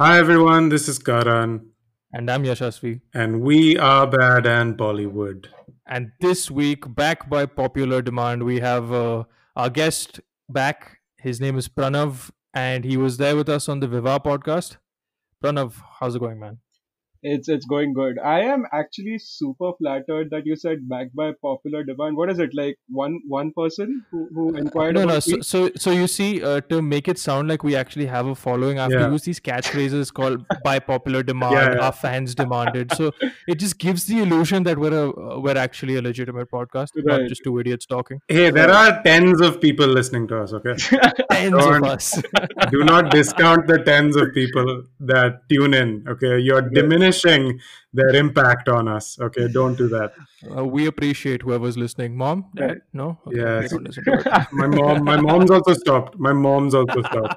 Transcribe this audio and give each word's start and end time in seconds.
Hi 0.00 0.18
everyone, 0.18 0.70
this 0.70 0.88
is 0.88 0.98
Karan. 0.98 1.72
And 2.10 2.30
I'm 2.30 2.42
Yashasvi. 2.42 3.02
And 3.12 3.42
we 3.42 3.76
are 3.76 4.06
Bad 4.06 4.46
and 4.46 4.74
Bollywood. 4.74 5.48
And 5.86 6.12
this 6.20 6.50
week, 6.50 6.94
back 6.94 7.28
by 7.28 7.44
popular 7.44 8.00
demand, 8.00 8.44
we 8.44 8.60
have 8.60 8.94
uh, 8.94 9.24
our 9.56 9.68
guest 9.68 10.20
back. 10.48 11.00
His 11.18 11.38
name 11.38 11.58
is 11.58 11.68
Pranav, 11.68 12.30
and 12.54 12.82
he 12.82 12.96
was 12.96 13.18
there 13.18 13.36
with 13.36 13.50
us 13.50 13.68
on 13.68 13.80
the 13.80 13.88
Viva 13.88 14.18
podcast. 14.18 14.78
Pranav, 15.44 15.74
how's 15.98 16.14
it 16.14 16.20
going, 16.20 16.40
man? 16.40 16.60
It's 17.22 17.48
it's 17.50 17.66
going 17.66 17.92
good. 17.92 18.18
I 18.18 18.40
am 18.40 18.64
actually 18.72 19.18
super 19.18 19.72
flattered 19.78 20.30
that 20.30 20.46
you 20.46 20.56
said 20.56 20.88
backed 20.88 21.14
by 21.14 21.32
popular 21.42 21.84
demand. 21.84 22.16
What 22.16 22.30
is 22.30 22.38
it 22.38 22.50
like? 22.54 22.78
One 22.88 23.20
one 23.28 23.52
person 23.52 24.04
who, 24.10 24.26
who 24.34 24.56
inquired. 24.56 24.94
No, 24.94 25.02
about 25.02 25.12
no. 25.14 25.20
So, 25.20 25.40
so 25.40 25.70
so 25.76 25.90
you 25.90 26.06
see, 26.06 26.42
uh, 26.42 26.62
to 26.70 26.80
make 26.80 27.08
it 27.08 27.18
sound 27.18 27.48
like 27.48 27.62
we 27.62 27.76
actually 27.76 28.06
have 28.06 28.26
a 28.26 28.34
following, 28.34 28.78
I 28.78 28.84
have 28.84 28.92
Yeah. 28.92 29.06
to 29.06 29.12
use 29.12 29.22
these 29.24 29.38
catchphrases 29.40 30.12
called 30.12 30.46
by 30.64 30.78
popular 30.78 31.22
demand. 31.32 31.52
Yeah, 31.52 31.74
yeah. 31.74 31.84
Our 31.86 31.92
fans 31.92 32.34
demanded. 32.34 32.94
So 32.94 33.12
it 33.46 33.56
just 33.56 33.78
gives 33.78 34.06
the 34.06 34.20
illusion 34.20 34.62
that 34.62 34.78
we're 34.78 34.94
a 35.02 35.10
uh, 35.10 35.40
we're 35.40 35.58
actually 35.58 35.96
a 35.96 36.02
legitimate 36.02 36.50
podcast, 36.50 36.88
not 36.96 37.28
just 37.28 37.44
two 37.44 37.58
idiots 37.58 37.84
talking. 37.84 38.20
Hey, 38.28 38.48
there 38.50 38.70
are 38.70 39.02
tens 39.02 39.42
of 39.42 39.60
people 39.60 39.86
listening 39.86 40.26
to 40.28 40.40
us, 40.40 40.54
okay? 40.54 40.74
Tens 41.30 41.52
Don't- 41.52 41.76
of 41.76 41.84
us. 41.84 42.22
Do 42.70 42.82
not 42.84 43.10
discount 43.10 43.66
the 43.66 43.78
tens 43.78 44.16
of 44.16 44.32
people 44.32 44.84
that 45.00 45.48
tune 45.48 45.74
in, 45.74 46.04
okay? 46.08 46.38
You're 46.38 46.62
diminishing 47.12 47.60
their 47.92 48.14
impact 48.14 48.68
on 48.68 48.88
us, 48.88 49.18
okay? 49.20 49.48
Don't 49.48 49.76
do 49.76 49.88
that. 49.88 50.12
Uh, 50.56 50.64
we 50.64 50.86
appreciate 50.86 51.42
whoever's 51.42 51.76
listening. 51.76 52.16
Mom, 52.16 52.46
dad, 52.54 52.78
no, 52.92 53.18
okay, 53.26 53.36
Yes. 53.38 53.62
they 53.62 53.68
don't 53.76 53.84
listen 53.84 54.04
to 54.04 54.12
it. 54.12 54.26
My 54.52 54.66
mom 54.66 55.04
my 55.04 55.20
mom's 55.20 55.50
also 55.50 55.74
stopped. 55.74 56.18
My 56.18 56.32
mom's 56.32 56.74
also 56.74 57.02
stopped. 57.02 57.34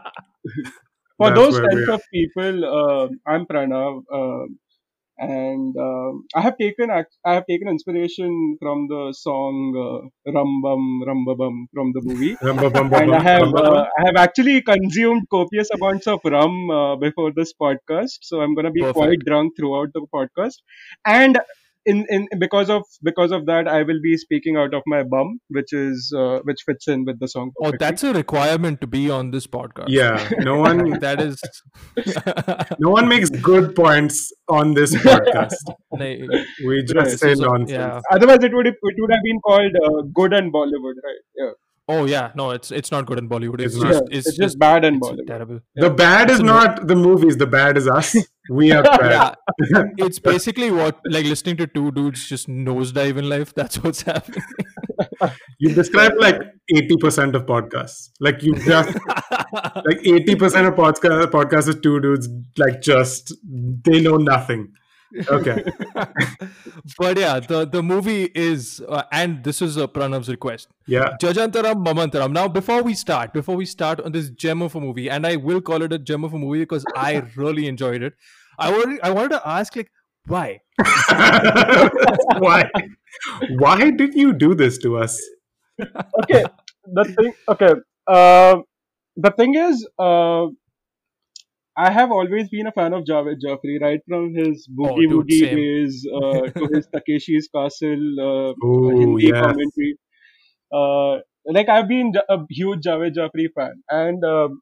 For 1.17 1.29
That's 1.29 1.39
those 1.39 1.59
types 1.59 1.87
of 1.89 2.01
people, 2.13 2.65
uh, 2.65 3.07
I'm 3.31 3.45
Pranav, 3.45 4.03
um 4.13 4.59
and 5.17 5.75
um 5.77 6.25
I 6.35 6.41
have 6.41 6.57
taken 6.57 6.89
I 6.91 7.05
have 7.25 7.45
taken 7.47 7.67
inspiration 7.67 8.57
from 8.61 8.87
the 8.87 9.13
song 9.17 9.55
uh, 9.77 10.31
Rambam 10.31 10.83
Rambabam 11.07 11.65
from 11.73 11.91
the 11.93 12.01
movie. 12.03 12.35
Rum, 12.41 12.57
bum, 12.57 12.71
bum, 12.73 12.89
bum, 12.89 13.01
and 13.03 13.13
I 13.13 13.17
bum, 13.17 13.25
have 13.25 13.41
bum, 13.41 13.51
bum, 13.51 13.73
uh, 13.73 13.85
I 13.97 14.05
have 14.05 14.15
actually 14.15 14.61
consumed 14.61 15.27
copious 15.29 15.69
amounts 15.71 16.07
of 16.07 16.19
rum 16.25 16.69
uh, 16.69 16.95
before 16.95 17.31
this 17.35 17.53
podcast, 17.61 18.19
so 18.21 18.41
I'm 18.41 18.55
gonna 18.55 18.71
be 18.71 18.81
Perfect. 18.81 18.97
quite 18.97 19.19
drunk 19.25 19.53
throughout 19.57 19.89
the 19.93 20.05
podcast. 20.13 20.55
And 21.05 21.37
in, 21.85 22.05
in 22.09 22.27
because 22.39 22.69
of 22.69 22.83
because 23.03 23.31
of 23.31 23.45
that, 23.47 23.67
I 23.67 23.83
will 23.83 23.99
be 24.01 24.17
speaking 24.17 24.57
out 24.57 24.73
of 24.73 24.83
my 24.87 25.03
bum, 25.03 25.39
which 25.49 25.73
is 25.73 26.13
uh, 26.17 26.39
which 26.43 26.61
fits 26.65 26.87
in 26.87 27.05
with 27.05 27.19
the 27.19 27.27
song. 27.27 27.51
Oh, 27.59 27.65
perfectly. 27.65 27.77
that's 27.85 28.03
a 28.03 28.13
requirement 28.13 28.81
to 28.81 28.87
be 28.87 29.09
on 29.09 29.31
this 29.31 29.47
podcast. 29.47 29.85
Yeah, 29.89 30.29
no 30.39 30.57
one 30.67 30.99
that 30.99 31.21
is. 31.21 31.41
no 32.79 32.89
one 32.89 33.07
makes 33.07 33.29
good 33.29 33.75
points 33.75 34.31
on 34.47 34.73
this 34.73 34.95
podcast. 35.07 35.75
We 36.65 36.83
just 36.83 36.95
Right. 36.95 37.19
say 37.19 37.29
This 37.29 37.39
nonsense. 37.39 37.71
yeah. 37.71 37.99
Otherwise, 38.11 38.43
it 38.43 38.53
would 38.53 38.67
it 38.67 38.75
would 38.81 39.11
have 39.11 39.23
been 39.23 39.39
called 39.41 39.75
uh, 39.85 40.01
good 40.13 40.33
and 40.33 40.53
Bollywood, 40.53 40.95
right? 41.03 41.21
Yeah, 41.35 41.51
Oh 41.89 42.05
yeah, 42.05 42.31
no, 42.33 42.51
it's 42.51 42.71
it's 42.71 42.91
not 42.91 43.05
good 43.05 43.17
in 43.19 43.27
Bollywood. 43.27 43.59
It's, 43.59 43.75
It's 43.75 43.83
just. 43.83 44.03
Yeah, 44.09 44.17
it's, 44.17 44.27
it's, 44.27 44.37
just 44.37 44.57
bad 44.57 44.85
and 44.85 44.97
it's 44.97 45.07
Bollywood. 45.07 45.27
terrible. 45.27 45.59
The 45.75 45.89
bad 45.89 46.31
is 46.31 46.39
not 46.39 46.87
the 46.87 46.95
movies, 46.95 47.35
the 47.35 47.45
bad 47.45 47.77
is 47.77 47.89
us. 47.89 48.15
We 48.49 48.71
are 48.71 48.83
bad. 48.83 49.35
Yeah, 49.73 49.83
it's 49.97 50.17
basically 50.31 50.71
what 50.71 50.97
like 51.05 51.25
listening 51.25 51.57
to 51.57 51.67
two 51.67 51.91
dudes 51.91 52.25
just 52.27 52.47
nosedive 52.47 53.17
in 53.17 53.27
life. 53.27 53.53
That's 53.53 53.83
what's 53.83 54.01
happening. 54.13 54.43
You 55.59 55.73
describe 55.75 56.13
like 56.19 56.41
80% 56.73 57.35
of 57.35 57.45
podcasts. 57.45 58.11
Like 58.21 58.43
you 58.43 58.53
just 58.55 58.89
like 58.93 59.99
80% 59.99 60.67
of 60.67 60.75
podcast 60.75 61.25
podcasts 61.31 61.67
is 61.67 61.79
two 61.81 61.99
dudes 61.99 62.29
like 62.57 62.81
just 62.81 63.33
they 63.43 63.99
know 64.01 64.15
nothing. 64.15 64.71
Okay. 65.29 65.63
but 66.97 67.17
yeah, 67.17 67.39
the 67.39 67.65
the 67.65 67.83
movie 67.83 68.31
is, 68.33 68.81
uh, 68.87 69.03
and 69.11 69.43
this 69.43 69.61
is 69.61 69.77
a 69.77 69.87
Pranav's 69.87 70.29
request. 70.29 70.69
Yeah. 70.87 71.17
Jajantaram 71.21 71.85
Mamantaram. 71.85 72.31
Now, 72.31 72.47
before 72.47 72.81
we 72.83 72.93
start, 72.93 73.33
before 73.33 73.55
we 73.55 73.65
start 73.65 73.99
on 74.01 74.11
this 74.11 74.29
gem 74.29 74.61
of 74.61 74.75
a 74.75 74.81
movie, 74.81 75.09
and 75.09 75.27
I 75.27 75.35
will 75.35 75.61
call 75.61 75.81
it 75.83 75.93
a 75.93 75.99
gem 75.99 76.23
of 76.23 76.33
a 76.33 76.39
movie 76.39 76.59
because 76.59 76.85
I 76.95 77.23
really 77.35 77.67
enjoyed 77.67 78.01
it. 78.01 78.13
I 78.57 78.71
wanted, 78.71 78.99
I 79.03 79.11
wanted 79.11 79.29
to 79.29 79.47
ask, 79.47 79.75
like, 79.75 79.91
why? 80.27 80.61
Why? 82.37 82.69
Why 83.57 83.91
did 83.91 84.13
you 84.15 84.31
do 84.31 84.55
this 84.55 84.77
to 84.79 84.97
us? 84.97 85.21
okay 86.21 86.43
the 86.85 87.03
thing 87.05 87.33
okay 87.47 87.73
uh, 88.07 88.57
the 89.15 89.31
thing 89.31 89.55
is 89.55 89.87
uh, 89.99 90.47
I 91.77 91.91
have 91.91 92.11
always 92.11 92.49
been 92.49 92.67
a 92.67 92.71
fan 92.71 92.93
of 92.93 93.03
Javed 93.05 93.37
Jafri, 93.45 93.79
right 93.81 93.99
from 94.07 94.33
his 94.35 94.67
Boogie 94.67 95.07
Oh, 95.09 95.13
Woogie 95.13 95.29
same. 95.39 95.55
days 95.55 96.05
uh, 96.13 96.49
to 96.57 96.67
his 96.73 96.87
Takeshi's 96.95 97.47
Castle 97.55 98.19
uh, 98.19 98.53
Oh, 98.63 98.89
Hindi 98.99 99.27
yes. 99.27 99.39
commentary. 99.39 99.97
Uh, 100.73 101.19
like 101.45 101.69
I've 101.69 101.87
been 101.87 102.13
a 102.29 102.37
huge 102.49 102.81
Javed 102.81 103.15
Jafri 103.15 103.47
fan, 103.55 103.83
and 103.89 104.23
um, 104.25 104.61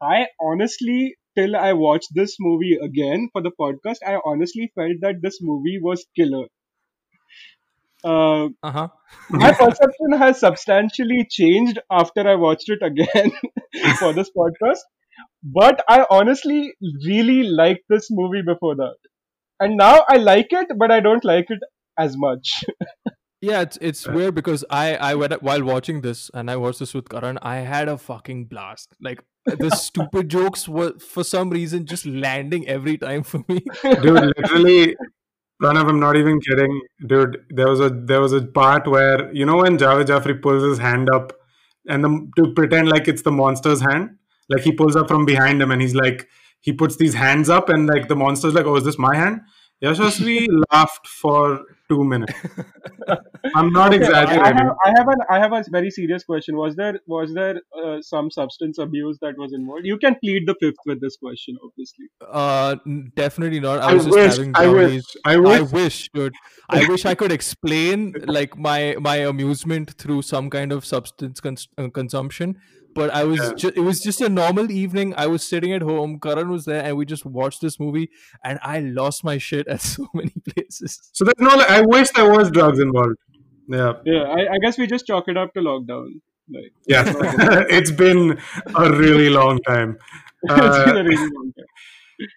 I 0.00 0.28
honestly, 0.40 1.16
till 1.36 1.56
I 1.56 1.72
watched 1.74 2.10
this 2.14 2.36
movie 2.40 2.76
again 2.82 3.28
for 3.32 3.42
the 3.42 3.52
podcast, 3.60 3.98
I 4.06 4.18
honestly 4.24 4.72
felt 4.74 4.98
that 5.02 5.22
this 5.22 5.38
movie 5.42 5.78
was 5.82 6.06
killer. 6.16 6.46
Uh, 8.04 8.48
Uh 8.62 8.70
huh. 8.72 8.88
my 9.30 9.52
perception 9.52 10.12
has 10.18 10.40
substantially 10.40 11.26
changed 11.30 11.78
after 11.90 12.26
I 12.28 12.34
watched 12.36 12.68
it 12.68 12.82
again 12.82 13.32
for 13.98 14.12
this 14.12 14.30
podcast. 14.36 14.80
But 15.42 15.82
I 15.88 16.04
honestly 16.10 16.72
really 17.04 17.42
liked 17.44 17.84
this 17.88 18.08
movie 18.10 18.42
before 18.42 18.76
that. 18.76 18.96
And 19.60 19.76
now 19.76 20.04
I 20.08 20.16
like 20.16 20.48
it, 20.50 20.66
but 20.76 20.90
I 20.90 21.00
don't 21.00 21.24
like 21.24 21.46
it 21.48 21.60
as 21.98 22.16
much. 22.16 22.64
Yeah, 23.40 23.60
it's 23.62 23.78
it's 23.80 24.06
weird 24.16 24.34
because 24.34 24.64
I 24.70 24.96
I 24.96 25.14
went 25.14 25.42
while 25.42 25.64
watching 25.64 26.00
this 26.00 26.30
and 26.34 26.50
I 26.50 26.56
watched 26.56 26.78
this 26.78 26.94
with 26.94 27.08
Karan. 27.08 27.38
I 27.42 27.56
had 27.56 27.88
a 27.88 27.98
fucking 27.98 28.46
blast. 28.46 28.94
Like 29.00 29.22
the 29.46 29.70
stupid 29.76 30.28
jokes 30.28 30.68
were 30.68 30.98
for 30.98 31.24
some 31.24 31.50
reason 31.50 31.86
just 31.86 32.06
landing 32.06 32.66
every 32.68 32.98
time 32.98 33.22
for 33.22 33.44
me. 33.48 33.60
Dude, 33.82 34.32
literally 34.36 34.96
Pranav, 35.62 35.88
I'm 35.88 36.00
not 36.00 36.16
even 36.16 36.40
kidding. 36.40 36.80
Dude, 37.06 37.38
there 37.50 37.68
was 37.68 37.80
a 37.80 37.90
there 37.90 38.20
was 38.20 38.32
a 38.32 38.42
part 38.42 38.86
where 38.86 39.32
you 39.32 39.46
know 39.46 39.56
when 39.56 39.78
Javed 39.78 40.06
Jafri 40.06 40.40
pulls 40.40 40.62
his 40.62 40.78
hand 40.78 41.08
up 41.10 41.32
and 41.88 42.04
the, 42.04 42.30
to 42.36 42.52
pretend 42.52 42.88
like 42.88 43.08
it's 43.08 43.22
the 43.22 43.32
monster's 43.32 43.80
hand, 43.80 44.16
like 44.48 44.62
he 44.62 44.72
pulls 44.72 44.96
up 44.96 45.08
from 45.08 45.24
behind 45.24 45.60
him 45.62 45.70
and 45.70 45.80
he's 45.82 45.94
like 45.94 46.28
he 46.60 46.72
puts 46.72 46.96
these 46.96 47.14
hands 47.14 47.48
up 47.48 47.68
and 47.68 47.86
like 47.86 48.08
the 48.08 48.16
monster's 48.16 48.54
like, 48.54 48.66
Oh, 48.66 48.76
is 48.76 48.84
this 48.84 48.98
my 48.98 49.14
hand? 49.14 49.40
Yashasvi 49.82 50.46
laughed 50.72 51.06
for 51.06 51.60
two 51.88 52.02
minutes. 52.02 52.32
I'm 53.54 53.70
not 53.72 53.92
Okay, 53.94 54.04
I, 54.06 54.22
I 54.22 54.22
exaggerating. 54.24 54.56
have, 54.56 54.76
I 54.84 54.92
have 54.96 55.08
an, 55.08 55.18
I 55.30 55.38
have 55.38 55.52
a 55.52 55.64
very 55.70 55.90
serious 55.90 56.24
question. 56.24 56.56
Was 56.56 56.74
there, 56.76 56.98
was 57.06 57.32
there 57.34 57.60
uh, 57.84 58.00
some 58.00 58.30
substance 58.30 58.78
abuse 58.78 59.18
that 59.20 59.36
was 59.38 59.52
involved? 59.52 59.84
You 59.86 59.98
can 59.98 60.16
plead 60.22 60.46
the 60.46 60.54
fifth 60.60 60.76
with 60.86 61.00
this 61.00 61.16
question, 61.16 61.56
obviously. 61.62 62.06
Uh, 62.26 62.76
definitely 63.14 63.60
not. 63.60 63.80
I 63.80 63.90
I 63.90 63.94
was 63.94 64.04
just 64.06 64.16
wish, 64.16 64.36
having 64.36 64.52
I 64.56 64.66
wish, 64.66 64.72
brownies. 64.72 65.16
I 65.24 65.34
I 65.34 65.36
wish. 65.36 65.70
wish, 65.72 66.10
dude. 66.14 66.34
I 66.70 66.88
wish 66.88 67.04
I 67.04 67.14
could 67.14 67.30
explain 67.30 68.14
like 68.26 68.56
my 68.56 68.96
my 68.98 69.16
amusement 69.16 69.92
through 69.98 70.22
some 70.22 70.50
kind 70.50 70.72
of 70.72 70.84
substance 70.84 71.40
cons- 71.40 71.68
uh, 71.78 71.88
consumption. 71.88 72.56
But 72.96 73.10
I 73.10 73.22
was 73.24 73.38
Yeah. 73.40 73.52
ju- 73.62 73.72
it 73.76 73.80
was 73.88 74.00
just 74.00 74.20
a 74.20 74.28
normal 74.28 74.70
evening. 74.72 75.14
I 75.16 75.26
was 75.28 75.46
sitting 75.46 75.72
at 75.78 75.82
home. 75.82 76.18
Karan 76.20 76.48
was 76.48 76.64
there, 76.64 76.82
and 76.82 76.96
we 76.96 77.04
just 77.04 77.24
watched 77.24 77.60
this 77.60 77.78
movie. 77.78 78.10
And 78.42 78.58
I 78.62 78.80
lost 78.80 79.22
my 79.22 79.38
shit 79.38 79.68
at 79.68 79.80
so 79.92 80.08
many 80.14 80.32
places. 80.50 80.98
So 81.12 81.24
there's 81.24 81.38
no. 81.38 81.62
I 81.68 81.82
wish 81.82 82.10
there 82.10 82.30
was 82.30 82.50
drugs 82.50 82.78
involved. 82.80 83.16
Yeah, 83.68 83.92
Yeah, 84.04 84.22
I, 84.22 84.54
I 84.54 84.58
guess 84.62 84.78
we 84.78 84.86
just 84.86 85.06
chalk 85.06 85.28
it 85.28 85.36
up 85.36 85.52
to 85.54 85.60
lockdown. 85.60 86.20
Like, 86.48 86.72
yeah. 86.86 87.04
it's 87.78 87.90
been 87.90 88.38
a 88.76 88.90
really 88.92 89.28
long 89.30 89.58
time. 89.68 89.98
it's 90.44 90.84
been 90.84 90.96
Uh, 90.96 91.00
a 91.00 91.04
really 91.04 91.16
long 91.38 91.52
time. 91.56 91.66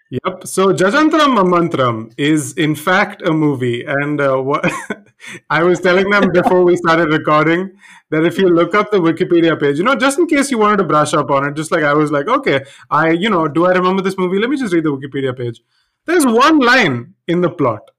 Yep. 0.10 0.46
So 0.46 0.74
Jajantram 0.74 1.38
Mamantram 1.38 2.14
is 2.18 2.54
in 2.54 2.76
fact 2.76 3.22
a 3.22 3.32
movie, 3.32 3.86
and 3.86 4.20
uh, 4.20 4.38
what 4.38 4.70
I 5.50 5.64
was 5.64 5.80
telling 5.80 6.10
them 6.10 6.32
before 6.32 6.64
we 6.64 6.76
started 6.76 7.10
recording 7.12 7.72
that 8.10 8.26
if 8.26 8.38
you 8.38 8.50
look 8.50 8.76
up 8.76 8.92
the 8.92 9.00
Wikipedia 9.00 9.60
page, 9.60 9.78
you 9.78 9.84
know, 9.84 9.96
just 9.96 10.20
in 10.20 10.28
case 10.28 10.52
you 10.52 10.58
wanted 10.58 10.78
to 10.78 10.84
brush 10.84 11.14
up 11.14 11.32
on 11.32 11.48
it, 11.48 11.56
just 11.56 11.72
like 11.72 11.84
I 11.84 11.94
was 11.94 12.12
like, 12.12 12.28
okay, 12.28 12.62
I, 12.90 13.12
you 13.12 13.30
know, 13.30 13.48
do 13.48 13.66
I 13.66 13.72
remember 13.72 14.02
this 14.02 14.18
movie? 14.18 14.40
Let 14.40 14.50
me 14.50 14.58
just 14.58 14.74
read 14.74 14.84
the 14.84 14.96
Wikipedia 14.96 15.38
page. 15.38 15.62
There's 16.06 16.26
one 16.26 16.60
line 16.60 17.14
in 17.28 17.42
the 17.42 17.50
plot. 17.50 17.92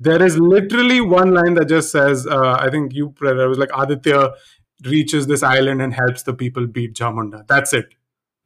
There 0.00 0.22
is 0.22 0.38
literally 0.38 1.00
one 1.00 1.34
line 1.34 1.54
that 1.54 1.68
just 1.68 1.90
says, 1.90 2.26
uh, 2.26 2.56
I 2.58 2.70
think 2.70 2.94
you 2.94 3.14
it 3.20 3.48
was 3.48 3.58
like 3.58 3.70
Aditya 3.76 4.30
reaches 4.84 5.26
this 5.26 5.42
island 5.42 5.82
and 5.82 5.92
helps 5.92 6.22
the 6.22 6.32
people 6.34 6.66
beat 6.66 6.94
Jamunda. 6.94 7.46
That's 7.46 7.72
it. 7.72 7.94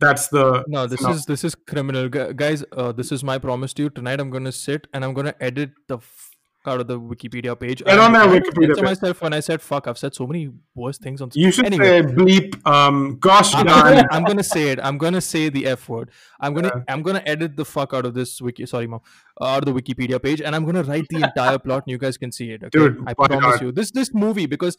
That's 0.02 0.28
the 0.28 0.64
No, 0.66 0.86
this 0.86 1.00
is 1.12 1.24
this 1.26 1.44
is 1.44 1.54
criminal, 1.54 2.08
guys. 2.08 2.64
Uh, 2.72 2.92
this 2.92 3.12
is 3.12 3.24
my 3.32 3.38
promise 3.38 3.72
to 3.74 3.82
you. 3.84 3.90
Tonight, 3.90 4.20
I'm 4.20 4.30
gonna 4.36 4.52
sit 4.52 4.86
and 4.92 5.04
I'm 5.04 5.14
gonna 5.14 5.34
edit 5.40 5.70
the 5.88 5.98
f- 5.98 6.28
out 6.64 6.80
of 6.80 6.86
the 6.88 6.96
Wikipedia 6.98 7.54
page. 7.60 7.82
Get 7.84 7.98
on 7.98 8.06
And 8.06 8.14
that 8.14 8.28
I 8.28 8.32
Wikipedia 8.38 8.66
said 8.66 8.68
to 8.68 8.74
page. 8.74 8.84
myself 8.90 9.22
when 9.22 9.32
I 9.32 9.40
said 9.40 9.60
fuck, 9.62 9.88
I've 9.88 9.98
said 9.98 10.14
so 10.14 10.26
many 10.28 10.42
worse 10.82 10.98
things 11.06 11.20
on. 11.24 11.30
You 11.34 11.50
should 11.50 11.66
Anyway. 11.70 11.86
say 11.86 12.02
bleep. 12.18 12.66
Um, 12.74 13.16
gosh 13.28 13.52
I'm 13.54 13.66
darn. 13.66 13.94
gonna, 13.96 14.08
I'm 14.12 14.24
gonna 14.24 14.44
say 14.44 14.68
it. 14.74 14.78
I'm 14.82 14.96
gonna 15.04 15.20
say 15.20 15.48
the 15.48 15.66
f 15.66 15.88
word. 15.88 16.10
I'm 16.40 16.54
gonna 16.54 16.70
Yeah. 16.76 16.84
I'm 16.94 17.02
gonna 17.02 17.22
edit 17.34 17.56
the 17.56 17.64
fuck 17.64 17.92
out 17.94 18.06
of 18.10 18.14
this 18.14 18.40
wiki. 18.40 18.64
Sorry, 18.66 18.86
mom. 18.86 19.00
Out 19.40 19.66
of 19.66 19.74
the 19.74 19.80
Wikipedia 19.82 20.22
page, 20.22 20.40
and 20.40 20.54
I'm 20.54 20.64
gonna 20.64 20.84
write 20.84 21.06
the 21.10 21.22
entire 21.30 21.58
plot, 21.66 21.82
and 21.86 21.90
you 21.92 21.98
guys 21.98 22.16
can 22.16 22.30
see 22.30 22.50
it. 22.52 22.62
Okay? 22.62 22.78
Dude, 22.78 23.02
I 23.08 23.14
promise 23.14 23.40
not? 23.40 23.62
you. 23.62 23.72
This 23.72 23.90
this 23.90 24.14
movie 24.14 24.46
because 24.46 24.76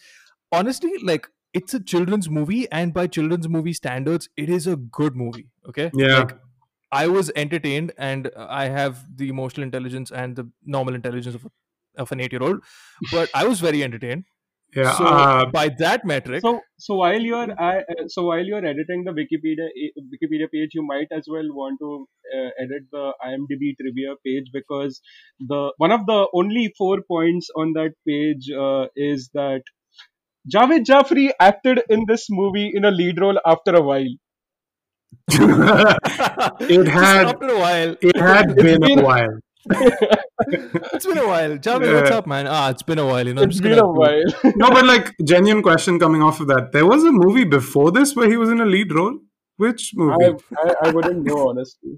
honestly, 0.53 0.91
like 1.03 1.27
it's 1.53 1.73
a 1.73 1.79
children's 1.79 2.29
movie, 2.29 2.71
and 2.71 2.93
by 2.93 3.07
children's 3.07 3.47
movie 3.47 3.73
standards, 3.73 4.29
it 4.37 4.49
is 4.49 4.67
a 4.67 4.75
good 4.75 5.15
movie. 5.15 5.49
Okay. 5.67 5.91
Yeah. 5.93 6.19
Like, 6.19 6.37
I 6.91 7.07
was 7.07 7.31
entertained, 7.35 7.91
and 7.97 8.29
I 8.37 8.65
have 8.69 9.05
the 9.15 9.29
emotional 9.29 9.63
intelligence 9.63 10.11
and 10.11 10.35
the 10.35 10.49
normal 10.63 10.93
intelligence 10.93 11.35
of, 11.35 11.47
of 11.97 12.11
an 12.11 12.19
eight-year-old, 12.19 12.59
but 13.11 13.29
I 13.33 13.45
was 13.45 13.59
very 13.59 13.83
entertained. 13.83 14.25
Yeah. 14.75 14.93
so 14.93 15.05
uh, 15.05 15.45
by 15.51 15.69
that 15.79 16.03
metric, 16.03 16.41
So, 16.41 16.59
so 16.79 16.95
while 16.95 17.21
you're 17.21 17.51
uh, 17.61 17.81
so 18.07 18.23
while 18.25 18.43
you're 18.43 18.65
editing 18.65 19.03
the 19.03 19.11
Wikipedia 19.11 19.67
Wikipedia 20.13 20.49
page, 20.51 20.71
you 20.73 20.83
might 20.83 21.07
as 21.11 21.27
well 21.27 21.45
want 21.49 21.77
to 21.79 22.07
uh, 22.35 22.49
edit 22.59 22.83
the 22.91 23.13
IMDb 23.23 23.75
trivia 23.79 24.15
page 24.25 24.49
because 24.51 24.99
the 25.39 25.73
one 25.77 25.91
of 25.91 26.07
the 26.07 26.27
only 26.33 26.73
four 26.77 27.01
points 27.07 27.49
on 27.55 27.73
that 27.73 27.93
page 28.07 28.49
uh, 28.51 28.87
is 28.95 29.29
that 29.33 29.61
Javed 30.51 30.83
Jafri 30.85 31.31
acted 31.39 31.81
in 31.89 32.05
this 32.07 32.27
movie 32.29 32.71
in 32.73 32.85
a 32.85 32.91
lead 32.91 33.19
role 33.19 33.39
after 33.45 33.75
a 33.75 33.81
while. 33.81 34.07
it 35.29 36.83
just 36.83 36.89
had 36.89 37.27
after 37.27 37.47
a 37.47 37.59
while, 37.59 37.95
it 38.01 38.17
had 38.17 38.55
been 38.55 38.81
been- 38.81 38.99
a 38.99 39.03
while. 39.03 39.39
It's 40.93 41.05
been 41.05 41.17
a 41.19 41.25
while. 41.27 41.57
Javed, 41.57 41.93
what's 41.93 42.11
up, 42.11 42.27
man? 42.27 42.47
Ah, 42.47 42.69
it's 42.69 42.83
been 42.83 42.99
a 42.99 43.05
while. 43.05 43.25
You 43.25 43.33
know, 43.33 43.43
I'm 43.43 43.49
just 43.49 43.63
been 43.63 43.77
gonna 43.77 43.87
a 43.87 43.93
while. 43.93 44.23
No, 44.57 44.69
but 44.71 44.85
like 44.85 45.13
genuine 45.23 45.63
question 45.63 45.99
coming 45.99 46.21
off 46.21 46.41
of 46.41 46.47
that. 46.47 46.71
There 46.73 46.85
was 46.85 47.03
a 47.05 47.11
movie 47.11 47.45
before 47.45 47.91
this 47.91 48.13
where 48.15 48.29
he 48.29 48.35
was 48.35 48.49
in 48.49 48.59
a 48.59 48.65
lead 48.65 48.91
role. 48.93 49.19
Which 49.57 49.91
movie? 49.95 50.25
I, 50.25 50.29
I, 50.67 50.73
I 50.85 50.91
wouldn't 50.91 51.23
know 51.23 51.49
honestly. 51.49 51.91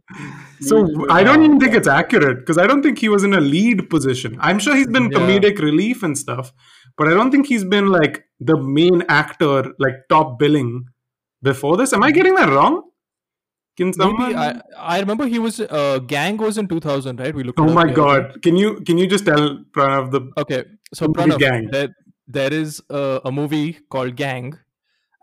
so 0.60 1.10
I 1.10 1.24
don't 1.24 1.42
even 1.44 1.60
think 1.60 1.74
it's 1.74 1.88
accurate 1.88 2.40
because 2.40 2.58
I 2.60 2.68
don't 2.68 2.84
think 2.84 3.00
he 3.00 3.10
was 3.10 3.24
in 3.24 3.34
a 3.34 3.40
lead 3.40 3.90
position. 3.90 4.38
I'm 4.42 4.60
sure 4.60 4.76
he's 4.76 4.88
been 4.88 5.10
Yeah. 5.10 5.18
comedic 5.20 5.58
relief 5.60 6.04
and 6.04 6.16
stuff, 6.18 6.52
but 6.98 7.08
I 7.08 7.12
don't 7.12 7.32
think 7.32 7.48
he's 7.48 7.64
been 7.64 7.88
like 7.88 8.25
the 8.40 8.58
main 8.58 9.04
actor, 9.10 9.74
like 9.80 10.08
top 10.10 10.40
billing 10.40 10.86
before 11.42 11.78
this. 11.78 11.94
Am 11.94 12.04
I 12.04 12.12
getting 12.12 12.36
that 12.36 12.50
wrong? 12.50 12.84
Can 13.78 13.92
someone? 13.94 14.30
Maybe 14.30 14.36
I, 14.36 14.62
I 14.78 15.00
remember 15.00 15.28
he 15.28 15.40
was 15.40 15.60
uh, 15.60 16.00
Gang 16.00 16.38
was 16.38 16.58
in 16.58 16.68
2000, 16.68 17.20
right? 17.20 17.36
We 17.36 17.44
looked. 17.44 17.60
oh 17.60 17.66
my 17.66 17.72
the 17.74 17.80
other 17.80 17.88
day. 17.90 17.96
god! 17.96 18.42
Can 18.42 18.56
you 18.56 18.82
can 18.82 18.98
you 18.98 19.08
just 19.08 19.26
tell 19.26 19.60
Pranav 19.72 20.12
the 20.12 20.32
Okay, 20.38 20.64
so 20.94 21.08
Movie 21.08 21.32
Pranav, 21.32 21.40
Gang. 21.40 21.68
There, 21.72 21.90
there 22.28 22.54
is 22.54 22.82
a, 22.90 23.22
a 23.26 23.32
movie 23.32 23.80
called 23.90 24.16
Gang, 24.16 24.58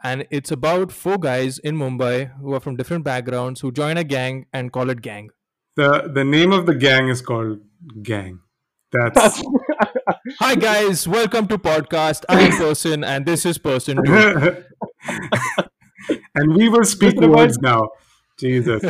and 0.04 0.26
it's 0.30 0.50
about 0.50 0.92
four 0.92 1.16
guys 1.16 1.58
in 1.58 1.76
Mumbai 1.76 2.38
who 2.40 2.52
are 2.52 2.60
from 2.60 2.76
different 2.76 3.04
backgrounds 3.04 3.62
who 3.62 3.72
join 3.72 3.96
a 3.96 4.04
gang 4.04 4.46
and 4.52 4.70
call 4.70 4.90
it 4.90 5.00
Gang. 5.00 5.30
the 5.76 6.10
the 6.14 6.24
name 6.24 6.52
of 6.52 6.66
the 6.66 6.74
gang 6.74 7.08
is 7.08 7.22
called 7.22 7.60
Gang. 8.02 8.40
That's 8.92 9.42
Hi 10.38 10.54
guys, 10.54 11.08
welcome 11.08 11.46
to 11.48 11.58
podcast. 11.58 12.24
I'm 12.28 12.52
Person, 12.58 13.04
and 13.04 13.24
this 13.24 13.46
is 13.46 13.56
Person 13.58 14.04
Two. 14.04 14.64
and 16.34 16.54
we 16.54 16.68
will 16.68 16.84
speak 16.84 17.14
This 17.14 17.20
reminds- 17.20 17.36
words 17.36 17.58
now. 17.58 17.88
Jesus. 18.38 18.82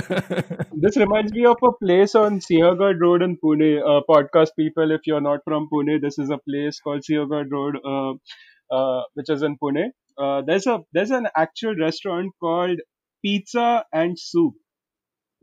This 0.73 0.97
reminds 0.97 1.33
me 1.33 1.45
of 1.45 1.57
a 1.63 1.73
place 1.73 2.15
on 2.15 2.41
Sinhagad 2.41 3.01
Road 3.01 3.23
in 3.23 3.37
Pune. 3.37 3.81
Uh, 3.81 4.01
podcast 4.09 4.51
people, 4.59 4.91
if 4.93 5.03
you're 5.05 5.21
not 5.21 5.41
from 5.45 5.69
Pune, 5.71 6.01
this 6.01 6.19
is 6.19 6.31
a 6.31 6.39
place 6.39 6.81
called 6.81 7.03
Sinhagad 7.03 7.51
Road, 7.53 7.77
uh, 7.85 8.13
uh, 8.75 9.03
which 9.15 9.29
is 9.29 9.43
in 9.43 9.59
Pune. 9.59 9.89
Uh, 10.17 10.43
there's 10.47 10.67
a 10.67 10.81
there's 10.93 11.11
an 11.11 11.27
actual 11.37 11.75
restaurant 11.77 12.33
called 12.41 12.81
Pizza 13.23 13.85
and 13.93 14.19
Soup. 14.19 14.55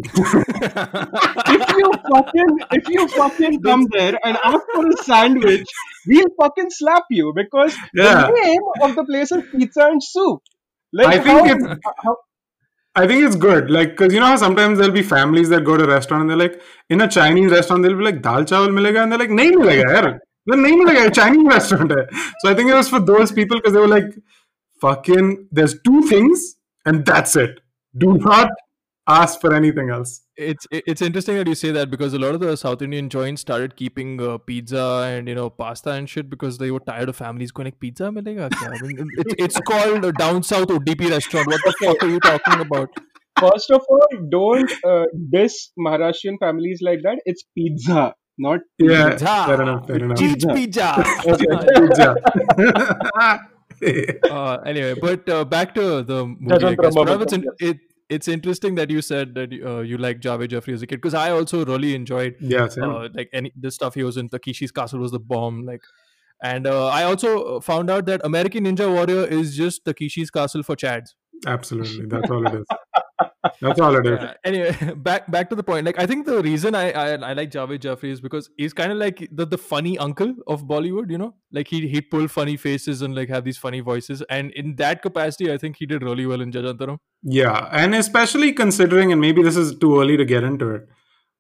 If 0.01 1.69
you 1.77 1.91
fucking 2.11 2.59
if 2.71 2.89
you 2.89 3.07
fucking 3.09 3.61
come 3.61 3.85
there 3.91 4.17
and 4.23 4.37
ask 4.43 4.59
for 4.73 4.87
a 4.87 4.97
sandwich, 5.03 5.67
we'll 6.07 6.29
fucking 6.41 6.69
slap 6.69 7.03
you 7.09 7.33
because 7.35 7.75
Yeah. 7.93 8.27
the 8.27 8.31
name 8.41 8.61
of 8.81 8.95
the 8.95 9.03
place 9.05 9.31
is 9.31 9.43
Pizza 9.51 9.87
and 9.87 10.01
Soup. 10.03 10.39
Like 10.93 11.07
I 11.07 11.19
think 11.19 11.39
how, 11.39 11.45
it's- 11.45 11.77
uh, 11.85 11.91
how, 12.03 12.15
I 12.95 13.07
think 13.07 13.23
it's 13.25 13.35
good. 13.35 13.69
Like, 13.69 13.89
because 13.91 14.13
you 14.13 14.19
know 14.19 14.25
how 14.27 14.35
sometimes 14.37 14.77
there'll 14.79 14.93
be 14.93 15.03
families 15.03 15.49
that 15.49 15.63
go 15.63 15.77
to 15.77 15.83
a 15.83 15.87
restaurant 15.87 16.21
and 16.21 16.29
they're 16.31 16.37
like, 16.49 16.61
in 16.89 17.01
a 17.01 17.07
Chinese 17.07 17.51
restaurant, 17.51 17.83
they'll 17.83 17.95
be 17.97 18.03
like, 18.03 18.21
dal 18.21 18.43
chawal 18.43 18.69
milega? 18.69 19.03
And 19.03 19.11
they're 19.11 19.19
like, 19.19 19.29
nahi 19.29 19.51
milega, 19.51 19.83
yaar. 19.85 20.19
They're 20.45 20.57
nahi 20.57 20.81
milega, 20.81 21.13
Chinese 21.13 21.45
restaurant 21.47 21.91
hai. 21.91 22.05
So 22.39 22.49
I 22.49 22.55
think 22.55 22.69
it 22.71 22.73
was 22.73 22.89
for 22.89 22.99
those 22.99 23.31
people 23.31 23.57
because 23.57 23.73
they 23.73 23.79
were 23.79 23.87
like, 23.87 24.09
fucking, 24.81 25.47
there's 25.51 25.79
two 25.81 26.01
things 26.03 26.55
and 26.85 27.05
that's 27.05 27.35
it. 27.35 27.59
Do 27.97 28.17
not 28.17 28.49
ask 29.09 29.41
for 29.41 29.53
anything 29.53 29.89
else. 29.89 30.21
it's 30.47 30.67
it's 30.71 31.01
interesting 31.06 31.35
that 31.39 31.47
you 31.51 31.56
say 31.61 31.71
that 31.77 31.89
because 31.94 32.13
a 32.13 32.19
lot 32.23 32.35
of 32.35 32.41
the 32.44 32.56
South 32.61 32.81
Indian 32.88 33.09
joints 33.15 33.41
started 33.41 33.75
keeping 33.81 34.21
uh, 34.21 34.38
pizza 34.38 34.83
and 35.07 35.27
you 35.31 35.35
know 35.39 35.50
pasta 35.50 35.91
and 35.91 36.09
shit 36.09 36.29
because 36.29 36.57
they 36.63 36.71
were 36.75 36.79
tired 36.91 37.09
of 37.13 37.15
families 37.15 37.51
going 37.51 37.65
like 37.69 37.79
pizza 37.79 38.09
milega 38.17 38.50
kya? 38.56 38.71
I 38.77 38.88
mean, 38.88 39.11
it's 39.23 39.35
it's 39.47 39.59
called 39.71 40.06
a 40.11 40.13
down 40.21 40.44
south 40.51 40.67
Udupi 40.77 41.09
restaurant. 41.15 41.47
What 41.56 41.61
the 41.65 41.73
fuck 41.81 42.03
are 42.07 42.11
you 42.15 42.19
talking 42.19 42.61
about? 42.67 42.89
First 43.39 43.71
of 43.71 43.83
all, 43.89 44.07
don't 44.38 44.71
uh, 44.94 45.06
diss 45.35 45.59
Maharashtrian 45.88 46.39
families 46.39 46.79
like 46.81 47.00
that. 47.03 47.19
It's 47.25 47.44
pizza, 47.57 48.13
not 48.38 48.59
Yeah, 48.77 49.11
Pizza. 49.11 49.35
fair 49.51 49.61
enough, 49.61 49.88
fair 49.88 49.97
enough. 49.97 50.17
Cheese 50.17 50.45
pizza. 50.53 50.89
Pizza. 51.79 52.15
uh, 54.29 54.57
anyway, 54.65 54.94
but 55.00 55.29
uh, 55.29 55.45
back 55.45 55.73
to 55.75 56.03
the 56.03 56.25
movie. 56.25 56.65
I 56.65 56.75
guess. 56.75 56.95
Pranav, 56.95 57.21
it's, 57.21 57.33
Momentum, 57.33 57.44
in, 57.61 57.69
it, 57.69 57.77
it's 58.09 58.27
interesting 58.27 58.75
that 58.75 58.89
you 58.89 59.01
said 59.01 59.35
that 59.35 59.53
uh, 59.53 59.79
you 59.79 59.97
like 59.97 60.19
Javed 60.19 60.50
Jaffrey 60.50 60.73
as 60.73 60.81
a 60.81 60.88
kid 60.88 60.97
because 60.97 61.13
I 61.13 61.31
also 61.31 61.63
really 61.63 61.95
enjoyed 61.95 62.35
yeah, 62.39 62.67
uh, 62.81 63.09
like 63.13 63.29
any 63.33 63.53
the 63.56 63.71
stuff 63.71 63.94
he 63.94 64.03
was 64.03 64.17
in 64.17 64.29
Takeshi's 64.29 64.71
Castle 64.71 65.00
was 65.00 65.11
the 65.11 65.19
bomb. 65.19 65.65
Like, 65.65 65.81
and 66.44 66.65
uh, 66.65 66.88
I 66.88 67.03
also 67.03 67.59
found 67.59 67.89
out 67.89 68.06
that 68.07 68.21
American 68.23 68.65
Ninja 68.65 68.91
Warrior 68.91 69.25
is 69.25 69.56
just 69.56 69.85
Takeshi's 69.85 70.31
Castle 70.31 70.63
for 70.63 70.75
Chads. 70.75 71.13
Absolutely. 71.45 72.06
That's 72.07 72.29
all 72.29 72.45
it 72.45 72.53
is. 72.56 72.65
That's 73.62 73.80
all 73.80 73.95
it 73.95 74.06
is. 74.06 74.19
Yeah. 74.21 74.33
Anyway, 74.44 74.94
back 74.98 75.30
back 75.31 75.50
to 75.50 75.56
the 75.56 75.63
point. 75.63 75.86
Like, 75.86 76.00
I 76.00 76.06
think 76.06 76.25
the 76.25 76.42
reason 76.42 76.75
I 76.75 76.92
I, 76.92 77.07
I 77.16 77.33
like 77.33 77.51
Javed 77.51 77.80
Jaffrey 77.81 78.12
is 78.12 78.21
because 78.21 78.50
he's 78.57 78.74
kind 78.74 78.92
of 78.92 78.98
like 78.98 79.27
the, 79.31 79.45
the 79.45 79.57
funny 79.57 79.98
uncle 79.98 80.33
of 80.48 80.63
Bollywood. 80.63 81.10
You 81.12 81.18
know, 81.18 81.36
like 81.51 81.68
he 81.68 81.88
he'd 81.88 82.10
pull 82.10 82.27
funny 82.27 82.57
faces 82.57 83.01
and 83.01 83.16
like 83.16 83.30
have 83.30 83.44
these 83.44 83.57
funny 83.57 83.80
voices. 83.81 84.24
And 84.30 84.51
in 84.51 84.75
that 84.77 85.01
capacity, 85.01 85.52
I 85.52 85.57
think 85.57 85.78
he 85.78 85.85
did 85.85 86.04
really 86.04 86.26
well 86.26 86.42
in 86.42 86.52
Jajantaram. 86.52 86.97
Yeah, 87.23 87.68
and 87.71 87.94
especially 87.95 88.54
considering, 88.54 89.11
and 89.11 89.19
maybe 89.21 89.44
this 89.44 89.57
is 89.57 89.76
too 89.78 89.99
early 89.99 90.18
to 90.18 90.26
get 90.26 90.44
into 90.44 90.69
it, 90.69 90.88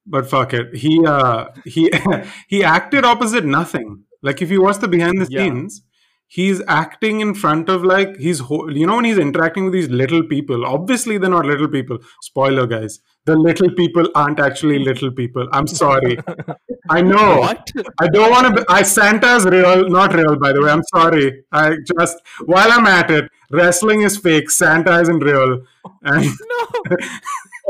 but 0.05 0.29
fuck 0.29 0.53
it. 0.53 0.75
He 0.75 1.05
uh 1.05 1.45
he 1.65 1.91
he 2.47 2.63
acted 2.63 3.05
opposite 3.05 3.45
nothing. 3.45 4.03
Like 4.21 4.41
if 4.41 4.51
you 4.51 4.61
watch 4.61 4.79
the 4.79 4.87
behind 4.87 5.21
the 5.21 5.27
Yeah. 5.29 5.43
scenes, 5.45 5.81
he's 6.29 6.61
acting 6.67 7.19
in 7.19 7.33
front 7.33 7.69
of 7.69 7.83
like 7.83 8.15
he's 8.17 8.39
ho- 8.39 8.69
you 8.69 8.85
know 8.87 8.95
when 8.95 9.05
he's 9.05 9.17
interacting 9.17 9.65
with 9.65 9.73
these 9.73 9.89
little 9.89 10.23
people. 10.23 10.65
Obviously, 10.65 11.17
they're 11.17 11.29
not 11.29 11.45
little 11.45 11.67
people. 11.67 11.97
Spoiler, 12.21 12.65
guys. 12.65 12.99
The 13.25 13.35
little 13.35 13.69
people 13.75 14.07
aren't 14.15 14.39
actually 14.39 14.79
little 14.79 15.11
people. 15.11 15.47
I'm 15.51 15.67
sorry. 15.67 16.17
I 16.89 17.01
know. 17.01 17.39
What? 17.41 17.67
I 17.99 18.07
don't 18.07 18.31
want 18.31 18.55
to. 18.57 18.65
I 18.69 18.83
Santa's 18.83 19.45
real, 19.45 19.89
not 19.89 20.13
real, 20.13 20.37
by 20.39 20.53
the 20.53 20.61
way. 20.61 20.71
I'm 20.71 20.83
sorry. 20.93 21.43
I 21.51 21.75
just 21.97 22.17
while 22.45 22.71
I'm 22.71 22.85
at 22.87 23.11
it, 23.11 23.25
wrestling 23.51 24.01
is 24.01 24.17
fake. 24.17 24.49
Santa 24.49 24.99
isn't 25.01 25.19
real, 25.19 25.59
and 26.03 26.25
No. 26.51 26.97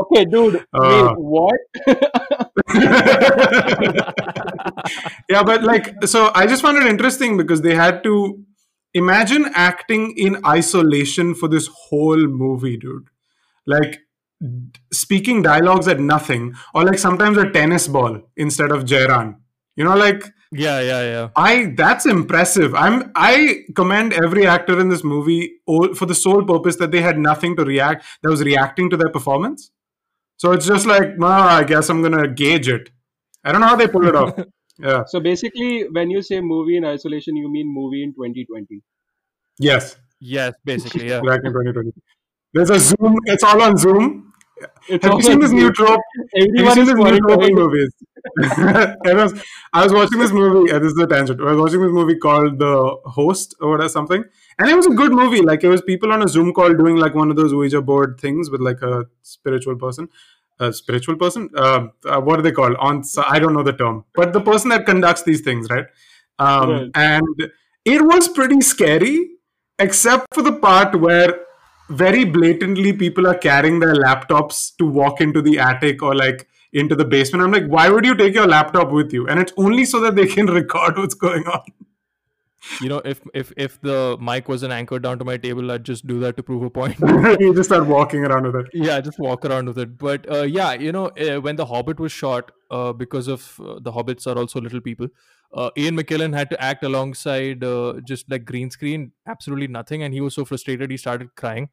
okay, 0.02 0.24
dude. 0.26 0.64
Uh. 0.72 1.14
wait, 1.16 1.18
what? 1.18 1.60
yeah, 5.28 5.42
but 5.42 5.62
like, 5.62 5.94
so 6.06 6.30
I 6.34 6.46
just 6.46 6.62
found 6.62 6.78
it 6.78 6.86
interesting 6.86 7.36
because 7.36 7.60
they 7.62 7.74
had 7.74 8.02
to 8.04 8.44
imagine 8.94 9.50
acting 9.54 10.14
in 10.16 10.44
isolation 10.44 11.34
for 11.34 11.48
this 11.48 11.66
whole 11.66 12.26
movie, 12.26 12.76
dude. 12.76 13.08
Like 13.66 14.00
speaking 14.92 15.42
dialogues 15.42 15.88
at 15.88 16.00
nothing, 16.00 16.54
or 16.74 16.84
like 16.84 16.98
sometimes 16.98 17.36
a 17.36 17.50
tennis 17.50 17.88
ball 17.88 18.20
instead 18.36 18.72
of 18.72 18.84
Jairan. 18.84 19.36
You 19.76 19.84
know, 19.84 19.96
like 19.96 20.24
Yeah, 20.52 20.80
yeah, 20.80 21.02
yeah. 21.02 21.28
I 21.36 21.72
that's 21.76 22.06
impressive. 22.06 22.74
I'm 22.74 23.12
I 23.14 23.64
commend 23.76 24.12
every 24.12 24.46
actor 24.46 24.80
in 24.80 24.88
this 24.88 25.04
movie 25.04 25.60
for 25.66 26.06
the 26.06 26.14
sole 26.14 26.44
purpose 26.44 26.76
that 26.76 26.90
they 26.90 27.02
had 27.02 27.18
nothing 27.18 27.56
to 27.56 27.64
react 27.64 28.04
that 28.22 28.30
was 28.30 28.42
reacting 28.42 28.90
to 28.90 28.96
their 28.96 29.10
performance. 29.10 29.70
So 30.38 30.52
it's 30.52 30.66
just 30.66 30.86
like, 30.86 31.18
no, 31.18 31.26
I 31.26 31.64
guess 31.64 31.88
I'm 31.90 32.02
gonna 32.02 32.26
gauge 32.26 32.68
it. 32.68 32.90
I 33.44 33.52
don't 33.52 33.60
know 33.60 33.68
how 33.68 33.76
they 33.76 33.88
pull 33.88 34.06
it 34.06 34.16
off. 34.16 34.38
Yeah. 34.82 35.04
So 35.06 35.20
basically, 35.20 35.88
when 35.88 36.10
you 36.10 36.22
say 36.22 36.40
movie 36.40 36.76
in 36.76 36.84
isolation, 36.84 37.36
you 37.36 37.50
mean 37.50 37.72
movie 37.72 38.02
in 38.02 38.12
2020. 38.14 38.82
Yes. 39.58 39.96
Yes, 40.20 40.54
basically, 40.64 41.08
yeah. 41.08 41.20
Back 41.20 41.40
in 41.44 41.52
2020. 41.52 41.92
There's 42.52 42.70
a 42.70 42.78
Zoom. 42.78 43.16
It's 43.26 43.42
all 43.42 43.60
on 43.62 43.76
Zoom. 43.76 44.32
It's 44.88 45.04
Have 45.04 45.14
you 45.14 45.22
seen 45.22 45.40
this 45.40 45.52
new 45.52 45.72
trope? 45.72 46.00
Have 46.36 46.48
you 46.54 46.66
Everyone 46.66 46.74
seen 46.74 46.82
is 46.82 46.88
this 46.88 46.96
new 46.96 47.18
trope 47.20 47.42
in 47.42 47.54
oil. 47.54 47.54
movies? 47.54 47.94
I, 48.42 49.14
was, 49.14 49.42
I 49.72 49.84
was 49.84 49.92
watching 49.94 50.18
this 50.18 50.30
movie. 50.30 50.70
Uh, 50.70 50.78
this 50.78 50.92
is 50.92 50.98
a 50.98 51.06
tangent. 51.06 51.40
I 51.40 51.52
was 51.52 51.58
watching 51.58 51.80
this 51.80 51.92
movie 51.92 52.16
called 52.16 52.58
The 52.58 52.96
Host 53.06 53.54
or 53.60 53.70
whatever 53.70 53.88
something, 53.88 54.22
and 54.58 54.68
it 54.68 54.74
was 54.76 54.86
a 54.86 54.90
good 54.90 55.12
movie. 55.12 55.40
Like 55.40 55.64
it 55.64 55.68
was 55.68 55.80
people 55.80 56.12
on 56.12 56.22
a 56.22 56.28
Zoom 56.28 56.52
call 56.52 56.74
doing 56.74 56.96
like 56.96 57.14
one 57.14 57.30
of 57.30 57.36
those 57.36 57.54
Ouija 57.54 57.80
board 57.80 58.20
things 58.20 58.50
with 58.50 58.60
like 58.60 58.82
a 58.82 59.06
spiritual 59.22 59.76
person. 59.76 60.08
A 60.60 60.72
spiritual 60.72 61.16
person? 61.16 61.48
Uh, 61.56 61.88
uh, 62.04 62.20
what 62.20 62.38
are 62.38 62.42
they 62.42 62.52
called? 62.52 62.76
On 62.78 63.02
I 63.26 63.38
don't 63.38 63.54
know 63.54 63.62
the 63.62 63.72
term, 63.72 64.04
but 64.14 64.32
the 64.32 64.40
person 64.40 64.70
that 64.70 64.86
conducts 64.86 65.22
these 65.22 65.40
things, 65.40 65.68
right? 65.70 65.86
Um, 66.38 66.70
Right. 66.70 66.90
And 66.94 67.50
it 67.84 68.02
was 68.02 68.28
pretty 68.28 68.60
scary, 68.60 69.30
except 69.78 70.34
for 70.34 70.42
the 70.42 70.52
part 70.52 70.98
where 71.00 71.40
very 71.88 72.24
blatantly 72.24 72.92
people 72.92 73.26
are 73.26 73.34
carrying 73.34 73.80
their 73.80 73.94
laptops 73.94 74.76
to 74.76 74.86
walk 74.86 75.20
into 75.20 75.42
the 75.42 75.58
attic 75.58 76.02
or 76.02 76.14
like 76.14 76.46
into 76.72 76.94
the 76.94 77.04
basement. 77.04 77.42
I'm 77.42 77.50
like, 77.50 77.66
why 77.66 77.88
would 77.90 78.04
you 78.04 78.14
take 78.14 78.34
your 78.34 78.46
laptop 78.46 78.90
with 78.90 79.12
you? 79.12 79.26
And 79.26 79.40
it's 79.40 79.52
only 79.56 79.84
so 79.84 80.00
that 80.00 80.14
they 80.14 80.26
can 80.26 80.46
record 80.60 80.98
what's 80.98 81.14
going 81.14 81.46
on. 81.46 81.62
You 82.80 82.88
know, 82.88 83.00
if 83.04 83.20
if 83.32 83.52
if 83.56 83.80
the 83.80 84.18
mic 84.20 84.48
wasn't 84.48 84.72
anchored 84.72 85.02
down 85.02 85.18
to 85.18 85.24
my 85.24 85.36
table, 85.36 85.70
I'd 85.70 85.84
just 85.84 86.06
do 86.06 86.20
that 86.20 86.36
to 86.36 86.42
prove 86.42 86.62
a 86.62 86.70
point. 86.70 86.98
you 87.40 87.54
just 87.54 87.70
start 87.70 87.86
walking 87.86 88.24
around 88.24 88.44
with 88.44 88.56
it. 88.56 88.66
yeah, 88.74 89.00
just 89.00 89.18
walk 89.18 89.44
around 89.44 89.66
with 89.66 89.78
it. 89.78 89.96
But 89.96 90.30
uh, 90.30 90.42
yeah, 90.42 90.72
you 90.74 90.92
know, 90.92 91.06
uh, 91.06 91.40
when 91.40 91.56
the 91.56 91.66
Hobbit 91.66 91.98
was 91.98 92.12
shot, 92.12 92.52
uh, 92.70 92.92
because 92.92 93.28
of 93.28 93.58
uh, 93.60 93.78
the 93.80 93.92
hobbits 93.92 94.26
are 94.26 94.38
also 94.38 94.60
little 94.60 94.80
people, 94.80 95.08
uh, 95.54 95.70
Ian 95.76 95.96
McKellen 95.96 96.34
had 96.34 96.50
to 96.50 96.62
act 96.62 96.84
alongside 96.84 97.64
uh, 97.64 97.94
just 98.06 98.30
like 98.30 98.44
green 98.44 98.70
screen, 98.70 99.12
absolutely 99.26 99.66
nothing, 99.66 100.02
and 100.02 100.12
he 100.12 100.20
was 100.20 100.34
so 100.34 100.44
frustrated 100.44 100.90
he 100.90 100.96
started 100.96 101.34
crying, 101.36 101.70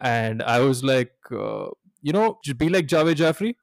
and 0.00 0.42
I 0.42 0.60
was 0.60 0.84
like, 0.84 1.12
uh, 1.32 1.68
you 2.02 2.12
know, 2.12 2.38
just 2.44 2.58
be 2.58 2.68
like 2.68 2.86
Javed 2.86 3.16
Jaffrey. 3.16 3.56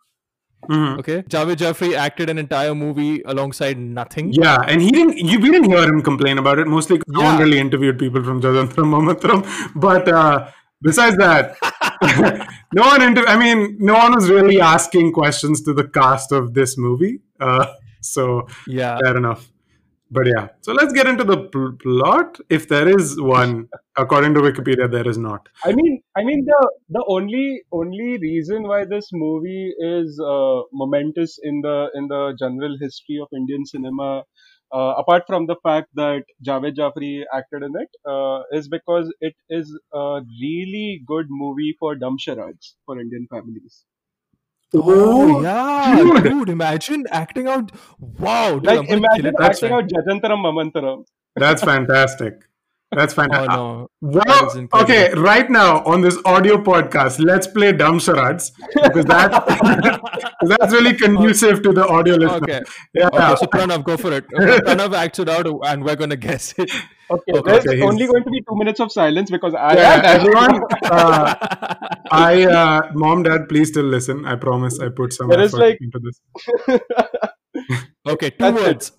Mhm. 0.69 0.99
Okay, 0.99 1.21
Javed 1.23 1.57
Jaffrey 1.57 1.95
acted 1.95 2.29
an 2.29 2.37
entire 2.37 2.75
movie 2.75 3.21
alongside 3.25 3.77
nothing. 3.77 4.33
Yeah, 4.33 4.57
and 4.67 4.81
he 4.81 4.91
didn't. 4.91 5.17
You, 5.17 5.39
we 5.39 5.49
didn't 5.51 5.69
hear 5.71 5.83
him 5.83 6.01
complain 6.01 6.37
about 6.37 6.59
it 6.59 6.67
mostly 6.67 6.97
because 6.97 7.13
no 7.13 7.21
one 7.23 7.37
really 7.39 7.59
interviewed 7.59 7.97
people 7.99 8.23
from 8.23 8.41
Jadantram 8.41 8.91
Mamatram. 8.95 9.45
But 9.75 10.07
uh, 10.09 10.49
besides 10.81 11.15
that, 11.17 11.55
no 12.73 12.83
one. 12.83 13.01
Inter- 13.01 13.25
I 13.27 13.37
mean, 13.37 13.77
no 13.79 13.93
one 13.93 14.13
was 14.15 14.29
really 14.29 14.59
asking 14.59 15.13
questions 15.13 15.61
to 15.63 15.73
the 15.73 15.87
cast 15.87 16.31
of 16.31 16.53
this 16.53 16.77
movie. 16.77 17.21
Uh, 17.39 17.67
so 18.01 18.47
Yeah. 18.67 18.97
fair 18.99 19.15
enough. 19.15 19.47
But 20.09 20.27
yeah, 20.27 20.47
so 20.61 20.73
let's 20.73 20.93
get 20.93 21.07
into 21.07 21.23
the 21.23 21.37
pl- 21.49 21.73
plot. 21.73 22.39
If 22.49 22.67
there 22.69 22.87
is 22.87 23.19
one, 23.19 23.69
according 23.97 24.33
to 24.35 24.41
Wikipedia, 24.41 24.89
there 24.89 25.07
is 25.07 25.17
not. 25.17 25.49
I 25.65 25.71
mean, 25.73 26.01
I 26.15 26.23
mean 26.23 26.45
the 26.45 26.61
the 26.89 27.03
only 27.07 27.61
only 27.71 28.17
reason 28.19 28.63
why 28.63 28.85
this 28.85 29.09
movie 29.13 29.73
is 29.79 30.19
uh, 30.19 30.61
momentous 30.73 31.37
in 31.43 31.61
the 31.61 31.91
in 31.93 32.07
the 32.07 32.35
general 32.39 32.77
history 32.79 33.19
of 33.21 33.27
Indian 33.41 33.65
cinema, 33.65 34.23
uh, 34.73 34.93
apart 35.03 35.23
from 35.27 35.45
the 35.45 35.55
fact 35.63 35.89
that 35.95 36.23
Javed 36.47 36.75
Jaffrey 36.75 37.25
acted 37.33 37.63
in 37.63 37.73
it, 37.83 37.89
uh, 38.05 38.41
is 38.51 38.67
because 38.69 39.13
it 39.21 39.35
is 39.49 39.77
a 39.93 40.21
really 40.41 41.03
good 41.05 41.27
movie 41.29 41.75
for 41.79 41.95
dumb 41.95 42.17
charades 42.17 42.75
for 42.85 42.99
Indian 42.99 43.27
families. 43.29 43.83
Oh, 44.75 44.83
oh 44.85 45.41
yeah, 45.41 45.95
dude. 45.95 46.23
dude! 46.23 46.49
Imagine 46.49 47.05
acting 47.11 47.47
out. 47.47 47.71
Wow, 47.99 48.59
dude, 48.59 48.69
I'm 48.69 48.77
Like 48.85 48.89
imagine 48.89 49.33
acting 49.41 49.69
time. 49.69 49.77
out 49.79 49.87
Jajantaram 49.89 50.43
Mamantaram. 50.45 51.05
That's 51.35 51.63
fantastic. 51.63 52.33
That's 52.91 53.13
Oh 53.17 53.21
fantastic. 53.21 53.49
no! 53.51 53.83
Uh, 53.83 53.85
well, 54.01 54.23
That 54.25 54.57
is 54.57 54.81
okay, 54.83 55.13
right 55.13 55.49
now 55.49 55.83
on 55.83 56.01
this 56.01 56.17
audio 56.25 56.57
podcast, 56.57 57.19
let's 57.23 57.47
play 57.47 57.71
dumb 57.71 57.99
charades 57.99 58.51
because 58.83 59.05
that 59.05 59.31
'cause 59.31 60.49
that's 60.59 60.73
really 60.73 60.93
conducive 60.95 61.61
to 61.63 61.71
the 61.71 61.87
audio 61.87 62.15
listener. 62.15 62.37
Okay. 62.43 62.61
Yeah. 62.93 63.07
Okay, 63.07 63.35
so 63.39 63.45
Pranav, 63.47 63.83
go 63.85 63.95
for 63.97 64.11
it. 64.13 64.25
Okay, 64.33 64.57
Pranav 64.59 64.93
acts 64.93 65.19
it 65.19 65.29
out, 65.29 65.47
and 65.65 65.83
we're 65.85 65.95
gonna 65.95 66.17
guess 66.17 66.53
it. 66.57 66.69
Okay, 67.09 67.31
Okay, 67.37 67.51
there's 67.51 67.65
okay, 67.65 67.75
he's- 67.77 67.87
only 67.89 68.05
going 68.05 68.23
to 68.23 68.29
be 68.29 68.41
two 68.41 68.55
minutes 68.57 68.79
of 68.81 68.91
silence 68.91 69.31
because 69.31 69.53
I 69.53 69.75
Yeah, 69.75 70.01
everyone, 70.15 70.61
uh, 70.83 71.33
I, 72.11 72.43
uh, 72.43 72.91
mom, 72.93 73.23
dad, 73.23 73.47
please 73.47 73.69
still 73.69 73.85
listen. 73.85 74.25
I 74.25 74.35
promise 74.35 74.77
I 74.79 74.89
put 74.89 75.13
some 75.13 75.29
There 75.29 75.39
is 75.39 75.53
effort 75.53 75.63
like- 75.65 75.77
into 75.81 75.99
this. 75.99 76.19
okay, 78.07 78.29
two 78.31 78.35
That's 78.39 78.57
it. 78.61 78.67
words. 78.67 78.91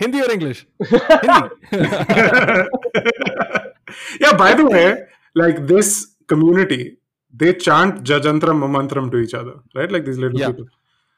Hindi 0.00 0.20
or 0.22 0.30
English? 0.30 0.66
Hindi. 0.80 1.48
yeah, 4.20 4.36
by 4.36 4.54
the 4.54 4.66
way, 4.66 5.04
like 5.34 5.66
this 5.66 6.14
community, 6.26 6.98
they 7.34 7.54
chant 7.54 8.02
Jajantram 8.04 8.58
Mamantram 8.64 9.10
to 9.12 9.18
each 9.18 9.34
other, 9.34 9.54
right? 9.74 9.90
Like 9.90 10.04
these 10.04 10.18
little 10.18 10.38
Yeah. 10.38 10.48
people. 10.52 10.66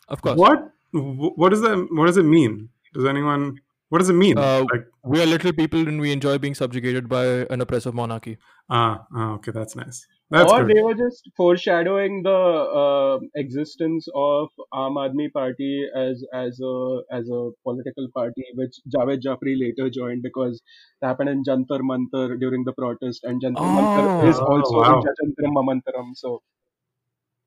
of 0.09 0.23
course. 0.23 0.39
What 0.39 0.71
wh- 0.93 1.37
what 1.41 1.51
does 1.51 1.61
that 1.63 1.77
what 1.97 2.07
does 2.07 2.17
it 2.17 2.25
mean? 2.25 2.69
Does 2.95 3.05
anyone 3.05 3.61
what 3.89 3.99
does 3.99 4.11
it 4.11 4.15
mean? 4.15 4.39
Uh, 4.39 4.65
like 4.73 4.87
We 5.05 5.23
are 5.23 5.27
little 5.27 5.53
people, 5.53 5.89
and 5.89 6.01
we 6.01 6.13
enjoy 6.13 6.39
being 6.39 6.55
subjugated 6.55 7.09
by 7.09 7.25
an 7.51 7.61
oppressive 7.61 7.95
monarchy. 7.95 8.39
ah, 8.69 9.07
ah 9.15 9.33
okay, 9.35 9.51
that's 9.51 9.77
nice. 9.77 10.07
That's 10.31 10.53
or 10.53 10.65
good. 10.65 10.77
they 10.77 10.83
were 10.83 10.95
just 10.95 11.31
foreshadowing 11.37 12.23
the 12.23 12.41
uh, 12.81 13.19
existence 13.35 14.07
of 14.15 14.51
Aam 14.75 14.99
Aadmi 15.03 15.33
Party 15.33 15.87
as 15.97 16.23
as 16.35 16.61
a 16.61 16.75
as 17.11 17.31
a 17.31 17.41
political 17.65 18.09
party, 18.19 18.45
which 18.55 18.77
Javed 18.97 19.23
Jaffrey 19.23 19.57
later 19.63 19.89
joined 19.89 20.23
because 20.23 20.61
it 21.01 21.07
happened 21.07 21.31
in 21.31 21.43
Jantar 21.45 21.81
Mantar 21.93 22.39
during 22.39 22.65
the 22.65 22.75
protest, 22.83 23.25
and 23.25 23.41
Jantar 23.43 23.73
Mantar 23.79 24.29
is 24.29 24.39
Oh, 24.39 24.53
also 24.57 24.77
wow. 24.83 25.01
in 25.01 25.09
Jajantram 25.09 25.59
Mamantaram. 25.61 26.15
So 26.15 26.43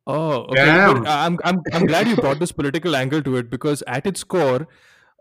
Oh, 0.07 0.45
okay. 0.49 0.65
Damn. 0.65 1.05
I'm, 1.05 1.39
I'm, 1.43 1.61
I'm 1.73 1.85
glad 1.85 2.07
you 2.07 2.15
brought 2.15 2.39
this 2.39 2.51
political 2.51 2.95
angle 2.95 3.21
to 3.21 3.37
it 3.37 3.49
because 3.49 3.83
at 3.85 4.07
its 4.07 4.23
core, 4.23 4.67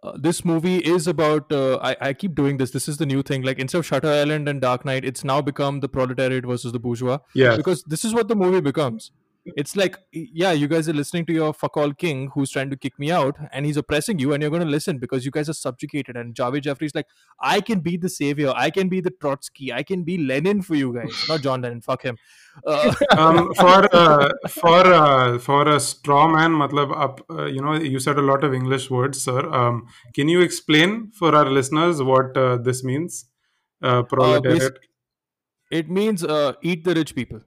uh, 0.02 0.12
this 0.16 0.44
movie 0.44 0.78
is 0.78 1.06
about. 1.06 1.52
Uh, 1.52 1.76
I, 1.76 1.96
I 2.00 2.12
keep 2.12 2.34
doing 2.34 2.56
this. 2.56 2.70
This 2.70 2.88
is 2.88 2.96
the 2.96 3.06
new 3.06 3.22
thing. 3.22 3.42
Like 3.42 3.58
instead 3.58 3.78
of 3.78 3.86
Shutter 3.86 4.08
Island 4.08 4.48
and 4.48 4.60
Dark 4.60 4.84
Knight, 4.84 5.04
it's 5.04 5.24
now 5.24 5.40
become 5.40 5.80
the 5.80 5.88
proletariat 5.88 6.46
versus 6.46 6.72
the 6.72 6.78
bourgeois. 6.78 7.18
yeah 7.34 7.56
Because 7.56 7.82
this 7.84 8.04
is 8.04 8.14
what 8.14 8.28
the 8.28 8.36
movie 8.36 8.60
becomes. 8.60 9.10
It's 9.44 9.74
like, 9.74 9.96
yeah, 10.12 10.52
you 10.52 10.68
guys 10.68 10.88
are 10.88 10.92
listening 10.92 11.24
to 11.26 11.32
your 11.32 11.54
fuck 11.54 11.76
all 11.76 11.94
king 11.94 12.30
who's 12.34 12.50
trying 12.50 12.68
to 12.70 12.76
kick 12.76 12.98
me 12.98 13.10
out, 13.10 13.36
and 13.52 13.64
he's 13.64 13.78
oppressing 13.78 14.18
you, 14.18 14.32
and 14.32 14.42
you're 14.42 14.50
going 14.50 14.62
to 14.62 14.68
listen 14.68 14.98
because 14.98 15.24
you 15.24 15.30
guys 15.30 15.48
are 15.48 15.54
subjugated. 15.54 16.16
And 16.16 16.34
Javed 16.34 16.62
Jaffrey's 16.62 16.94
like, 16.94 17.06
I 17.40 17.60
can 17.60 17.80
be 17.80 17.96
the 17.96 18.08
savior. 18.08 18.52
I 18.54 18.70
can 18.70 18.88
be 18.88 19.00
the 19.00 19.10
Trotsky. 19.10 19.72
I 19.72 19.82
can 19.82 20.04
be 20.04 20.18
Lenin 20.18 20.60
for 20.62 20.74
you 20.74 20.92
guys. 20.92 21.12
Not 21.28 21.40
John 21.40 21.62
Lennon. 21.62 21.80
Fuck 21.80 22.02
him. 22.02 22.18
Uh, 22.66 22.94
um, 23.16 23.52
for 23.54 23.94
uh, 23.94 24.30
for 24.48 24.86
uh, 24.86 25.38
for 25.38 25.68
a 25.68 25.80
straw 25.80 26.28
man, 26.28 26.52
matlab, 26.52 26.94
up, 26.94 27.20
uh, 27.30 27.46
you 27.46 27.62
know, 27.62 27.74
you 27.74 27.98
said 27.98 28.18
a 28.18 28.22
lot 28.22 28.44
of 28.44 28.52
English 28.52 28.90
words, 28.90 29.22
sir. 29.22 29.40
Um, 29.50 29.86
can 30.14 30.28
you 30.28 30.40
explain 30.42 31.10
for 31.12 31.34
our 31.34 31.48
listeners 31.48 32.02
what 32.02 32.36
uh, 32.36 32.56
this 32.56 32.84
means? 32.84 33.26
Uh, 33.82 34.02
proletariat. 34.02 34.78
it 35.70 35.88
means 35.88 36.22
uh, 36.22 36.52
eat 36.62 36.84
the 36.84 36.94
rich 36.94 37.14
people. 37.14 37.40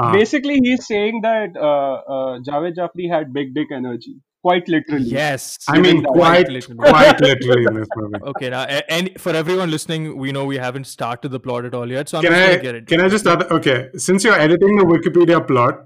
Ah. 0.00 0.12
basically, 0.12 0.60
he's 0.62 0.86
saying 0.86 1.20
that 1.22 1.56
uh, 1.56 1.94
uh, 2.16 2.38
Javed 2.48 2.76
Jaffrey 2.76 3.08
had 3.08 3.32
big 3.32 3.54
dick 3.54 3.68
energy, 3.72 4.14
quite 4.42 4.68
literally. 4.68 5.06
Yes. 5.06 5.58
I 5.68 5.80
mean, 5.80 6.02
Quite 6.04 6.18
quite 6.46 6.48
literally. 6.50 6.78
quite 6.78 7.20
literally 7.20 7.64
in 7.70 7.74
this 7.74 7.88
movie. 7.96 8.18
Okay, 8.32 8.50
now, 8.50 8.62
and 8.98 9.10
for 9.18 9.32
everyone 9.32 9.70
listening, 9.70 10.16
we 10.16 10.30
know 10.32 10.44
we 10.44 10.56
haven't 10.56 10.84
started 10.86 11.30
the 11.30 11.40
plot 11.40 11.64
at 11.64 11.74
all 11.74 11.90
yet, 11.90 12.08
so 12.08 12.18
I'm 12.18 12.24
Can 12.24 12.32
just 12.32 12.42
I 12.42 12.48
gonna 12.50 12.62
get 12.62 12.74
it. 12.76 12.86
can 12.86 13.00
I 13.00 13.08
just 13.08 13.24
start? 13.24 13.50
Okay, 13.50 13.88
since 13.96 14.22
you're 14.24 14.38
editing 14.38 14.76
the 14.76 14.84
Wikipedia 14.84 15.46
plot, 15.46 15.80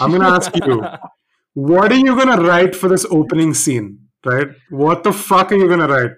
I'm 0.00 0.10
gonna 0.12 0.28
ask 0.28 0.54
you, 0.56 0.82
what 1.54 1.90
are 1.92 1.96
you 2.08 2.16
gonna 2.16 2.40
write 2.42 2.74
for 2.76 2.88
this 2.88 3.06
opening 3.10 3.54
scene? 3.54 3.98
Right? 4.26 4.48
What 4.70 5.04
the 5.04 5.12
fuck 5.12 5.52
are 5.52 5.56
you 5.56 5.68
gonna 5.68 5.86
write? 5.88 6.12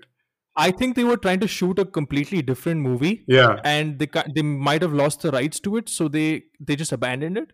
I 0.56 0.70
think 0.70 0.96
they 0.96 1.04
were 1.04 1.16
trying 1.18 1.40
to 1.40 1.48
shoot 1.48 1.78
a 1.78 1.84
completely 1.84 2.40
different 2.42 2.80
movie, 2.80 3.24
Yeah. 3.28 3.60
and 3.64 3.98
they 3.98 4.08
they 4.34 4.42
might 4.42 4.82
have 4.82 4.92
lost 4.94 5.22
the 5.22 5.30
rights 5.30 5.60
to 5.60 5.76
it, 5.76 5.88
so 5.88 6.08
they 6.08 6.44
they 6.60 6.76
just 6.76 6.92
abandoned 6.92 7.38
it 7.38 7.52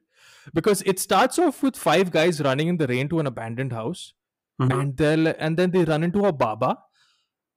because 0.54 0.82
it 0.82 0.98
starts 0.98 1.38
off 1.38 1.62
with 1.62 1.76
five 1.76 2.10
guys 2.10 2.40
running 2.40 2.68
in 2.68 2.76
the 2.76 2.86
rain 2.86 3.08
to 3.08 3.18
an 3.20 3.26
abandoned 3.26 3.72
house, 3.72 4.14
Mhm. 4.60 4.80
and 4.80 4.96
they're 4.96 5.36
and 5.48 5.56
then 5.56 5.70
they 5.72 5.84
run 5.84 6.04
into 6.04 6.24
a 6.26 6.32
baba. 6.32 6.78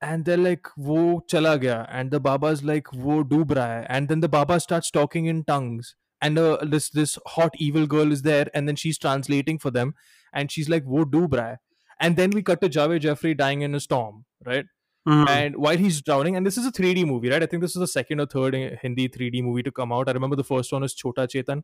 And 0.02 0.26
they're 0.26 0.38
like, 0.46 0.68
wo 0.78 1.22
chala 1.32 1.60
gaya. 1.60 1.88
And 1.90 2.12
the 2.12 2.20
baba's 2.20 2.64
like, 2.64 2.92
wo 2.94 3.24
doob 3.24 3.54
raha 3.58 3.78
hai. 3.78 3.86
And 3.90 4.10
then 4.10 4.20
the 4.20 4.30
baba 4.30 4.60
starts 4.60 4.92
talking 4.92 5.26
in 5.26 5.44
tongues. 5.46 5.96
And 6.22 6.38
uh, 6.38 6.58
this 6.74 6.90
this 6.90 7.18
hot 7.36 7.56
evil 7.68 7.88
girl 7.94 8.12
is 8.12 8.22
there, 8.28 8.50
and 8.54 8.68
then 8.68 8.76
she's 8.76 8.98
translating 9.06 9.58
for 9.58 9.72
them, 9.72 9.94
and 10.34 10.52
she's 10.52 10.70
like, 10.74 10.84
wo 10.86 11.06
doob 11.06 11.30
raha 11.40 11.48
hai. 11.54 11.58
And 12.00 12.18
then 12.18 12.32
we 12.32 12.44
cut 12.44 12.62
to 12.62 12.70
Javed 12.78 13.00
Jaffrey 13.08 13.34
dying 13.42 13.62
in 13.70 13.74
a 13.74 13.80
storm, 13.80 14.26
right? 14.46 14.66
Mhm. 15.08 15.30
And 15.30 15.56
while 15.58 15.78
he's 15.78 16.02
drowning, 16.02 16.36
and 16.36 16.46
this 16.46 16.58
is 16.58 16.66
a 16.66 16.72
3D 16.72 17.06
movie, 17.06 17.30
right? 17.30 17.44
I 17.44 17.46
think 17.46 17.62
this 17.62 17.76
is 17.76 17.80
the 17.80 17.88
second 17.88 18.20
or 18.20 18.26
third 18.26 18.56
uh, 18.56 18.76
Hindi 18.82 19.08
3D 19.08 19.44
movie 19.44 19.64
to 19.64 19.72
come 19.72 19.92
out. 19.92 20.10
I 20.10 20.14
remember 20.14 20.36
the 20.36 20.44
first 20.44 20.72
one 20.72 20.82
was 20.82 20.96
Chota 20.96 21.28
Chetan, 21.28 21.64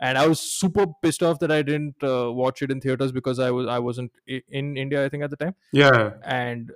and 0.00 0.16
I 0.16 0.26
was 0.26 0.40
super 0.40 0.86
pissed 1.02 1.22
off 1.22 1.40
that 1.40 1.50
I 1.50 1.62
didn't 1.62 2.02
uh, 2.02 2.32
watch 2.32 2.62
it 2.62 2.70
in 2.70 2.80
theaters 2.80 3.12
because 3.12 3.38
I 3.38 3.50
was 3.50 3.66
I 3.66 3.78
wasn't 3.80 4.12
in 4.26 4.76
India, 4.76 5.04
I 5.04 5.08
think 5.08 5.24
at 5.24 5.30
the 5.30 5.36
time. 5.36 5.54
yeah. 5.72 6.12
And 6.22 6.70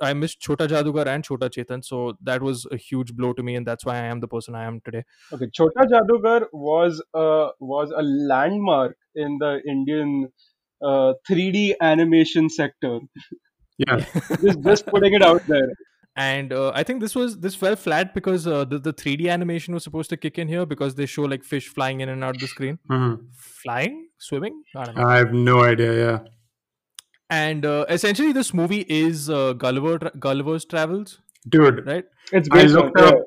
I 0.00 0.14
missed 0.14 0.40
Chota 0.40 0.66
Jadugar 0.66 1.06
and 1.06 1.22
Chota 1.22 1.50
Chetan, 1.50 1.84
so 1.84 2.16
that 2.22 2.42
was 2.42 2.66
a 2.72 2.76
huge 2.76 3.14
blow 3.14 3.32
to 3.34 3.42
me, 3.42 3.56
and 3.56 3.66
that's 3.66 3.84
why 3.84 3.96
I 3.96 4.06
am 4.06 4.20
the 4.20 4.28
person 4.28 4.54
I 4.54 4.64
am 4.64 4.80
today. 4.80 5.04
Okay, 5.32 5.48
Chota 5.52 5.86
Jadugar 5.92 6.46
was 6.52 7.02
a 7.14 7.48
was 7.60 7.92
a 7.96 8.02
landmark 8.02 8.96
in 9.14 9.38
the 9.38 9.60
Indian 9.68 10.32
uh, 10.82 11.12
3D 11.28 11.74
animation 11.80 12.48
sector. 12.48 13.00
Yeah. 13.78 14.04
just 14.42 14.60
just 14.62 14.86
putting 14.86 15.14
it 15.14 15.22
out 15.22 15.46
there. 15.46 15.68
And 16.18 16.52
uh, 16.52 16.72
I 16.74 16.82
think 16.82 17.00
this 17.02 17.14
was 17.14 17.38
this 17.40 17.54
fell 17.54 17.76
flat 17.76 18.14
because 18.14 18.46
uh, 18.46 18.64
the 18.64 18.78
the 18.78 18.92
3D 18.92 19.28
animation 19.30 19.74
was 19.74 19.84
supposed 19.84 20.08
to 20.10 20.16
kick 20.16 20.38
in 20.38 20.48
here 20.48 20.64
because 20.64 20.94
they 20.94 21.04
show 21.06 21.22
like 21.24 21.44
fish 21.44 21.68
flying 21.68 22.00
in 22.00 22.08
and 22.08 22.24
out 22.24 22.36
of 22.36 22.40
the 22.40 22.46
screen, 22.46 22.78
Mhm. 22.90 23.18
flying, 23.64 24.08
swimming. 24.18 24.62
I 24.74 24.84
don't 24.84 24.96
know. 24.96 25.04
I 25.06 25.16
have 25.18 25.32
no 25.34 25.60
idea. 25.62 25.92
Yeah. 26.04 26.18
and 27.28 27.66
uh, 27.66 27.84
essentially, 27.88 28.32
this 28.32 28.54
movie 28.54 28.84
is 28.88 29.28
uh, 29.28 29.52
Gulliver 29.52 29.98
tra- 29.98 30.12
Gulliver's 30.18 30.64
Travels, 30.64 31.18
Dude, 31.48 31.84
right? 31.86 32.04
It's 32.32 32.48
I 32.52 32.62
looked 32.64 32.98
up. 33.00 33.18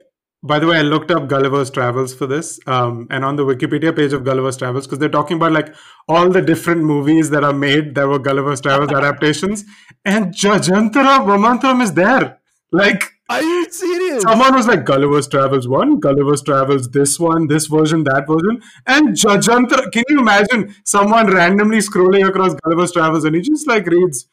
By 0.41 0.57
the 0.59 0.67
way, 0.67 0.77
I 0.77 0.81
looked 0.83 1.11
up 1.11 1.27
Gulliver's 1.27 1.69
Travels 1.69 2.13
for 2.13 2.25
this, 2.25 2.61
um, 2.65 3.07
and 3.09 3.25
on 3.25 3.35
the 3.35 3.43
Wikipedia 3.43 3.93
page 3.93 4.13
of 4.13 4.23
Gulliver's 4.23 4.55
Travels, 4.55 4.87
because 4.87 4.97
they're 4.99 5.09
talking 5.09 5.35
about 5.35 5.51
like 5.51 5.75
all 6.07 6.29
the 6.29 6.41
different 6.41 6.81
movies 6.83 7.29
that 7.31 7.43
are 7.43 7.51
made 7.53 7.93
that 7.95 8.07
were 8.07 8.19
Gulliver's 8.19 8.61
Travels 8.61 8.91
adaptations, 8.91 9.65
and 10.05 10.33
Jajantara 10.33 11.25
Mamantram 11.25 11.81
is 11.81 11.93
there. 11.93 12.39
Like 12.71 13.03
Are 13.29 13.41
you 13.41 13.69
serious? 13.69 14.23
someone 14.23 14.53
was 14.55 14.65
like 14.65 14.85
Gulliver's 14.85 15.27
Travels 15.27 15.67
one, 15.67 15.99
Gulliver's 15.99 16.41
Travels 16.41 16.89
this 16.89 17.19
one, 17.19 17.47
this 17.47 17.65
version, 17.67 18.05
that 18.05 18.25
version, 18.25 18.61
and 18.87 19.09
Jajantara. 19.09 19.91
Can 19.91 20.03
you 20.07 20.19
imagine 20.19 20.73
someone 20.85 21.27
randomly 21.33 21.79
scrolling 21.79 22.25
across 22.27 22.53
Gulliver's 22.63 22.93
Travels 22.93 23.25
and 23.25 23.35
he 23.35 23.41
just 23.41 23.67
like 23.67 23.87
reads 23.87 24.27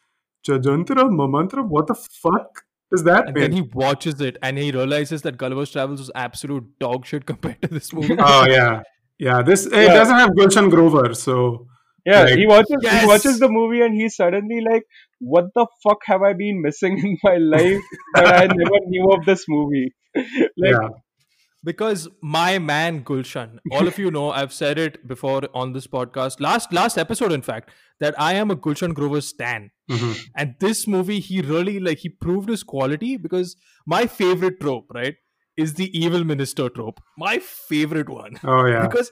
Jajantara 0.47 1.09
Mamantram? 1.09 1.67
What 1.67 1.87
the 1.87 1.95
fuck 1.95 2.63
does 2.91 3.03
that 3.03 3.25
and 3.27 3.35
mean? 3.35 3.41
then 3.43 3.51
he 3.51 3.61
watches 3.73 4.19
it 4.21 4.37
and 4.41 4.57
he 4.57 4.71
realizes 4.71 5.21
that 5.23 5.37
Gulliver's 5.37 5.71
Travels 5.71 5.99
was 5.99 6.11
absolute 6.15 6.65
dog 6.79 7.05
shit 7.05 7.25
compared 7.25 7.61
to 7.63 7.67
this 7.67 7.91
movie. 7.93 8.15
oh 8.19 8.45
yeah, 8.47 8.81
yeah. 9.19 9.41
This 9.41 9.65
it 9.65 9.73
Yeah. 9.73 9.93
doesn't 9.93 10.15
have 10.15 10.29
Gulshan 10.31 10.69
Grover, 10.69 11.13
so 11.13 11.67
Yeah, 12.05 12.21
Like- 12.23 12.37
he 12.39 12.47
watches 12.47 12.77
Yes! 12.83 13.01
he 13.01 13.07
watches 13.07 13.39
the 13.39 13.49
movie 13.49 13.81
and 13.85 13.93
he's 14.01 14.15
suddenly 14.15 14.59
like, 14.67 14.83
"What 15.19 15.47
the 15.55 15.65
fuck 15.83 15.97
have 16.11 16.21
I 16.27 16.31
been 16.41 16.61
missing 16.65 16.93
in 17.07 17.17
my 17.23 17.35
life 17.55 17.81
that 18.15 18.27
I 18.43 18.45
never 18.61 18.79
knew 18.93 19.09
of 19.15 19.25
this 19.25 19.43
movie?" 19.49 19.87
like, 20.15 20.71
yeah. 20.71 20.87
Because 21.63 22.07
my 22.21 22.59
man 22.59 23.03
Gulshan, 23.03 23.59
all 23.71 23.87
of 23.87 23.97
you 23.97 24.11
know, 24.11 24.31
I've 24.31 24.53
said 24.53 24.77
it 24.77 25.07
before 25.07 25.43
on 25.53 25.73
this 25.73 25.87
podcast, 25.87 26.39
last 26.39 26.71
last 26.73 26.97
episode, 26.97 27.31
in 27.31 27.41
fact, 27.41 27.71
that 27.99 28.19
I 28.19 28.33
am 28.33 28.51
a 28.51 28.55
Gulshan 28.55 28.93
Grover 28.93 29.21
stan. 29.21 29.71
Mhm. 29.89 30.19
And 30.35 30.55
this 30.59 30.87
movie, 30.87 31.19
he 31.19 31.41
really 31.41 31.79
like 31.79 31.99
he 31.99 32.09
proved 32.09 32.49
his 32.49 32.63
quality 32.63 33.17
because 33.17 33.55
my 33.85 34.05
favorite 34.07 34.59
trope, 34.59 34.85
right, 34.93 35.15
is 35.57 35.73
the 35.73 35.97
evil 35.97 36.23
minister 36.23 36.69
trope. 36.69 37.01
My 37.17 37.39
favorite 37.39 38.07
one. 38.07 38.39
Oh 38.43 38.65
yeah. 38.65 38.87
Because 38.87 39.11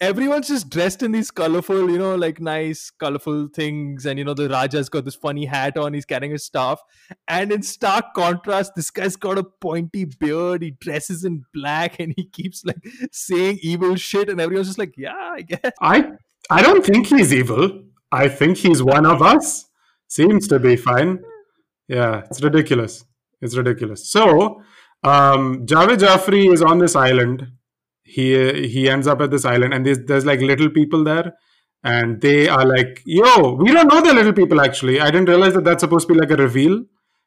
everyone's 0.00 0.48
just 0.48 0.68
dressed 0.68 1.02
in 1.02 1.12
these 1.12 1.30
colorful, 1.30 1.88
you 1.88 1.98
know, 1.98 2.16
like 2.16 2.40
nice, 2.40 2.90
colorful 2.90 3.48
things. 3.54 4.04
And, 4.04 4.18
you 4.18 4.24
know, 4.24 4.34
the 4.34 4.48
Raja's 4.48 4.88
got 4.88 5.04
this 5.04 5.14
funny 5.14 5.44
hat 5.44 5.76
on, 5.76 5.94
he's 5.94 6.04
carrying 6.04 6.32
a 6.32 6.38
staff. 6.38 6.80
And 7.28 7.52
in 7.52 7.62
stark 7.62 8.12
contrast, 8.14 8.72
this 8.74 8.90
guy's 8.90 9.16
got 9.16 9.38
a 9.38 9.44
pointy 9.44 10.04
beard, 10.04 10.62
he 10.62 10.72
dresses 10.72 11.24
in 11.24 11.44
black, 11.54 12.00
and 12.00 12.12
he 12.16 12.26
keeps 12.26 12.64
like 12.64 12.84
saying 13.12 13.60
evil 13.62 13.94
shit. 13.94 14.28
And 14.28 14.40
everyone's 14.40 14.68
just 14.68 14.78
like, 14.78 14.94
yeah, 14.96 15.14
I 15.14 15.42
guess. 15.42 15.72
I 15.80 16.12
I 16.50 16.62
don't 16.62 16.84
think 16.84 17.06
he's 17.06 17.32
evil. 17.32 17.84
I 18.12 18.28
think 18.28 18.58
he's 18.58 18.82
one 18.82 19.06
of 19.06 19.22
us. 19.22 19.64
Seems 20.08 20.46
to 20.48 20.58
be 20.58 20.76
fine. 20.76 21.20
Yeah, 21.88 22.22
it's 22.30 22.42
ridiculous. 22.42 23.04
It's 23.40 23.56
ridiculous. 23.56 24.10
So, 24.10 24.62
um, 25.04 25.66
Javed 25.66 25.98
Jafri 25.98 26.52
is 26.52 26.62
on 26.62 26.78
this 26.78 26.96
island. 26.96 27.46
He 28.02 28.68
he 28.68 28.88
ends 28.88 29.06
up 29.06 29.20
at 29.20 29.30
this 29.30 29.44
island, 29.44 29.74
and 29.74 29.84
there's 29.84 29.98
there's 30.06 30.26
like 30.26 30.40
little 30.40 30.70
people 30.70 31.04
there, 31.04 31.34
and 31.82 32.20
they 32.20 32.48
are 32.48 32.64
like, 32.64 33.02
"Yo, 33.04 33.52
we 33.54 33.72
don't 33.72 33.88
know 33.88 34.00
they're 34.00 34.14
little 34.14 34.32
people." 34.32 34.60
Actually, 34.60 35.00
I 35.00 35.10
didn't 35.10 35.28
realize 35.28 35.54
that 35.54 35.64
that's 35.64 35.82
supposed 35.82 36.08
to 36.08 36.14
be 36.14 36.20
like 36.20 36.30
a 36.30 36.36
reveal. 36.36 36.84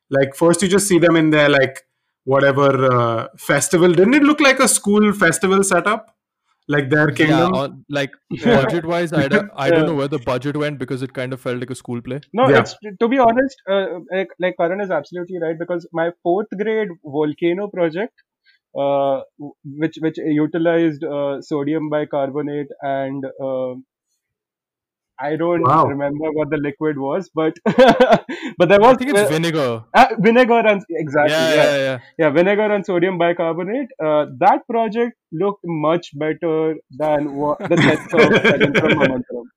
Like 0.10 0.36
first, 0.36 0.62
you 0.62 0.67
just 0.67 0.88
see 0.88 1.00
them 1.00 1.15
in 1.15 1.29
their 1.29 1.50
like 1.50 1.84
whatever 2.24 2.69
uh, 2.91 3.27
festival. 3.38 3.91
Didn't 3.93 4.15
it 4.15 4.24
look 4.24 4.39
like 4.39 4.60
a 4.60 4.67
school 4.67 5.13
festival 5.13 5.63
setup? 5.63 6.16
Like 6.69 6.89
their 6.89 7.12
kingdom. 7.12 7.53
Yeah, 7.53 7.59
on, 7.62 7.86
like 7.89 8.12
budget 8.43 8.86
wise, 8.86 9.13
I, 9.13 9.27
don't, 9.30 9.49
I 9.56 9.69
don't 9.69 9.86
know 9.86 9.95
where 9.95 10.10
the 10.10 10.19
budget 10.19 10.58
went 10.58 10.80
because 10.80 11.01
it 11.01 11.13
kind 11.13 11.32
of 11.32 11.39
felt 11.39 11.60
like 11.60 11.69
a 11.69 11.75
school 11.75 12.01
play. 12.01 12.19
no, 12.34 12.49
Yeah. 12.49 12.60
it's 12.60 12.75
to 12.99 13.08
be 13.08 13.19
honest, 13.19 13.56
uh, 13.69 13.99
like, 14.12 14.27
like 14.39 14.56
Karan 14.60 14.82
is 14.82 14.91
absolutely 14.91 15.39
right 15.41 15.58
because 15.58 15.88
my 15.93 16.12
fourth 16.23 16.47
grade 16.62 16.89
volcano 17.06 17.67
project, 17.69 18.13
uh, 18.77 19.21
which 19.63 19.97
which 20.01 20.17
utilized 20.17 21.03
uh, 21.03 21.41
sodium 21.41 21.89
bicarbonate 21.89 22.67
and 22.82 23.23
uh, 23.41 23.73
I 25.19 25.36
don't 25.36 25.62
Wow. 25.62 25.86
remember 25.86 26.32
what 26.32 26.49
the 26.49 26.58
liquid 26.58 26.97
was, 26.97 27.30
but 27.34 27.53
but 28.58 28.69
there 28.69 28.82
I 28.84 28.88
was 28.88 28.97
think 28.97 29.12
it's 29.15 29.30
vinegar. 29.30 29.84
uh, 29.93 30.08
vinegar 30.19 30.60
and 30.71 30.84
exactly 30.89 31.34
Yeah, 31.34 31.53
yeah, 31.56 31.63
yeah, 31.63 31.77
yeah. 31.77 31.99
yeah, 32.19 32.30
vinegar 32.30 32.71
and 32.73 32.86
sodium 32.86 33.17
bicarbonate. 33.17 33.89
Uh, 34.03 34.25
that 34.39 34.62
project 34.69 35.17
looked 35.32 35.62
much 35.65 36.12
better 36.15 36.75
than 36.91 37.34
what 37.36 37.58
the 37.60 37.77
sets 37.88 38.13
of. 38.13 39.47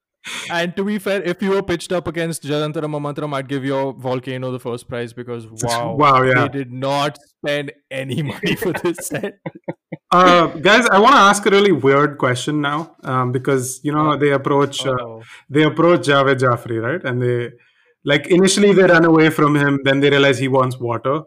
And 0.51 0.77
to 0.77 0.85
be 0.85 0.99
fair, 0.99 1.23
if 1.23 1.41
you 1.43 1.51
were 1.51 1.63
pitched 1.63 1.93
up 1.93 2.07
against 2.07 2.43
Jadantara 2.43 2.85
Mamantram, 2.95 3.33
I'd 3.35 3.49
give 3.49 3.65
your 3.65 3.93
volcano 3.95 4.51
the 4.53 4.59
first 4.61 4.87
prize 4.89 5.13
because 5.15 5.47
wow, 5.63 5.95
Wow, 5.97 6.23
yeah. 6.23 6.43
they 6.43 6.49
did 6.59 6.73
not 6.73 7.19
spend 7.23 7.73
any 7.91 8.23
money 8.23 8.55
for 8.55 8.73
this 8.73 9.07
set. 9.09 9.39
Uh, 10.13 10.49
guys, 10.49 10.87
I 10.87 10.99
want 10.99 11.15
to 11.15 11.21
ask 11.21 11.47
a 11.47 11.51
really 11.51 11.71
weird 11.71 12.19
question 12.19 12.61
now 12.61 12.97
um, 13.05 13.31
because 13.31 13.81
you 13.85 13.93
know 13.93 14.17
they 14.17 14.31
approach 14.33 14.85
uh, 14.85 15.21
they 15.49 15.63
approach 15.63 16.09
Javed 16.09 16.41
Jafri, 16.41 16.83
right? 16.83 17.03
And 17.05 17.23
they 17.23 17.53
like 18.05 18.27
initially 18.27 18.73
they 18.73 18.83
run 18.83 19.05
away 19.05 19.31
from 19.31 19.55
him, 19.55 19.81
then 19.85 20.01
they 20.01 20.11
realize 20.11 20.39
he 20.39 20.49
wants 20.49 20.81
water. 20.81 21.23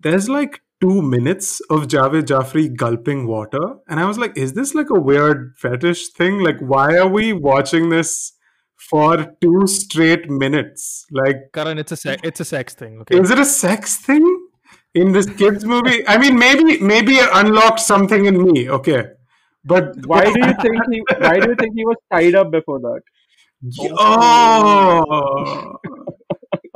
There's 0.00 0.28
like 0.28 0.60
two 0.80 1.02
minutes 1.02 1.60
of 1.68 1.88
Javed 1.88 2.26
Jafri 2.26 2.74
gulping 2.76 3.26
water, 3.26 3.74
and 3.88 3.98
I 3.98 4.04
was 4.04 4.18
like, 4.18 4.36
is 4.36 4.52
this 4.52 4.72
like 4.72 4.90
a 4.90 5.00
weird 5.00 5.54
fetish 5.56 6.10
thing? 6.10 6.38
Like, 6.38 6.60
why 6.60 6.96
are 6.96 7.08
we 7.08 7.32
watching 7.32 7.88
this 7.88 8.32
for 8.76 9.34
two 9.40 9.66
straight 9.66 10.30
minutes? 10.30 11.06
Like, 11.10 11.50
Karan, 11.52 11.78
it's 11.78 11.90
a 11.90 11.96
se- 11.96 12.18
it's 12.22 12.38
a 12.38 12.44
sex 12.44 12.74
thing. 12.74 13.00
Okay. 13.00 13.18
is 13.18 13.32
it 13.32 13.40
a 13.40 13.44
sex 13.44 13.96
thing 13.96 14.45
in 14.96 15.12
this 15.12 15.26
kids 15.26 15.64
movie? 15.64 16.06
I 16.08 16.18
mean, 16.18 16.38
maybe 16.38 16.78
maybe 16.80 17.14
it 17.16 17.28
unlocked 17.32 17.80
something 17.80 18.26
in 18.26 18.42
me. 18.42 18.68
Okay, 18.68 19.02
but 19.64 19.94
Why 20.06 20.24
do 20.24 20.40
you 20.46 20.54
think 20.62 20.82
he? 20.90 21.02
Why 21.18 21.38
do 21.40 21.50
you 21.50 21.56
think 21.56 21.74
he 21.74 21.84
was 21.84 21.96
tied 22.12 22.34
up 22.34 22.50
before 22.50 22.80
that? 22.80 23.02
Oh, 23.80 25.78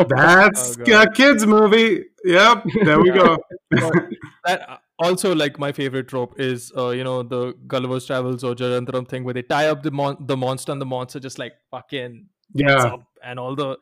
that's 0.09 0.79
Oh, 0.79 1.01
a 1.03 1.11
kids 1.11 1.47
movie. 1.47 2.05
Yep, 2.25 2.65
there 2.85 3.01
we 3.01 3.11
go. 3.11 3.39
that 4.45 4.81
also 4.99 5.35
like 5.35 5.59
my 5.59 5.73
favorite 5.73 6.09
trope 6.09 6.39
is 6.39 6.73
uh, 6.77 6.91
you 6.91 7.05
know 7.05 7.23
the 7.23 7.55
Gulliver's 7.67 8.07
Travels 8.07 8.45
or 8.45 8.55
Jarantaram 8.55 9.09
thing 9.09 9.25
where 9.25 9.35
they 9.35 9.43
tie 9.43 9.69
up 9.69 9.83
the 9.83 9.91
mon- 9.91 10.27
the 10.27 10.37
monster 10.37 10.73
and 10.73 10.81
the 10.81 10.87
monster 10.87 11.21
just 11.21 11.39
like 11.39 11.55
fucking 11.71 12.27
gets 12.57 12.85
Yeah, 12.85 12.93
up 12.95 13.05
and 13.23 13.39
all 13.39 13.55
the 13.55 13.79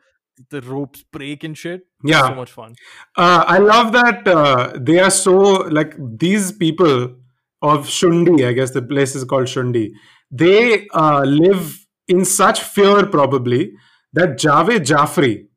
the 0.49 0.61
ropes 0.61 1.03
break 1.03 1.43
and 1.43 1.57
shit. 1.57 1.81
yeah. 2.03 2.27
So 2.29 2.35
much 2.35 2.51
fun. 2.51 2.75
Uh, 3.15 3.43
I 3.47 3.57
love 3.57 3.91
that 3.93 4.27
uh, 4.27 4.73
they 4.75 4.99
are 4.99 5.11
so 5.11 5.33
like 5.79 5.95
these 5.97 6.51
people 6.51 7.15
of 7.61 7.87
Shundi. 7.87 8.47
I 8.47 8.53
guess 8.53 8.71
the 8.71 8.81
place 8.81 9.15
is 9.15 9.23
called 9.23 9.45
Shundi. 9.45 9.91
They 10.31 10.87
uh, 10.93 11.21
live 11.23 11.85
in 12.07 12.25
such 12.25 12.61
fear, 12.61 13.05
probably 13.07 13.73
that 14.13 14.37
Javed 14.39 14.85
Jafri, 14.85 15.47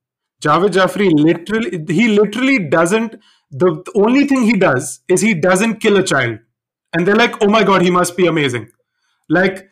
Javed 0.42 0.71
Jafri, 0.71 1.11
literally, 1.12 1.85
he 1.88 2.09
literally 2.09 2.59
doesn't. 2.59 3.16
The, 3.51 3.83
the 3.85 3.92
only 3.95 4.27
thing 4.27 4.42
he 4.42 4.55
does 4.55 5.01
is 5.09 5.21
he 5.21 5.35
doesn't 5.35 5.81
kill 5.81 5.99
a 5.99 6.03
child, 6.03 6.38
and 6.92 7.07
they're 7.07 7.16
like, 7.16 7.42
"Oh 7.42 7.49
my 7.49 7.62
god, 7.64 7.83
he 7.83 7.90
must 7.90 8.16
be 8.16 8.27
amazing!" 8.27 8.68
Like, 9.29 9.71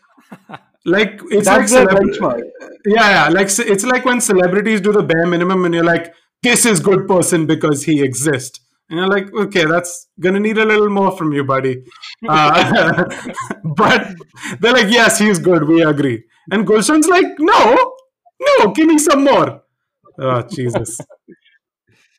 like 0.86 1.20
it's 1.30 1.46
That's 1.46 1.72
like 1.72 1.88
the 1.88 1.94
celebra- 1.94 2.00
benchmark. 2.00 2.42
yeah, 2.86 3.10
yeah. 3.10 3.28
Like 3.28 3.48
it's 3.58 3.84
like 3.84 4.04
when 4.04 4.20
celebrities 4.20 4.80
do 4.80 4.92
the 4.92 5.02
bare 5.02 5.26
minimum, 5.26 5.64
and 5.64 5.74
you're 5.74 5.84
like, 5.84 6.14
"This 6.42 6.64
is 6.66 6.80
good 6.80 7.06
person 7.08 7.46
because 7.46 7.84
he 7.84 8.02
exists." 8.02 8.60
And 8.88 8.98
you're 8.98 9.08
like, 9.08 9.32
"Okay, 9.32 9.64
that's 9.66 10.08
gonna 10.18 10.40
need 10.40 10.58
a 10.58 10.64
little 10.64 10.88
more 10.90 11.12
from 11.16 11.32
you, 11.32 11.44
buddy." 11.44 11.82
Uh, 12.28 13.04
but 13.76 14.14
they're 14.60 14.72
like, 14.72 14.90
"Yes, 14.90 15.18
he's 15.18 15.38
good. 15.38 15.64
We 15.68 15.82
agree." 15.82 16.24
And 16.50 16.66
Gulshan's 16.66 17.08
like, 17.08 17.26
"No, 17.38 17.92
no, 18.58 18.72
give 18.72 18.86
me 18.86 18.98
some 18.98 19.24
more." 19.24 19.62
Oh 20.18 20.42
Jesus! 20.42 20.98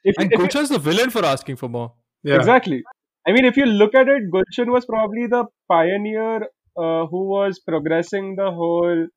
If, 0.04 0.16
And 0.18 0.32
if 0.32 0.40
you- 0.40 0.46
Gulshan's 0.48 0.70
the 0.70 0.80
villain 0.80 1.10
for 1.10 1.24
asking 1.26 1.56
for 1.58 1.70
more. 1.70 1.94
Yeah, 2.24 2.36
Exactly. 2.36 2.84
I 3.28 3.32
mean, 3.34 3.46
if 3.46 3.56
you 3.58 3.66
look 3.66 3.94
at 3.94 4.08
it, 4.08 4.24
Gulshan 4.34 4.72
was 4.72 4.86
probably 4.86 5.28
the 5.28 5.46
pioneer 5.70 6.48
uh, 6.78 7.06
who 7.08 7.28
was 7.28 7.60
progressing 7.60 8.36
the 8.36 8.52
whole 8.52 9.08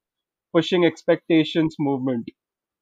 pushing 0.55 0.85
expectations 0.85 1.77
movement. 1.79 2.29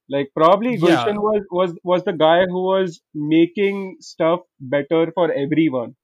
Like 0.09 0.31
probably 0.37 0.77
Yeah. 0.77 1.07
Gulshan 1.07 1.17
was 1.17 1.43
was 1.51 1.75
was 1.85 2.05
the 2.05 2.13
guy 2.13 2.45
who 2.47 2.63
was 2.65 3.01
making 3.15 3.97
stuff 4.01 4.41
better 4.61 5.11
for 5.15 5.33
everyone. 5.33 5.95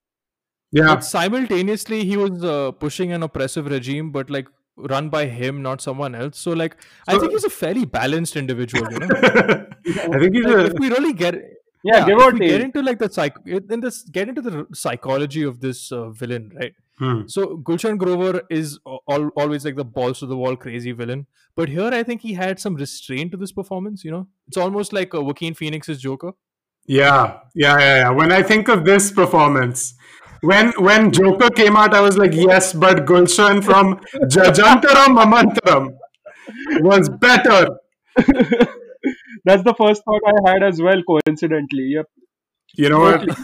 Yeah. 0.72 0.94
But 0.94 1.04
simultaneously, 1.04 2.04
he 2.04 2.16
was 2.16 2.44
uh, 2.44 2.72
pushing 2.72 3.12
an 3.12 3.22
oppressive 3.22 3.66
regime, 3.66 4.10
but 4.12 4.30
like 4.30 4.48
run 4.76 5.08
by 5.08 5.26
him, 5.26 5.62
not 5.62 5.80
someone 5.80 6.14
else. 6.14 6.38
So 6.38 6.52
like, 6.52 6.76
I 7.06 7.18
think 7.18 7.32
he's 7.32 7.44
a 7.44 7.50
fairly 7.50 7.84
balanced 7.84 8.36
individual. 8.36 8.90
You 8.92 8.98
know, 9.00 9.08
I 9.16 10.18
think 10.18 10.34
he's 10.34 10.44
like, 10.44 10.54
a, 10.54 10.66
if 10.66 10.72
we 10.78 10.90
really 10.90 11.12
get 11.12 11.34
Yeah, 11.84 12.06
give 12.06 12.18
or 12.18 12.32
we 12.32 12.40
get 12.40 12.60
into 12.60 12.82
like 12.82 12.98
the 12.98 13.08
psych 13.10 13.34
in 13.46 13.80
this 13.80 14.02
get 14.02 14.28
into 14.28 14.42
the 14.42 14.66
psychology 14.74 15.42
of 15.42 15.60
this 15.60 15.90
uh, 15.92 16.10
villain, 16.10 16.52
right? 16.60 16.74
Hmm. 16.98 17.22
So 17.26 17.58
Gulshan 17.58 17.96
Grover 17.96 18.42
is 18.50 18.78
al- 18.86 19.02
al- 19.08 19.30
always 19.36 19.64
like 19.64 19.76
the 19.76 19.84
balls 19.84 20.18
to 20.18 20.26
the 20.26 20.36
wall 20.36 20.56
crazy 20.56 20.92
villain, 20.92 21.26
but 21.54 21.68
here 21.68 21.90
I 21.92 22.02
think 22.02 22.22
he 22.22 22.34
had 22.34 22.58
some 22.58 22.74
restraint 22.74 23.30
to 23.32 23.36
this 23.36 23.52
performance. 23.52 24.04
You 24.04 24.10
know, 24.10 24.26
it's 24.48 24.56
almost 24.56 24.92
like 24.92 25.14
uh, 25.14 25.22
Joaquin 25.22 25.54
Phoenix's 25.54 26.00
Joker. 26.00 26.32
Yeah, 26.86 27.40
yeah, 27.54 27.78
yeah, 27.78 27.96
yeah. 27.96 28.10
When 28.10 28.32
I 28.32 28.42
think 28.42 28.68
of 28.68 28.84
this 28.84 29.12
performance, 29.12 29.94
when 30.40 30.72
when 30.72 31.12
Joker 31.12 31.50
came 31.50 31.76
out, 31.76 31.94
I 31.94 32.00
was 32.00 32.18
like, 32.18 32.32
yes, 32.34 32.72
but 32.72 33.06
Gulshan 33.06 33.62
from 33.62 34.00
Jajantaram 34.24 35.16
Mamantaram 35.18 35.90
was 36.80 37.08
better. 37.08 37.68
That's 39.44 39.62
the 39.62 39.74
first 39.78 40.02
thought 40.04 40.22
I 40.26 40.50
had 40.50 40.62
as 40.62 40.82
well. 40.82 41.00
Coincidentally, 41.06 41.90
yep. 41.94 42.06
You 42.74 42.88
know 42.88 43.00
what? 43.00 43.38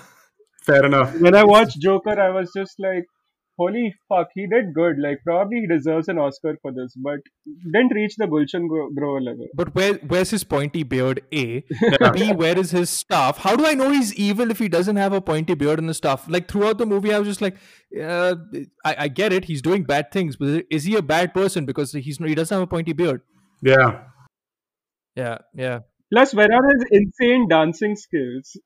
Fair 0.63 0.87
enough. 0.87 1.19
When 1.21 1.35
I 1.35 1.45
watched 1.45 1.79
Joker, 1.81 2.19
I 2.19 2.31
was 2.31 2.51
just 2.57 2.75
like, 2.79 3.05
"Holy 3.57 3.95
fuck, 4.09 4.29
he 4.35 4.47
did 4.47 4.75
good. 4.75 4.97
Like 4.99 5.19
probably 5.25 5.61
he 5.61 5.67
deserves 5.67 6.09
an 6.09 6.19
Oscar 6.19 6.57
for 6.63 6.73
this, 6.73 6.95
but 6.97 7.21
didn't 7.73 7.95
reach 7.95 8.17
the 8.17 8.27
Gulshan 8.27 8.69
Gro- 8.69 8.91
Grover 8.91 9.21
level." 9.21 9.47
But 9.55 9.75
where 9.75 9.95
where's 9.95 10.31
his 10.31 10.45
pointy 10.45 10.83
beard? 10.83 11.23
A. 11.33 11.65
B. 12.13 12.33
Where 12.33 12.59
is 12.59 12.71
his 12.71 12.91
staff? 12.91 13.39
How 13.39 13.57
do 13.57 13.67
I 13.67 13.75
know 13.75 13.91
he's 13.91 14.15
evil 14.15 14.51
if 14.51 14.59
he 14.59 14.69
doesn't 14.69 14.97
have 14.97 15.13
a 15.13 15.21
pointy 15.21 15.55
beard 15.55 15.79
and 15.79 15.89
the 15.89 15.95
staff? 15.95 16.29
Like 16.29 16.49
throughout 16.49 16.79
the 16.79 16.87
movie, 16.87 17.13
I 17.13 17.19
was 17.19 17.29
just 17.29 17.41
like, 17.41 17.57
uh, 18.01 18.35
I, 18.85 18.97
I 18.99 19.09
get 19.09 19.33
it. 19.33 19.45
He's 19.45 19.63
doing 19.63 19.85
bad 19.85 20.11
things, 20.11 20.37
but 20.37 20.65
is 20.71 20.85
he 20.85 20.97
a 20.97 21.03
bad 21.03 21.35
person 21.35 21.65
because 21.65 21.93
he's 21.93 22.19
he 22.19 22.35
doesn't 22.35 22.55
have 22.55 22.63
a 22.63 22.67
pointy 22.67 22.93
beard? 22.93 23.23
Yeah. 23.63 24.05
Yeah, 25.17 25.39
yeah. 25.55 25.81
Plus, 26.13 26.35
where 26.35 26.53
are 26.53 26.69
his 26.69 26.85
insane 26.91 27.49
dancing 27.49 27.97
skills? 27.97 28.57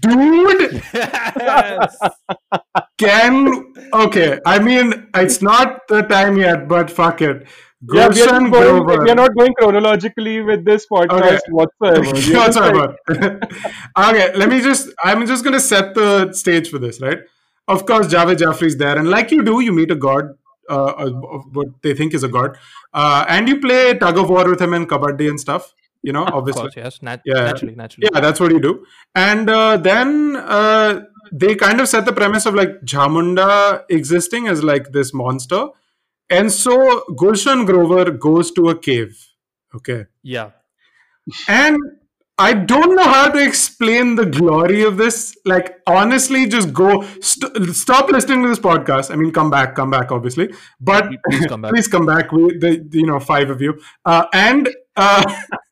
Dude, 0.00 0.82
Yes. 0.94 1.96
can 2.98 3.72
okay. 3.92 4.38
I 4.44 4.58
mean, 4.58 5.08
it's 5.14 5.40
not 5.42 5.86
the 5.88 6.02
time 6.02 6.36
yet, 6.36 6.68
but 6.68 6.90
fuck 6.90 7.22
it. 7.22 7.46
Yeah, 7.92 8.08
we 8.08 8.22
are, 8.22 8.40
not 8.40 8.50
going, 8.50 8.82
Grover. 8.82 9.04
we 9.04 9.10
are 9.10 9.14
not 9.14 9.30
going 9.38 9.54
chronologically 9.54 10.40
with 10.42 10.64
this 10.64 10.86
podcast 10.92 11.22
Okay. 11.22 11.38
whatsoever. 11.50 12.00
We 12.28 12.34
are 12.34 12.46
just 12.46 12.58
like- 12.58 12.74
Whatsoever. 12.74 13.40
okay, 14.08 14.32
let 14.34 14.48
me 14.48 14.60
just. 14.60 14.88
I'm 15.04 15.24
just 15.26 15.44
gonna 15.44 15.60
set 15.60 15.94
the 15.94 16.32
stage 16.32 16.68
for 16.70 16.78
this, 16.78 17.00
right? 17.00 17.18
Of 17.68 17.86
course, 17.86 18.08
Javed 18.08 18.38
Jaffrey's 18.38 18.76
there, 18.76 18.98
and 18.98 19.08
like 19.08 19.30
you 19.30 19.42
do, 19.44 19.60
you 19.60 19.72
meet 19.72 19.90
a 19.92 19.94
god, 19.94 20.30
uh, 20.68 20.84
uh, 20.86 21.12
of 21.36 21.44
what 21.54 21.68
they 21.82 21.94
think 21.94 22.14
is 22.14 22.24
a 22.24 22.28
god, 22.28 22.56
uh, 22.94 23.24
and 23.28 23.48
you 23.48 23.60
play 23.60 23.94
tug 23.96 24.18
of 24.18 24.28
war 24.28 24.48
with 24.48 24.60
him 24.60 24.74
and 24.74 24.88
kabaddi 24.88 25.28
and 25.28 25.38
stuff. 25.38 25.72
You 26.02 26.12
know, 26.12 26.24
of 26.24 26.34
obviously. 26.34 26.62
course, 26.62 26.76
yes. 26.76 27.02
Nat- 27.02 27.22
Yeah. 27.24 27.44
Naturally, 27.44 27.74
naturally. 27.74 28.08
Yeah, 28.12 28.20
that's 28.20 28.38
what 28.40 28.52
you 28.52 28.60
do. 28.60 28.84
And 29.14 29.50
uh, 29.50 29.76
then 29.76 30.36
uh, 30.36 31.00
they 31.32 31.54
kind 31.56 31.80
of 31.80 31.88
set 31.88 32.04
the 32.04 32.12
premise 32.12 32.46
of 32.46 32.54
like 32.54 32.80
Jamunda 32.82 33.84
existing 33.90 34.46
as 34.48 34.62
like 34.62 34.92
this 34.92 35.12
monster. 35.12 35.68
And 36.30 36.52
so 36.52 37.04
Gulshan 37.10 37.66
Grover 37.66 38.10
goes 38.12 38.50
to 38.52 38.68
a 38.68 38.78
cave. 38.78 39.18
Okay. 39.74 40.06
Yeah. 40.22 40.50
And 41.48 41.78
I 42.38 42.52
don't 42.54 42.94
know 42.94 43.02
how 43.04 43.30
to 43.30 43.42
explain 43.42 44.14
the 44.14 44.24
glory 44.24 44.82
of 44.82 44.96
this. 44.96 45.36
Like, 45.44 45.78
honestly, 45.88 46.46
just 46.46 46.72
go 46.72 47.02
st- 47.20 47.74
stop 47.74 48.08
listening 48.10 48.42
to 48.44 48.48
this 48.48 48.60
podcast. 48.60 49.10
I 49.10 49.16
mean, 49.16 49.32
come 49.32 49.50
back, 49.50 49.74
come 49.74 49.90
back, 49.90 50.12
obviously. 50.12 50.54
But 50.80 51.10
Please 51.28 51.46
come 51.46 51.62
back. 51.62 51.72
please 51.74 51.88
come 51.88 52.06
back. 52.06 52.30
We, 52.30 52.56
the, 52.56 52.88
you 52.92 53.06
know, 53.06 53.18
five 53.18 53.50
of 53.50 53.60
you, 53.60 53.80
uh, 54.04 54.26
and 54.32 54.68
uh, 54.96 55.24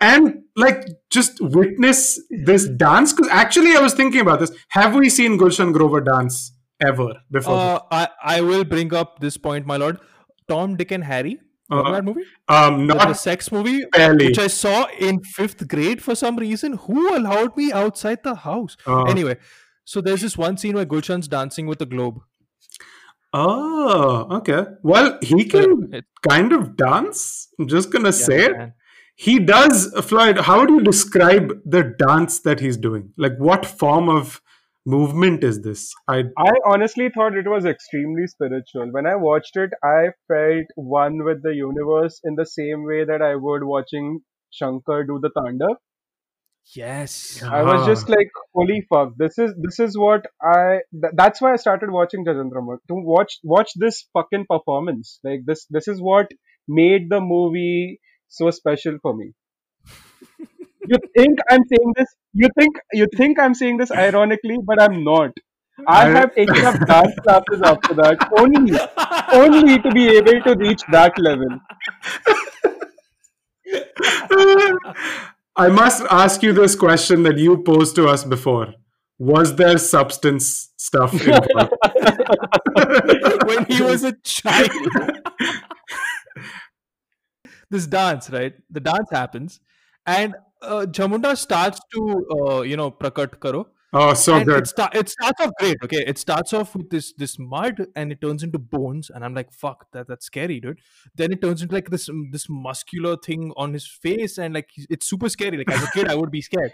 and 0.00 0.42
like 0.56 0.86
just 1.10 1.40
witness 1.40 2.20
this 2.30 2.68
dance. 2.68 3.12
Because 3.12 3.30
actually, 3.30 3.76
I 3.76 3.80
was 3.80 3.94
thinking 3.94 4.20
about 4.20 4.40
this. 4.40 4.52
Have 4.68 4.94
we 4.94 5.08
seen 5.08 5.38
Gulshan 5.38 5.72
Grover 5.72 6.00
dance 6.00 6.52
ever 6.80 7.14
before? 7.30 7.54
Uh, 7.54 7.78
I 7.90 8.08
I 8.22 8.40
will 8.40 8.64
bring 8.64 8.94
up 8.94 9.20
this 9.20 9.36
point, 9.36 9.66
my 9.66 9.76
lord. 9.76 9.98
Tom, 10.48 10.76
Dick, 10.76 10.90
and 10.92 11.04
Harry. 11.04 11.40
Uh, 11.68 11.90
that 11.90 12.04
movie? 12.04 12.22
um, 12.48 12.86
The, 12.86 12.94
the 12.94 13.12
sex 13.12 13.50
movie, 13.50 13.84
barely. 13.90 14.26
which 14.26 14.38
I 14.38 14.46
saw 14.46 14.86
in 15.00 15.24
fifth 15.24 15.66
grade 15.66 16.00
for 16.00 16.14
some 16.14 16.36
reason. 16.36 16.74
Who 16.74 17.16
allowed 17.16 17.56
me 17.56 17.72
outside 17.72 18.22
the 18.22 18.36
house? 18.36 18.76
Uh, 18.86 19.02
Anyway, 19.02 19.36
so 19.84 20.00
there's 20.00 20.20
this 20.20 20.38
one 20.38 20.56
scene 20.58 20.76
where 20.76 20.86
Gulshan's 20.86 21.26
dancing 21.26 21.66
with 21.66 21.80
a 21.82 21.86
globe. 21.86 22.20
Oh, 23.38 24.36
okay. 24.38 24.64
Well, 24.82 25.18
he 25.22 25.44
can 25.44 25.92
It- 25.92 26.06
kind 26.26 26.52
of 26.52 26.74
dance. 26.76 27.48
I'm 27.58 27.68
just 27.68 27.92
gonna 27.92 28.12
say 28.12 28.44
it. 28.46 28.56
man. 28.56 28.72
He 29.24 29.38
does, 29.38 29.76
Floyd. 30.08 30.38
How 30.46 30.60
would 30.60 30.70
you 30.70 30.80
describe 30.82 31.52
the 31.64 31.82
dance 31.98 32.40
that 32.46 32.60
he's 32.60 32.76
doing? 32.86 33.12
Like, 33.16 33.36
what 33.38 33.66
form 33.66 34.08
of 34.14 34.40
movement 34.94 35.44
is 35.50 35.60
this? 35.62 35.84
I 36.08 36.18
I 36.46 36.52
honestly 36.72 37.08
thought 37.14 37.36
it 37.42 37.48
was 37.54 37.64
extremely 37.74 38.26
spiritual. 38.26 38.90
When 38.98 39.06
I 39.12 39.16
watched 39.16 39.56
it, 39.64 39.70
I 39.92 40.00
felt 40.32 40.74
one 40.76 41.24
with 41.28 41.42
the 41.48 41.54
universe 41.60 42.20
in 42.24 42.36
the 42.42 42.46
same 42.46 42.84
way 42.92 43.04
that 43.12 43.22
I 43.30 43.34
would 43.48 43.64
watching 43.72 44.20
Shankar 44.60 45.04
do 45.12 45.18
the 45.26 45.30
Tandav. 45.38 45.76
Yes. 46.74 47.42
I 47.42 47.62
was 47.62 47.86
just 47.86 48.08
like, 48.08 48.30
"Holy 48.52 48.80
fuck! 48.92 49.12
This 49.16 49.38
is 49.38 49.54
this 49.66 49.78
is 49.78 49.96
what 49.96 50.26
I." 50.42 50.80
Th- 51.02 51.12
that's 51.14 51.40
why 51.40 51.52
I 51.52 51.56
started 51.56 51.90
watching 51.90 52.24
Jajandrama 52.24 52.78
to 52.88 52.94
watch 53.12 53.38
watch 53.44 53.70
this 53.76 54.08
fucking 54.12 54.46
performance. 54.50 55.20
Like 55.22 55.44
this 55.46 55.66
this 55.70 55.86
is 55.86 56.00
what 56.00 56.26
made 56.66 57.08
the 57.08 57.20
movie 57.20 58.00
so 58.28 58.50
special 58.50 58.98
for 59.00 59.14
me. 59.16 59.32
you 60.88 60.98
think 61.16 61.38
I'm 61.48 61.62
saying 61.74 61.92
this? 61.96 62.14
You 62.32 62.48
think 62.58 62.76
you 62.92 63.06
think 63.16 63.38
I'm 63.38 63.54
saying 63.54 63.76
this 63.76 63.92
ironically, 63.92 64.58
but 64.72 64.82
I'm 64.82 65.04
not. 65.04 65.30
I 65.86 66.00
I- 66.02 66.10
have 66.18 66.34
taken 66.34 66.64
up 66.64 66.80
dance 66.86 67.14
classes 67.22 67.62
after 67.62 67.94
that 68.02 68.28
only 68.42 68.76
only 69.40 69.78
to 69.86 69.90
be 70.00 70.08
able 70.16 70.42
to 70.48 70.56
reach 70.66 70.82
that 70.90 71.18
level. 71.18 71.60
I 75.56 75.68
must 75.68 76.02
ask 76.10 76.42
you 76.42 76.52
this 76.52 76.74
question 76.74 77.22
that 77.22 77.38
you 77.38 77.62
posed 77.62 77.94
to 77.96 78.08
us 78.08 78.24
before. 78.24 78.74
Was 79.18 79.56
there 79.56 79.78
substance 79.78 80.72
stuff 80.76 81.14
involved? 81.14 81.48
when 83.46 83.64
he 83.64 83.80
was 83.80 84.04
a 84.04 84.12
child. 84.22 84.70
this 87.70 87.86
dance, 87.86 88.28
right? 88.28 88.52
The 88.70 88.80
dance 88.80 89.08
happens, 89.10 89.60
and 90.04 90.34
uh, 90.60 90.84
Jamunda 90.90 91.34
starts 91.36 91.80
to, 91.94 92.26
uh, 92.38 92.60
you 92.60 92.76
know, 92.76 92.90
prakat 92.90 93.40
karo. 93.40 93.68
Oh, 93.96 94.14
so 94.14 94.36
and 94.36 94.44
good. 94.46 94.64
it, 94.64 94.88
it 94.94 95.08
starts 95.08 95.40
off 95.40 95.50
great. 95.58 95.76
Okay, 95.84 96.04
it 96.06 96.18
starts 96.18 96.52
off 96.52 96.74
with 96.76 96.90
this 96.90 97.12
this 97.14 97.38
mud, 97.38 97.86
and 97.96 98.12
it 98.12 98.20
turns 98.20 98.42
into 98.42 98.58
bones, 98.58 99.10
and 99.10 99.24
I'm 99.24 99.34
like, 99.34 99.52
"Fuck, 99.52 99.86
that 99.92 100.06
that's 100.08 100.26
scary, 100.26 100.60
dude." 100.60 100.80
Then 101.14 101.32
it 101.32 101.40
turns 101.42 101.62
into 101.62 101.74
like 101.74 101.90
this 101.90 102.08
mm, 102.08 102.30
this 102.32 102.46
muscular 102.48 103.16
thing 103.16 103.52
on 103.56 103.72
his 103.72 103.86
face, 103.86 104.38
and 104.38 104.54
like 104.54 104.70
it's 104.90 105.08
super 105.08 105.28
scary. 105.28 105.56
Like 105.58 105.70
as 105.70 105.82
a 105.82 105.90
kid, 105.92 106.08
I 106.08 106.14
would 106.14 106.30
be 106.30 106.42
scared. 106.42 106.72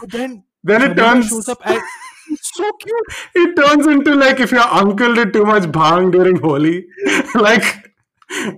But 0.00 0.10
then 0.12 0.44
Then 0.64 0.82
it 0.90 0.96
turns. 0.96 1.28
shows 1.28 1.48
up, 1.48 1.58
and 1.64 1.80
it's 2.30 2.50
so 2.54 2.70
cute. 2.82 3.06
It 3.34 3.54
turns 3.56 3.86
into 3.86 4.14
like 4.14 4.40
if 4.40 4.50
your 4.52 4.68
uncle 4.82 5.14
did 5.14 5.32
too 5.32 5.44
much 5.44 5.64
bhang 5.64 6.10
during 6.12 6.36
Holi. 6.36 6.86
like 7.34 7.92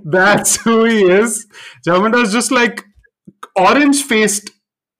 that's 0.04 0.56
who 0.62 0.84
he 0.84 1.02
is. 1.04 1.46
Jamunda 1.86 2.22
is 2.22 2.32
just 2.32 2.50
like 2.50 2.84
orange 3.56 4.02
faced 4.02 4.50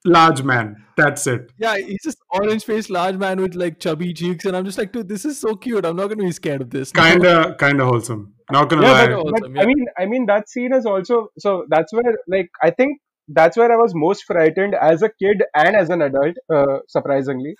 large 0.04 0.42
man. 0.42 0.84
That's 0.96 1.26
it. 1.26 1.52
Yeah, 1.58 1.76
he's 1.76 2.02
just 2.02 2.18
orange 2.30 2.64
faced 2.64 2.90
large 2.90 3.16
man 3.16 3.40
with 3.40 3.54
like 3.54 3.80
chubby 3.80 4.12
cheeks, 4.12 4.44
and 4.44 4.56
I'm 4.56 4.64
just 4.64 4.78
like, 4.78 4.92
dude, 4.92 5.08
this 5.08 5.24
is 5.24 5.38
so 5.38 5.54
cute. 5.56 5.84
I'm 5.84 5.96
not 5.96 6.08
gonna 6.08 6.24
be 6.24 6.32
scared 6.32 6.60
of 6.62 6.70
this. 6.70 6.92
Kinda 7.02 7.56
kinda 7.58 7.84
wholesome. 7.84 8.34
Not 8.50 8.68
gonna 8.68 8.82
yeah, 8.82 8.92
lie. 8.92 9.06
but, 9.06 9.14
Awesome, 9.14 9.32
but 9.32 9.50
yeah. 9.54 9.62
I 9.62 9.66
mean, 9.66 9.86
I 9.98 10.06
mean 10.06 10.26
that 10.26 10.48
scene 10.48 10.72
is 10.74 10.86
also 10.86 11.28
so. 11.38 11.64
That's 11.68 11.92
where, 11.92 12.18
like, 12.28 12.50
I 12.62 12.70
think 12.70 13.00
that's 13.28 13.56
where 13.56 13.72
I 13.72 13.76
was 13.76 13.92
most 13.94 14.24
frightened 14.24 14.74
as 14.74 15.02
a 15.02 15.08
kid 15.08 15.42
and 15.54 15.76
as 15.76 15.88
an 15.90 16.02
adult. 16.02 16.36
Uh, 16.52 16.78
surprisingly, 16.88 17.54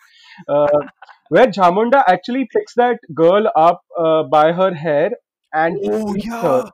uh, 0.48 0.66
where 1.29 1.46
Jamunda 1.46 2.03
actually 2.09 2.48
picks 2.53 2.74
that 2.74 2.98
girl 3.14 3.50
up 3.57 3.83
uh, 3.98 4.24
by 4.24 4.53
her 4.53 4.74
hair 4.74 5.12
and 5.53 5.79
he 5.79 5.90
Oh 5.90 6.14
eats 6.16 6.26
yeah. 6.26 6.42
her. 6.42 6.70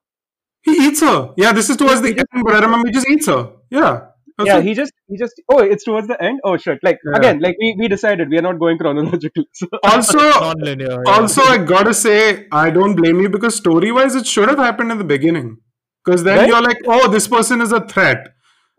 He 0.62 0.72
eats 0.72 1.00
her. 1.00 1.32
Yeah, 1.36 1.52
this 1.52 1.70
is 1.70 1.76
towards 1.76 2.00
the 2.02 2.08
end, 2.08 2.44
but 2.44 2.54
I 2.54 2.60
remember 2.60 2.88
he 2.88 2.92
just 2.92 3.08
eats 3.08 3.26
her. 3.26 3.52
Yeah. 3.70 4.06
That's 4.38 4.48
Yeah, 4.48 4.60
he 4.60 4.74
just 4.74 4.92
he 5.08 5.16
just 5.16 5.40
oh, 5.50 5.58
it's 5.60 5.84
towards 5.84 6.08
the 6.08 6.22
end. 6.22 6.40
Oh 6.44 6.56
shit! 6.56 6.78
Like 6.82 6.98
Yeah. 7.04 7.18
again, 7.18 7.38
like 7.40 7.56
we, 7.58 7.74
we 7.78 7.88
decided 7.88 8.28
we 8.30 8.38
are 8.38 8.42
not 8.42 8.58
going 8.58 8.78
chronologically. 8.78 9.46
So. 9.54 9.66
also 9.82 10.18
yeah. 10.64 10.98
also 11.06 11.42
I 11.42 11.58
gotta 11.58 11.94
say 11.94 12.46
I 12.52 12.70
don't 12.70 12.94
blame 12.96 13.20
you 13.20 13.30
because 13.30 13.54
story 13.54 13.92
wise 13.92 14.14
it 14.14 14.26
should 14.26 14.48
have 14.48 14.58
happened 14.58 14.92
in 14.92 14.98
the 14.98 15.04
beginning. 15.04 15.56
Because 16.04 16.22
then 16.24 16.38
Right? 16.38 16.48
you're 16.48 16.62
like, 16.62 16.78
oh, 16.86 17.10
this 17.10 17.26
person 17.26 17.60
is 17.60 17.72
a 17.72 17.80
threat. 17.86 18.28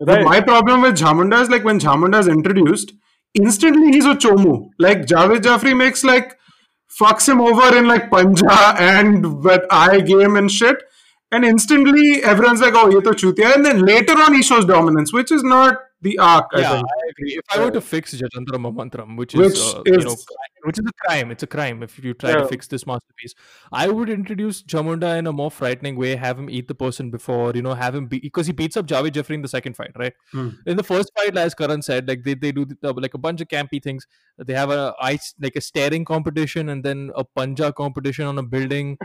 But 0.00 0.18
Right. 0.18 0.24
my 0.24 0.40
problem 0.40 0.80
with 0.82 0.96
Jamunda 0.96 1.42
is 1.42 1.50
like 1.50 1.64
when 1.64 1.80
Jamunda 1.80 2.20
is 2.20 2.28
introduced, 2.28 2.92
instantly 3.34 3.88
he's 3.92 4.06
a 4.06 4.14
chomu. 4.14 4.68
Like 4.78 5.06
Javed 5.06 5.40
Jafri 5.48 5.76
makes 5.76 6.04
like 6.04 6.36
fucks 7.00 7.28
him 7.28 7.40
over 7.40 7.76
in 7.76 7.86
like 7.86 8.10
panja 8.10 8.78
and 8.80 9.42
with 9.44 9.62
eye 9.70 10.00
game 10.00 10.36
and 10.36 10.50
shit. 10.50 10.76
And 11.30 11.44
instantly 11.44 12.22
everyone's 12.24 12.60
like, 12.60 12.74
oh, 12.74 12.88
ye 12.88 13.00
to 13.00 13.10
chutia. 13.10 13.54
And 13.54 13.64
then 13.64 13.84
later 13.84 14.14
on 14.14 14.34
he 14.34 14.42
shows 14.42 14.64
dominance, 14.64 15.12
which 15.12 15.30
is 15.30 15.42
not 15.42 15.76
the 16.00 16.16
arc, 16.18 16.46
I 16.54 16.60
yeah, 16.60 16.72
think. 16.74 16.86
I 16.86 17.10
agree. 17.10 17.32
If 17.32 17.44
I 17.50 17.64
were 17.64 17.70
to 17.72 17.80
fix 17.80 18.14
Jajantram 18.14 18.72
Mantram, 18.72 19.16
which 19.16 19.34
is, 19.34 19.40
Which 19.40 19.74
uh, 19.74 19.82
you 19.84 20.04
know, 20.04 20.16
which 20.62 20.78
is 20.78 20.86
a 20.86 21.06
crime, 21.06 21.30
it's 21.32 21.42
a 21.42 21.46
crime 21.46 21.82
if 21.82 21.98
you 21.98 22.14
try 22.14 22.30
Yeah. 22.30 22.36
to 22.36 22.46
fix 22.46 22.68
this 22.68 22.86
masterpiece. 22.86 23.34
I 23.72 23.88
would 23.88 24.08
introduce 24.08 24.62
Jamunda 24.62 25.18
in 25.18 25.26
a 25.26 25.32
more 25.32 25.50
frightening 25.50 25.96
way, 25.96 26.14
have 26.14 26.38
him 26.38 26.48
eat 26.48 26.68
the 26.68 26.74
person 26.74 27.10
before, 27.10 27.52
you 27.54 27.62
know, 27.62 27.74
have 27.74 27.94
him 27.96 28.06
be 28.06 28.20
because 28.20 28.46
he 28.46 28.52
beats 28.52 28.76
up 28.76 28.86
Javed 28.86 29.12
Jaffrey 29.12 29.34
in 29.34 29.42
the 29.42 29.48
second 29.48 29.74
fight, 29.74 29.90
right? 29.96 30.12
Hmm. 30.30 30.50
In 30.66 30.76
the 30.76 30.84
first 30.84 31.10
fight, 31.16 31.36
as 31.36 31.54
Karan 31.54 31.82
said, 31.82 32.06
like 32.06 32.22
they, 32.22 32.34
they 32.34 32.52
do 32.52 32.64
the, 32.64 32.92
like 32.92 33.14
a 33.14 33.18
bunch 33.18 33.40
of 33.40 33.48
campy 33.48 33.82
things. 33.82 34.06
They 34.38 34.54
have 34.54 34.70
a 34.70 34.94
ice 35.00 35.34
like 35.40 35.56
a 35.56 35.60
staring 35.60 36.04
competition 36.04 36.68
and 36.68 36.84
then 36.84 37.10
a 37.16 37.24
panja 37.24 37.74
competition 37.74 38.26
on 38.26 38.38
a 38.38 38.42
building. 38.44 38.98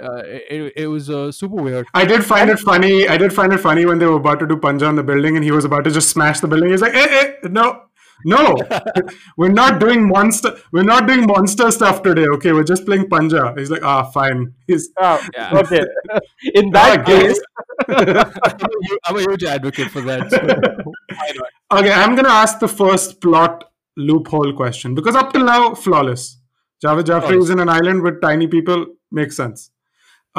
Uh, 0.00 0.22
it, 0.24 0.72
it 0.76 0.86
was 0.86 1.10
uh, 1.10 1.30
super 1.32 1.56
weird. 1.62 1.86
I 1.94 2.04
did 2.04 2.24
find 2.24 2.50
it 2.50 2.58
funny. 2.60 3.08
I 3.08 3.16
did 3.16 3.32
find 3.32 3.52
it 3.52 3.58
funny 3.58 3.84
when 3.86 3.98
they 3.98 4.06
were 4.06 4.16
about 4.16 4.38
to 4.40 4.46
do 4.46 4.56
punja 4.56 4.86
on 4.88 4.96
the 4.96 5.02
building 5.02 5.36
and 5.36 5.44
he 5.44 5.50
was 5.50 5.64
about 5.64 5.84
to 5.84 5.90
just 5.90 6.10
smash 6.10 6.40
the 6.40 6.48
building. 6.48 6.70
He's 6.70 6.82
like, 6.82 6.94
eh, 6.94 7.06
eh, 7.10 7.48
no, 7.48 7.82
no, 8.24 8.56
we're 9.36 9.48
not 9.48 9.78
doing 9.80 10.06
monster. 10.08 10.56
We're 10.72 10.82
not 10.82 11.06
doing 11.06 11.26
monster 11.26 11.70
stuff 11.70 12.02
today. 12.02 12.26
Okay, 12.34 12.52
we're 12.52 12.64
just 12.64 12.84
playing 12.86 13.04
punja. 13.08 13.56
He's 13.58 13.70
like, 13.70 13.82
ah, 13.84 14.04
fine. 14.10 14.54
He's 14.66 14.90
Ah, 15.00 15.24
Yeah. 15.34 15.58
okay. 15.58 15.84
In 16.54 16.70
that 16.70 17.04
case, 17.06 17.40
I'm, 17.88 19.16
a, 19.16 19.20
hu- 19.22 19.30
huge 19.30 19.44
advocate 19.44 19.90
for 19.90 20.00
that. 20.02 20.30
So? 20.30 21.78
Okay, 21.78 21.92
I'm 21.92 22.14
gonna 22.16 22.28
ask 22.28 22.58
the 22.58 22.68
first 22.68 23.20
plot 23.20 23.64
loophole 23.96 24.52
question 24.54 24.94
because 24.94 25.14
up 25.16 25.32
till 25.32 25.44
now, 25.44 25.74
flawless. 25.74 26.36
Javed 26.84 27.06
Jaffrey 27.06 27.30
Flawless. 27.30 27.44
is 27.46 27.50
in 27.50 27.58
an 27.60 27.68
island 27.68 28.02
with 28.02 28.20
tiny 28.20 28.46
people. 28.46 28.86
Makes 29.10 29.36
sense. 29.36 29.70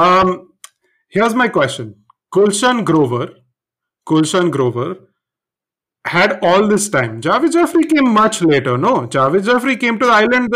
Um, 0.05 0.53
here's 1.09 1.35
my 1.35 1.47
question: 1.49 1.95
Gulshan 2.33 2.85
Grover, 2.85 3.27
Gulshan 4.07 4.51
Grover 4.51 4.89
had 6.05 6.39
all 6.41 6.67
this 6.67 6.89
time. 6.89 7.21
Javed 7.21 7.51
Jaffrey 7.53 7.83
came 7.85 8.09
much 8.13 8.41
later. 8.41 8.77
No, 8.77 8.93
Javed 9.15 9.45
Jaffrey 9.45 9.75
came 9.77 9.99
to 9.99 10.05
the 10.05 10.11
island. 10.11 10.55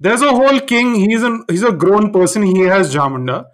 There's 0.00 0.22
a 0.22 0.30
whole 0.30 0.60
king. 0.60 0.94
He's 0.94 1.22
an 1.22 1.44
he's 1.50 1.62
a 1.62 1.72
grown 1.72 2.12
person. 2.12 2.42
He 2.42 2.60
has 2.60 2.94
Jamunda. 2.94 3.44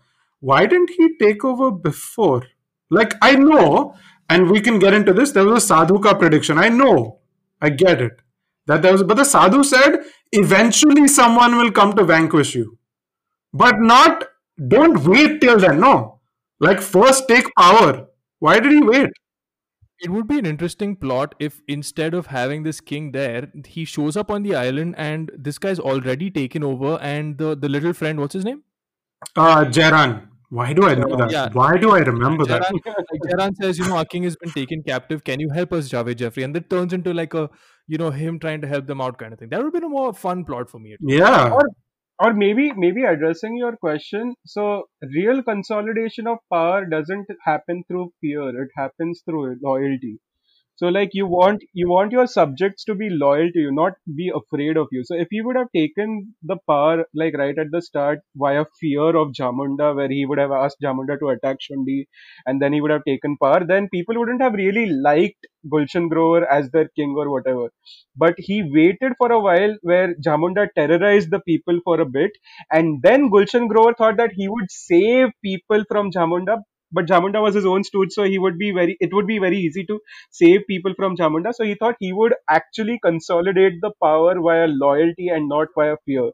Why 0.41 0.67
didn't 0.67 0.91
he 0.99 1.17
take 1.21 1.45
over 1.45 1.71
before? 1.71 2.43
Like 2.91 3.15
I 3.23 3.35
know, 3.37 3.95
and 4.29 4.51
we 4.51 4.61
can 4.61 4.79
get 4.79 4.95
into 4.95 5.13
this. 5.13 5.33
There 5.33 5.45
was 5.45 5.65
a 5.71 5.75
Sadhuka 5.75 6.19
prediction. 6.19 6.59
I 6.59 6.69
know, 6.69 7.21
I 7.61 7.71
get 7.71 8.01
it. 8.01 8.21
That 8.67 8.83
there 8.83 8.93
was, 8.93 9.03
but 9.03 9.17
the 9.17 9.25
Sadhu 9.25 9.65
said 9.65 9.99
eventually 10.33 11.09
someone 11.09 11.57
will 11.57 11.73
come 11.73 11.95
to 11.97 12.05
vanquish 12.05 12.55
you, 12.55 12.79
but 13.53 13.81
not. 13.81 14.25
Don't 14.69 15.05
wait 15.05 15.41
till 15.41 15.59
then. 15.59 15.81
No, 15.81 16.21
like 16.61 16.81
first 16.81 17.29
take 17.29 17.47
power. 17.59 18.07
Why 18.39 18.61
did 18.61 18.73
he 18.73 18.81
wait? 18.81 19.11
It 20.01 20.11
would 20.11 20.27
be 20.27 20.39
an 20.39 20.47
interesting 20.47 20.97
plot 20.97 21.35
if 21.39 21.61
instead 21.67 22.15
of 22.15 22.27
having 22.27 22.63
this 22.63 22.81
king 22.81 23.13
there, 23.13 23.51
he 23.67 23.85
shows 23.85 24.17
up 24.17 24.31
on 24.31 24.43
the 24.43 24.55
island 24.55 24.95
and 24.99 25.31
this 25.35 25.59
guy's 25.59 25.79
already 25.79 26.31
taken 26.31 26.63
over 26.63 26.99
and 27.01 27.39
the, 27.39 27.57
the 27.57 27.69
little 27.69 27.93
friend, 27.93 28.21
what's 28.21 28.35
his 28.35 28.45
name? 28.45 28.63
Uh, 29.37 29.65
Jaran. 29.65 30.29
Why 30.51 30.73
do 30.73 30.87
I 30.87 30.95
know 30.95 31.17
that? 31.17 31.31
Yeah. 31.31 31.49
Why 31.53 31.77
do 31.79 31.93
I 31.93 32.01
remember 32.01 32.45
that? 32.45 32.63
Jaran, 32.63 32.97
like 33.13 33.21
Jaran 33.23 33.57
says, 33.57 33.79
you 33.79 33.89
know, 33.89 33.97
our 33.97 34.05
king 34.05 34.25
has 34.25 34.37
been 34.37 34.51
taken 34.51 34.83
captive. 34.83 35.25
Can 35.25 35.41
you 35.41 35.49
help 35.51 35.73
us, 35.73 35.89
Javed 35.89 36.17
Jaffrey? 36.17 36.43
And 36.43 36.55
that 36.55 36.69
turns 36.69 36.93
into 36.93 37.15
like 37.15 37.35
a, 37.35 37.49
you 37.87 37.99
know, 37.99 38.11
him 38.11 38.39
trying 38.39 38.61
to 38.61 38.69
help 38.69 38.87
them 38.87 39.01
out 39.01 39.19
kind 39.19 39.33
of 39.33 39.39
thing. 39.39 39.49
That 39.49 39.59
would 39.59 39.67
have 39.67 39.73
been 39.73 39.85
a 39.85 39.89
more 39.89 40.13
fun 40.13 40.45
plot 40.45 40.71
for 40.71 40.79
me. 40.79 40.97
Yeah. 41.01 41.51
or 41.51 41.69
or 42.25 42.33
maybe 42.33 42.73
maybe 42.73 43.05
addressing 43.05 43.57
your 43.57 43.77
question. 43.77 44.35
So 44.47 44.89
real 45.15 45.43
consolidation 45.43 46.27
of 46.27 46.39
power 46.53 46.87
doesn't 46.87 47.27
happen 47.45 47.85
through 47.87 48.13
fear. 48.21 48.49
It 48.65 48.71
happens 48.77 49.23
through 49.25 49.59
loyalty 49.63 50.19
so 50.77 50.89
like 50.89 51.11
you 51.13 51.27
want 51.27 51.63
you 51.73 51.89
want 51.89 52.13
your 52.13 52.27
subjects 52.27 52.85
to 52.85 52.95
be 52.95 53.09
loyal 53.11 53.51
to 53.53 53.61
you 53.67 53.73
not 53.73 53.95
be 54.21 54.31
afraid 54.41 54.77
of 54.77 54.89
you 54.91 55.03
so 55.05 55.15
if 55.25 55.29
he 55.31 55.41
would 55.41 55.57
have 55.57 55.71
taken 55.77 56.35
the 56.43 56.57
power 56.69 57.05
like 57.15 57.37
right 57.43 57.59
at 57.59 57.71
the 57.71 57.83
start 57.83 58.21
via 58.37 58.65
fear 58.81 59.11
of 59.23 59.33
jamunda 59.41 59.95
where 59.97 60.09
he 60.09 60.25
would 60.27 60.39
have 60.39 60.53
asked 60.53 60.81
jamunda 60.83 61.19
to 61.19 61.29
attack 61.35 61.59
shundi 61.67 61.99
and 62.47 62.61
then 62.61 62.73
he 62.73 62.81
would 62.81 62.91
have 62.97 63.05
taken 63.05 63.37
power 63.43 63.65
then 63.73 63.89
people 63.97 64.19
wouldn't 64.19 64.43
have 64.43 64.55
really 64.65 64.87
liked 65.09 65.47
gulshan 65.75 66.09
grover 66.09 66.45
as 66.59 66.71
their 66.71 66.89
king 67.01 67.15
or 67.17 67.31
whatever 67.31 67.69
but 68.17 68.35
he 68.39 68.63
waited 68.63 69.13
for 69.19 69.31
a 69.33 69.41
while 69.41 69.75
where 69.83 70.15
Jamunda 70.17 70.69
terrorized 70.75 71.31
the 71.31 71.41
people 71.41 71.81
for 71.85 72.01
a 72.01 72.07
bit, 72.07 72.33
and 72.71 73.03
then 73.03 73.31
Gulshan 73.31 73.69
Grover 73.69 73.95
thought 73.95 74.17
that 74.17 74.33
he 74.33 74.49
would 74.49 74.71
save 74.71 75.29
people 75.43 75.85
from 75.89 76.11
Jamunda. 76.11 76.59
But 76.95 77.07
Jamunda 77.07 77.43
was 77.43 77.55
his 77.55 77.67
own 77.67 77.85
stooge, 77.85 78.13
so 78.13 78.23
he 78.23 78.39
would 78.39 78.59
be 78.59 78.71
very. 78.71 78.97
It 79.01 79.13
would 79.13 79.27
be 79.27 79.39
very 79.39 79.59
easy 79.59 79.85
to 79.87 79.99
save 80.31 80.67
people 80.69 80.95
from 80.97 81.17
Jamunda. 81.17 81.55
So 81.55 81.65
he 81.65 81.75
thought 81.75 81.97
he 81.99 82.13
would 82.13 82.35
actually 82.49 82.99
consolidate 83.05 83.81
the 83.83 83.93
power 84.03 84.35
via 84.49 84.67
loyalty 84.69 85.29
and 85.29 85.49
not 85.49 85.69
via 85.77 85.97
fear. 86.07 86.31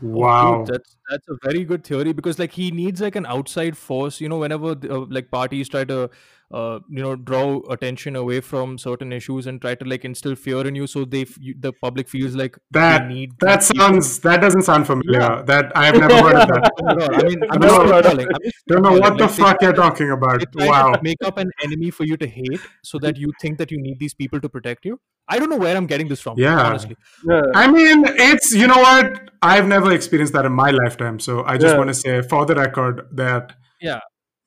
Wow. 0.00 0.64
Dude, 0.64 0.74
that's 0.74 0.96
that's 1.10 1.28
a 1.28 1.36
very 1.42 1.64
good 1.64 1.84
theory 1.84 2.12
because 2.12 2.38
like 2.38 2.52
he 2.52 2.70
needs 2.70 3.00
like 3.00 3.16
an 3.16 3.26
outside 3.26 3.76
force. 3.76 4.20
You 4.20 4.28
know, 4.28 4.38
whenever 4.38 4.74
the, 4.74 4.94
uh, 4.94 5.06
like 5.08 5.30
parties 5.30 5.68
try 5.68 5.84
to, 5.84 6.10
uh, 6.52 6.78
you 6.88 7.02
know, 7.02 7.16
draw 7.16 7.60
attention 7.70 8.14
away 8.16 8.40
from 8.40 8.78
certain 8.78 9.12
issues 9.12 9.46
and 9.48 9.60
try 9.60 9.74
to 9.74 9.84
like 9.84 10.04
instill 10.04 10.34
fear 10.36 10.66
in 10.66 10.74
you, 10.76 10.86
so 10.86 11.04
they 11.04 11.22
f- 11.22 11.36
the 11.58 11.72
public 11.72 12.08
feels 12.08 12.34
like 12.36 12.56
That 12.70 13.08
they 13.08 13.14
need 13.14 13.32
that 13.40 13.60
these 13.60 13.72
people. 13.72 13.86
sounds 13.86 14.18
that 14.20 14.40
doesn't 14.40 14.62
sound 14.62 14.86
familiar. 14.86 15.20
yeah. 15.20 15.42
That 15.42 15.72
I've 15.76 15.98
never 15.98 16.14
heard 16.16 16.36
of 16.36 16.48
that. 16.48 16.72
Not. 16.82 17.24
I 17.24 17.28
mean, 17.28 17.40
I'm 17.50 17.60
No, 17.66 17.68
just 17.68 18.06
no, 18.06 18.12
no. 18.12 18.20
I'm 18.20 18.52
Don't 18.68 18.82
know 18.82 18.92
what 19.00 19.18
the 19.18 19.24
Like, 19.24 19.36
they 19.36 19.42
fuck 19.42 19.58
try 19.58 19.68
you're 19.68 19.72
talking 19.76 20.10
about. 20.12 20.44
Wow. 20.54 20.94
make 21.02 21.18
up 21.24 21.36
an 21.38 21.50
enemy 21.64 21.90
for 21.90 22.04
you 22.04 22.16
to 22.16 22.26
hate, 22.28 22.60
so 22.84 22.98
that 23.00 23.16
you 23.16 23.32
think 23.40 23.58
that 23.58 23.70
you 23.72 23.78
need 23.80 23.98
these 23.98 24.14
people 24.14 24.40
to 24.40 24.48
protect 24.48 24.84
you. 24.84 25.00
I 25.28 25.40
don't 25.40 25.50
know 25.50 25.56
where 25.56 25.76
I'm 25.76 25.86
getting 25.86 26.06
this 26.08 26.20
from. 26.20 26.38
Yeah. 26.38 26.60
honestly. 26.60 26.96
Yeah. 27.28 27.42
I 27.54 27.68
mean, 27.70 28.04
it's 28.06 28.52
you 28.54 28.68
know 28.68 28.78
what? 28.78 29.30
I've 29.42 29.66
never 29.66 29.92
experienced 29.92 30.32
that 30.34 30.46
in 30.46 30.52
my 30.52 30.70
lifetime. 30.70 31.18
So 31.18 31.42
I 31.44 31.56
just 31.58 31.72
Yeah. 31.72 31.78
want 31.78 31.88
to 31.88 31.94
say, 31.94 32.22
for 32.22 32.46
the 32.46 32.54
record, 32.54 33.08
that 33.12 33.54
Yeah. 33.80 33.98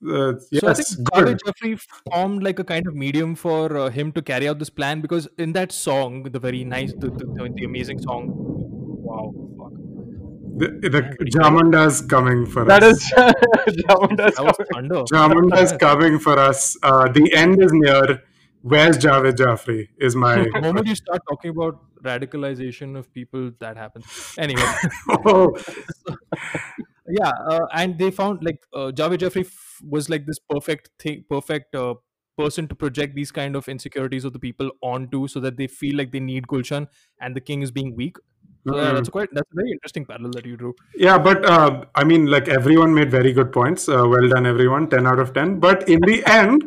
Uh, 0.06 0.32
yes, 0.50 0.60
so 0.60 0.68
I 0.68 0.74
think 0.74 0.88
good. 1.12 1.26
Javed 1.26 1.38
Jaffrey 1.44 1.76
formed 2.10 2.42
like 2.42 2.58
a 2.58 2.64
kind 2.64 2.86
of 2.86 2.94
medium 2.94 3.34
for 3.34 3.76
uh, 3.76 3.90
him 3.90 4.12
to 4.12 4.22
carry 4.22 4.48
out 4.48 4.58
this 4.58 4.70
plan 4.70 5.00
because 5.02 5.28
in 5.36 5.52
that 5.52 5.72
song, 5.72 6.22
the 6.22 6.38
very 6.38 6.64
nice, 6.64 6.92
the, 6.94 7.10
the, 7.10 7.26
the, 7.26 7.52
the 7.54 7.64
amazing 7.64 8.00
song, 8.00 8.32
wow, 8.34 9.32
fuck, 9.58 9.72
The, 10.56 10.88
the 10.88 11.02
Jamunda's 11.36 12.00
coming 12.00 12.46
for 12.46 12.64
That 12.64 12.82
us. 12.82 12.96
is 12.96 13.12
Jamunda's 13.84 14.36
that 14.36 14.44
was 14.44 14.66
coming. 14.72 14.90
Jamunda's 14.90 15.72
coming 15.78 16.18
for 16.18 16.38
us. 16.38 16.76
Uh, 16.82 17.08
the 17.12 17.32
end 17.34 17.62
is 17.62 17.70
near. 17.72 18.22
Where's 18.62 18.98
Javed 18.98 19.36
Jaffrey? 19.38 19.88
Is 19.98 20.16
my 20.16 20.36
The 20.54 20.60
moment 20.62 20.86
you 20.86 20.94
start 20.94 21.20
talking 21.28 21.50
about 21.50 21.78
radicalization 22.02 22.96
of 22.96 23.12
people, 23.12 23.52
that 23.58 23.76
happens. 23.76 24.04
Anyway, 24.38 24.62
oh, 25.26 25.56
yeah, 27.08 27.30
uh, 27.48 27.66
and 27.74 27.98
they 27.98 28.10
found 28.10 28.42
like 28.44 28.62
uh, 28.74 28.90
Javed 28.94 29.18
Jaffrey 29.18 29.42
f- 29.42 29.69
was 29.82 30.08
like 30.08 30.26
this 30.26 30.38
perfect 30.38 30.90
thing, 30.98 31.24
perfect 31.28 31.74
uh, 31.74 31.94
person 32.38 32.66
to 32.68 32.74
project 32.74 33.14
these 33.14 33.30
kind 33.30 33.54
of 33.56 33.68
insecurities 33.68 34.24
of 34.24 34.32
the 34.32 34.38
people 34.38 34.70
onto, 34.82 35.28
so 35.28 35.40
that 35.40 35.56
they 35.56 35.66
feel 35.66 35.96
like 35.96 36.12
they 36.12 36.20
need 36.20 36.46
Gulshan 36.46 36.88
and 37.20 37.36
the 37.36 37.40
king 37.40 37.62
is 37.62 37.70
being 37.70 37.94
weak. 37.96 38.16
So 38.66 38.74
Mm. 38.74 38.94
that's 38.94 39.08
quite 39.08 39.30
that's 39.32 39.50
a 39.52 39.54
very 39.54 39.70
interesting 39.72 40.04
parallel 40.04 40.32
that 40.32 40.44
you 40.44 40.56
drew. 40.56 40.74
Yeah, 40.94 41.16
but 41.18 41.44
uh, 41.46 41.84
I 41.94 42.04
mean, 42.04 42.26
like 42.26 42.48
everyone 42.48 42.94
made 42.94 43.10
very 43.10 43.32
good 43.32 43.52
points. 43.52 43.88
Uh, 43.88 44.04
well 44.06 44.28
done, 44.28 44.46
everyone. 44.46 44.88
10 44.90 45.06
out 45.06 45.18
of 45.18 45.32
10. 45.32 45.60
But 45.60 45.88
in 45.88 46.00
the 46.00 46.22
end, 46.26 46.62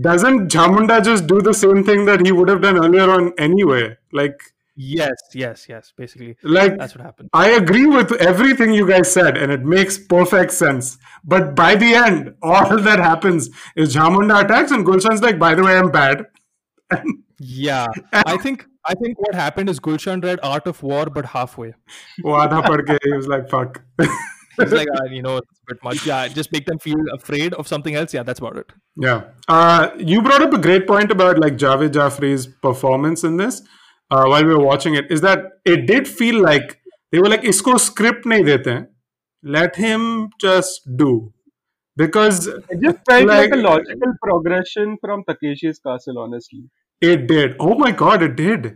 doesn't 0.00 0.48
Jamunda 0.50 1.04
just 1.04 1.26
do 1.26 1.40
the 1.42 1.52
same 1.52 1.84
thing 1.84 2.06
that 2.06 2.24
he 2.24 2.32
would 2.32 2.48
have 2.48 2.62
done 2.62 2.78
earlier 2.78 3.10
on 3.10 3.32
anyway? 3.38 3.96
Like, 4.12 4.40
Yes, 4.80 5.16
yes, 5.34 5.66
yes. 5.68 5.92
Basically, 5.96 6.36
like 6.44 6.78
that's 6.78 6.94
what 6.94 7.04
happened. 7.04 7.30
I 7.32 7.50
agree 7.50 7.86
with 7.86 8.12
everything 8.12 8.72
you 8.72 8.86
guys 8.86 9.12
said, 9.12 9.36
and 9.36 9.50
it 9.50 9.64
makes 9.64 9.98
perfect 9.98 10.52
sense. 10.52 10.98
But 11.24 11.56
by 11.56 11.74
the 11.74 11.94
end, 11.94 12.34
all 12.42 12.78
that 12.88 13.00
happens 13.00 13.50
is 13.74 13.96
Jamunda 13.96 14.44
attacks, 14.44 14.70
and 14.70 14.86
Gulshan's 14.86 15.20
like, 15.20 15.36
"By 15.36 15.56
the 15.56 15.64
way, 15.64 15.76
I'm 15.76 15.90
bad." 15.90 16.26
yeah, 17.40 17.86
and 18.12 18.22
I 18.26 18.36
think 18.36 18.66
I 18.86 18.94
think 18.94 19.18
what 19.18 19.34
happened 19.34 19.68
is 19.68 19.80
Gulshan 19.80 20.22
read 20.22 20.38
Art 20.44 20.68
of 20.68 20.80
War, 20.80 21.06
but 21.06 21.26
halfway. 21.26 21.74
he 23.02 23.12
was 23.14 23.26
like, 23.26 23.50
"Fuck." 23.50 23.82
He's 24.60 24.72
like, 24.72 24.88
uh, 25.00 25.04
you 25.04 25.22
know, 25.22 25.36
it's 25.38 25.60
a 25.60 25.74
bit 25.74 25.84
much. 25.84 26.06
Yeah, 26.06 26.26
just 26.28 26.52
make 26.52 26.66
them 26.66 26.78
feel 26.78 26.98
afraid 27.12 27.54
of 27.54 27.68
something 27.68 27.94
else. 27.94 28.14
Yeah, 28.14 28.22
that's 28.24 28.40
about 28.40 28.56
it. 28.56 28.72
Yeah. 28.96 29.24
Uh, 29.46 29.90
you 29.98 30.20
brought 30.20 30.42
up 30.42 30.52
a 30.52 30.58
great 30.58 30.86
point 30.86 31.12
about 31.12 31.38
like 31.38 31.54
Javed 31.54 31.94
Jaffrey's 31.94 32.46
performance 32.46 33.22
in 33.22 33.36
this 33.36 33.62
uh, 34.10 34.24
while 34.26 34.44
we 34.44 34.54
were 34.54 34.64
watching 34.64 34.94
it. 34.94 35.10
Is 35.10 35.20
that 35.22 35.44
it 35.64 35.86
did 35.86 36.08
feel 36.08 36.40
like 36.42 36.78
they 37.12 37.18
were 37.20 37.28
like, 37.28 37.42
"Isko 37.42 37.78
script 37.80 38.24
nahi 38.24 38.44
dete 38.50 38.66
hain. 38.74 38.86
Let 39.42 39.76
him 39.76 40.30
just 40.40 40.88
do." 41.04 41.32
because 42.00 42.46
It 42.46 42.80
just 42.82 42.98
felt 43.10 43.26
like, 43.26 43.50
Like- 43.50 43.52
a 43.54 43.56
logical 43.62 44.12
progression 44.24 44.98
from 45.00 45.24
Takeshi's 45.28 45.80
Castle, 45.86 46.18
honestly. 46.24 46.60
it 47.00 47.26
did. 47.30 47.56
Oh 47.60 47.74
my 47.80 47.90
god, 48.02 48.22
it 48.26 48.36
did. 48.36 48.68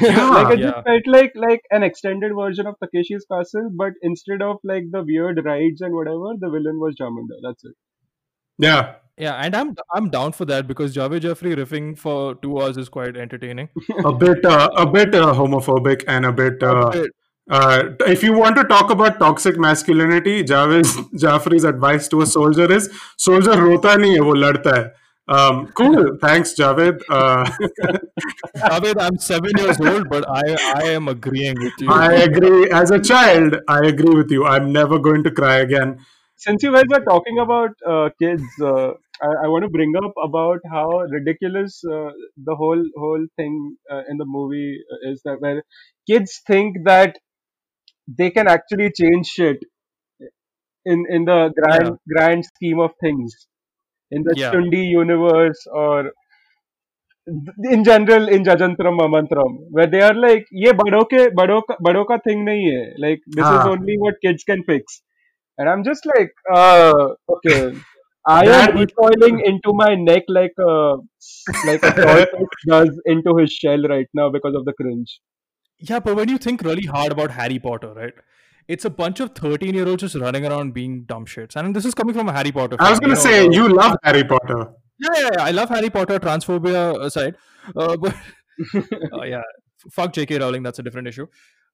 Yeah. 0.00 0.18
like 0.34 0.50
it 0.54 0.60
Yeah. 0.64 0.70
just 0.72 0.84
felt 0.88 1.06
like 1.14 1.32
like 1.44 1.62
an 1.78 1.82
extended 1.86 2.32
version 2.40 2.66
of 2.72 2.74
Takeshi's 2.82 3.24
Castle, 3.32 3.70
but 3.84 3.94
instead 4.10 4.42
of 4.48 4.58
like 4.72 4.84
the 4.96 5.02
weird 5.12 5.40
rides 5.46 5.80
and 5.88 5.94
whatever, 6.00 6.34
the 6.44 6.50
villain 6.56 6.78
was 6.84 6.94
Jamunda. 7.00 7.38
That's 7.46 7.64
it. 7.64 7.74
Yeah. 8.58 8.94
Yeah, 9.20 9.34
and 9.34 9.54
I'm 9.54 9.76
I'm 9.94 10.08
down 10.08 10.32
for 10.32 10.46
that 10.46 10.66
because 10.66 10.94
Javed 10.96 11.20
Jaffrey 11.20 11.54
riffing 11.54 11.96
for 12.02 12.34
two 12.36 12.58
hours 12.60 12.78
is 12.82 12.88
quite 12.88 13.16
entertaining. 13.16 13.68
A 14.04 14.12
bit 14.12 14.44
uh, 14.44 14.68
a 14.84 14.86
bit 14.86 15.14
uh, 15.14 15.32
homophobic 15.40 16.04
and 16.08 16.24
a 16.24 16.32
bit 16.32 16.62
uh, 16.62 16.90
But- 16.90 17.10
uh, 17.50 17.82
if 18.06 18.22
you 18.22 18.32
want 18.32 18.56
to 18.56 18.64
talk 18.64 18.90
about 18.94 19.18
toxic 19.18 19.58
masculinity, 19.58 20.42
Javed 20.44 20.86
Jaffrey's 21.24 21.64
advice 21.64 22.08
to 22.08 22.22
a 22.22 22.26
soldier 22.26 22.70
is 22.72 22.88
soldier 23.16 23.56
rota 23.62 23.94
nahi 24.04 24.16
hai, 24.18 24.24
wo 24.30 24.34
ladta 24.44 24.74
hai. 24.78 24.90
Um, 25.38 25.66
cool. 25.80 26.16
Thanks, 26.22 26.54
Javed. 26.60 27.02
Uh, 27.08 27.44
Javed, 28.56 29.00
I'm 29.00 29.18
seven 29.18 29.50
years 29.58 29.80
old, 29.80 30.08
but 30.08 30.24
I 30.28 30.56
I 30.76 30.82
am 30.94 31.08
agreeing 31.08 31.60
with 31.66 31.72
you. 31.80 31.90
I 31.90 32.12
agree. 32.28 32.70
As 32.70 32.90
a 32.90 33.00
child, 33.10 33.58
I 33.68 33.78
agree 33.90 34.14
with 34.22 34.30
you. 34.38 34.46
I'm 34.54 34.72
never 34.78 34.98
going 35.10 35.22
to 35.28 35.30
cry 35.42 35.56
again. 35.66 35.94
Since 36.36 36.62
you 36.62 36.72
guys 36.72 36.90
are 36.98 37.04
talking 37.04 37.38
about 37.38 37.70
uh, 37.86 38.08
kids, 38.18 38.44
uh, 38.72 38.92
I, 39.21 39.27
I 39.45 39.47
want 39.47 39.63
to 39.63 39.69
bring 39.69 39.93
up 40.03 40.13
about 40.23 40.59
how 40.71 40.87
ridiculous 41.17 41.83
uh, 41.85 42.11
the 42.37 42.55
whole 42.55 42.83
whole 42.97 43.25
thing 43.37 43.77
uh, 43.91 44.03
in 44.09 44.17
the 44.17 44.25
movie 44.25 44.79
is 45.11 45.21
that 45.25 45.41
where 45.41 45.63
kids 46.09 46.41
think 46.47 46.77
that 46.85 47.17
they 48.07 48.31
can 48.31 48.47
actually 48.47 48.91
change 48.91 49.27
shit 49.27 49.59
in 50.85 51.05
in 51.09 51.25
the 51.25 51.39
grand 51.59 51.89
Yeah. 51.89 51.95
grand 52.13 52.45
scheme 52.45 52.79
of 52.79 52.91
things 53.01 53.47
in 54.11 54.23
the 54.23 54.35
Yeah. 54.35 54.51
Chundi 54.51 54.83
universe 54.89 55.65
or 55.73 56.11
in 57.71 57.83
general 57.83 58.27
in 58.29 58.43
Jajantram 58.43 58.97
Mamantram 58.99 59.57
where 59.71 59.87
they 59.87 60.01
are 60.01 60.13
like 60.13 60.45
ये 60.51 60.71
बड़ों 60.81 61.03
के 61.13 61.27
बड़ों 61.39 61.59
का 61.69 61.77
बड़ों 61.87 62.03
का 62.11 62.17
thing 62.27 62.43
नहीं 62.45 62.65
है 62.71 62.83
like 63.05 63.21
this 63.39 63.49
is 63.57 63.65
हाँ. 63.65 63.73
only 63.73 63.97
what 64.03 64.15
kids 64.25 64.43
can 64.43 64.63
fix 64.63 65.01
and 65.57 65.69
I'm 65.69 65.83
just 65.83 66.05
like 66.05 66.33
uh 66.53 67.07
okay 67.37 67.59
I 68.26 68.46
That- 68.46 68.70
am 68.70 68.76
recoiling 68.78 69.40
into 69.40 69.72
my 69.72 69.94
neck 69.94 70.24
like 70.28 70.52
a 70.58 70.96
like 71.66 71.82
a 71.82 71.92
swordfish 71.92 72.48
does 72.68 73.00
into 73.06 73.36
his 73.36 73.52
shell 73.52 73.82
right 73.92 74.06
now 74.14 74.30
because 74.30 74.54
of 74.54 74.64
the 74.66 74.72
cringe 74.80 75.20
Yeah, 75.78 76.00
but 76.00 76.16
when 76.16 76.28
you 76.28 76.38
think 76.38 76.62
really 76.62 76.86
hard 76.86 77.12
about 77.12 77.30
Harry 77.30 77.58
Potter, 77.58 77.92
right? 77.94 78.12
It's 78.68 78.84
a 78.84 78.90
bunch 78.90 79.20
of 79.20 79.30
13 79.34 79.74
year 79.74 79.88
olds 79.88 80.02
just 80.02 80.14
running 80.14 80.46
around 80.46 80.74
being 80.74 81.04
dumb 81.04 81.24
shits. 81.26 81.56
And 81.56 81.74
this 81.74 81.84
is 81.84 81.94
coming 81.94 82.14
from 82.14 82.28
a 82.28 82.32
Harry 82.32 82.52
Potter 82.52 82.76
I 82.78 82.90
was 82.90 83.00
going 83.00 83.10
to 83.10 83.16
know, 83.16 83.20
say, 83.30 83.46
uh, 83.46 83.50
you 83.50 83.68
love 83.68 83.96
Harry 84.04 84.22
Potter. 84.22 84.58
Yeah, 84.98 85.08
yeah, 85.20 85.30
yeah. 85.38 85.42
I 85.44 85.50
love 85.50 85.70
Harry 85.70 85.90
Potter, 85.90 86.20
transphobia 86.20 86.82
aside. 87.02 87.36
Uh, 87.74 87.96
but 87.96 88.14
uh, 88.74 89.22
yeah, 89.22 89.42
fuck 89.90 90.12
J.K. 90.12 90.38
Rowling, 90.38 90.62
that's 90.62 90.78
a 90.78 90.82
different 90.82 91.08
issue. 91.08 91.26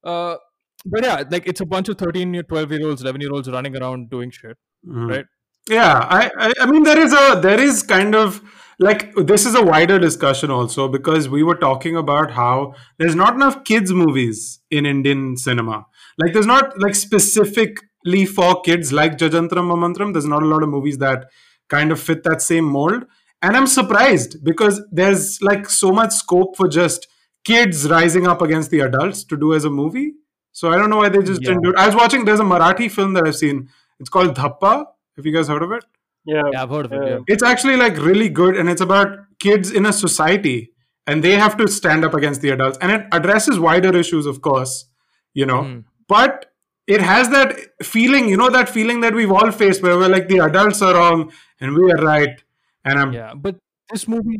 Uh, 0.03 0.37
but 0.85 1.03
yeah, 1.03 1.23
like 1.29 1.45
it's 1.45 1.61
a 1.61 1.65
bunch 1.65 1.89
of 1.89 1.97
13 1.97 2.33
year, 2.33 2.43
12 2.43 2.71
year 2.71 2.87
olds, 2.87 3.01
11 3.01 3.21
year 3.21 3.31
olds 3.31 3.49
running 3.49 3.75
around 3.77 4.09
doing 4.09 4.31
shit. 4.31 4.57
Mhm. 4.87 5.09
Right. 5.09 5.25
Yeah, 5.69 5.99
I, 6.09 6.31
I 6.37 6.53
I 6.61 6.65
mean 6.65 6.83
there 6.83 6.99
is 6.99 7.13
a 7.13 7.39
there 7.41 7.59
is 7.59 7.83
kind 7.83 8.15
of 8.15 8.41
like 8.79 9.13
this 9.15 9.45
is 9.45 9.55
a 9.55 9.63
wider 9.63 9.99
discussion 9.99 10.51
also 10.51 10.87
because 10.87 11.27
we 11.27 11.43
were 11.43 11.55
talking 11.55 11.97
about 11.97 12.31
how 12.31 12.73
there's 12.97 13.15
not 13.15 13.33
enough 13.33 13.63
kids 13.63 13.91
movies 13.91 14.59
in 14.69 14.85
Indian 14.85 15.35
cinema. 15.35 15.85
Like 16.17 16.33
there's 16.33 16.45
not 16.45 16.79
like 16.79 16.95
specifically 16.95 18.25
for 18.25 18.61
kids 18.61 18.93
like 18.93 19.17
Jajantram 19.17 19.69
Mamantram. 19.71 20.13
There's 20.13 20.25
not 20.25 20.43
a 20.43 20.45
lot 20.45 20.63
of 20.63 20.69
movies 20.69 20.99
that 20.99 21.25
kind 21.69 21.91
of 21.91 21.99
fit 21.99 22.23
that 22.23 22.41
same 22.41 22.65
mold. 22.65 23.05
And 23.41 23.55
I'm 23.55 23.67
surprised 23.67 24.43
because 24.43 24.81
there's 24.91 25.41
like 25.41 25.69
so 25.69 25.91
much 25.91 26.11
scope 26.11 26.55
for 26.55 26.67
just 26.67 27.07
kids 27.43 27.89
rising 27.89 28.27
up 28.27 28.41
against 28.41 28.71
the 28.71 28.81
adults 28.81 29.23
to 29.25 29.37
do 29.37 29.53
as 29.53 29.65
a 29.65 29.69
movie. 29.69 30.13
So 30.51 30.69
I 30.69 30.77
don't 30.77 30.89
know 30.89 30.97
why 30.97 31.09
they 31.09 31.21
just 31.21 31.41
didn't 31.41 31.61
do 31.61 31.69
it. 31.69 31.75
I 31.77 31.85
was 31.85 31.95
watching 31.95 32.25
there's 32.25 32.39
a 32.39 32.43
Marathi 32.43 32.89
film 32.91 33.13
that 33.13 33.27
I've 33.27 33.35
seen. 33.35 33.69
It's 33.99 34.09
called 34.09 34.35
Dhappa. 34.35 34.85
Have 35.17 35.25
you 35.25 35.33
guys 35.33 35.47
heard 35.47 35.63
of 35.63 35.71
it? 35.71 35.83
yeah 36.25 36.43
Yeah, 36.51 36.63
I've 36.63 36.69
heard 36.69 36.85
of 36.85 36.93
it. 36.93 37.09
Yeah. 37.09 37.19
It's 37.27 37.43
actually 37.43 37.77
like 37.77 37.97
really 37.97 38.29
good 38.29 38.55
and 38.55 38.69
it's 38.69 38.81
about 38.81 39.17
kids 39.39 39.71
in 39.71 39.85
a 39.85 39.93
society 39.93 40.71
and 41.05 41.23
they 41.23 41.33
have 41.33 41.57
to 41.57 41.67
stand 41.67 42.05
up 42.05 42.13
against 42.13 42.41
the 42.41 42.49
adults 42.49 42.77
and 42.81 42.91
it 42.91 43.07
addresses 43.11 43.59
wider 43.59 43.95
issues 43.95 44.25
of 44.25 44.41
course, 44.41 44.85
you 45.33 45.45
know. 45.45 45.63
Mm. 45.63 45.85
But 46.07 46.45
it 46.87 47.01
has 47.01 47.29
that 47.29 47.57
feeling, 47.83 48.29
you 48.29 48.37
know 48.37 48.49
that 48.49 48.69
feeling 48.69 49.01
that 49.01 49.13
we've 49.13 49.31
all 49.31 49.51
faced 49.51 49.83
where 49.83 49.97
we're 49.97 50.09
like 50.09 50.27
the 50.27 50.39
adults 50.39 50.81
are 50.81 50.93
wrong 50.93 51.31
and 51.59 51.75
we 51.75 51.91
are 51.91 52.03
right 52.03 52.43
and 52.85 52.99
I'm 52.99 53.13
Yeah, 53.13 53.33
but 53.33 53.57
this 53.91 54.07
movie, 54.07 54.39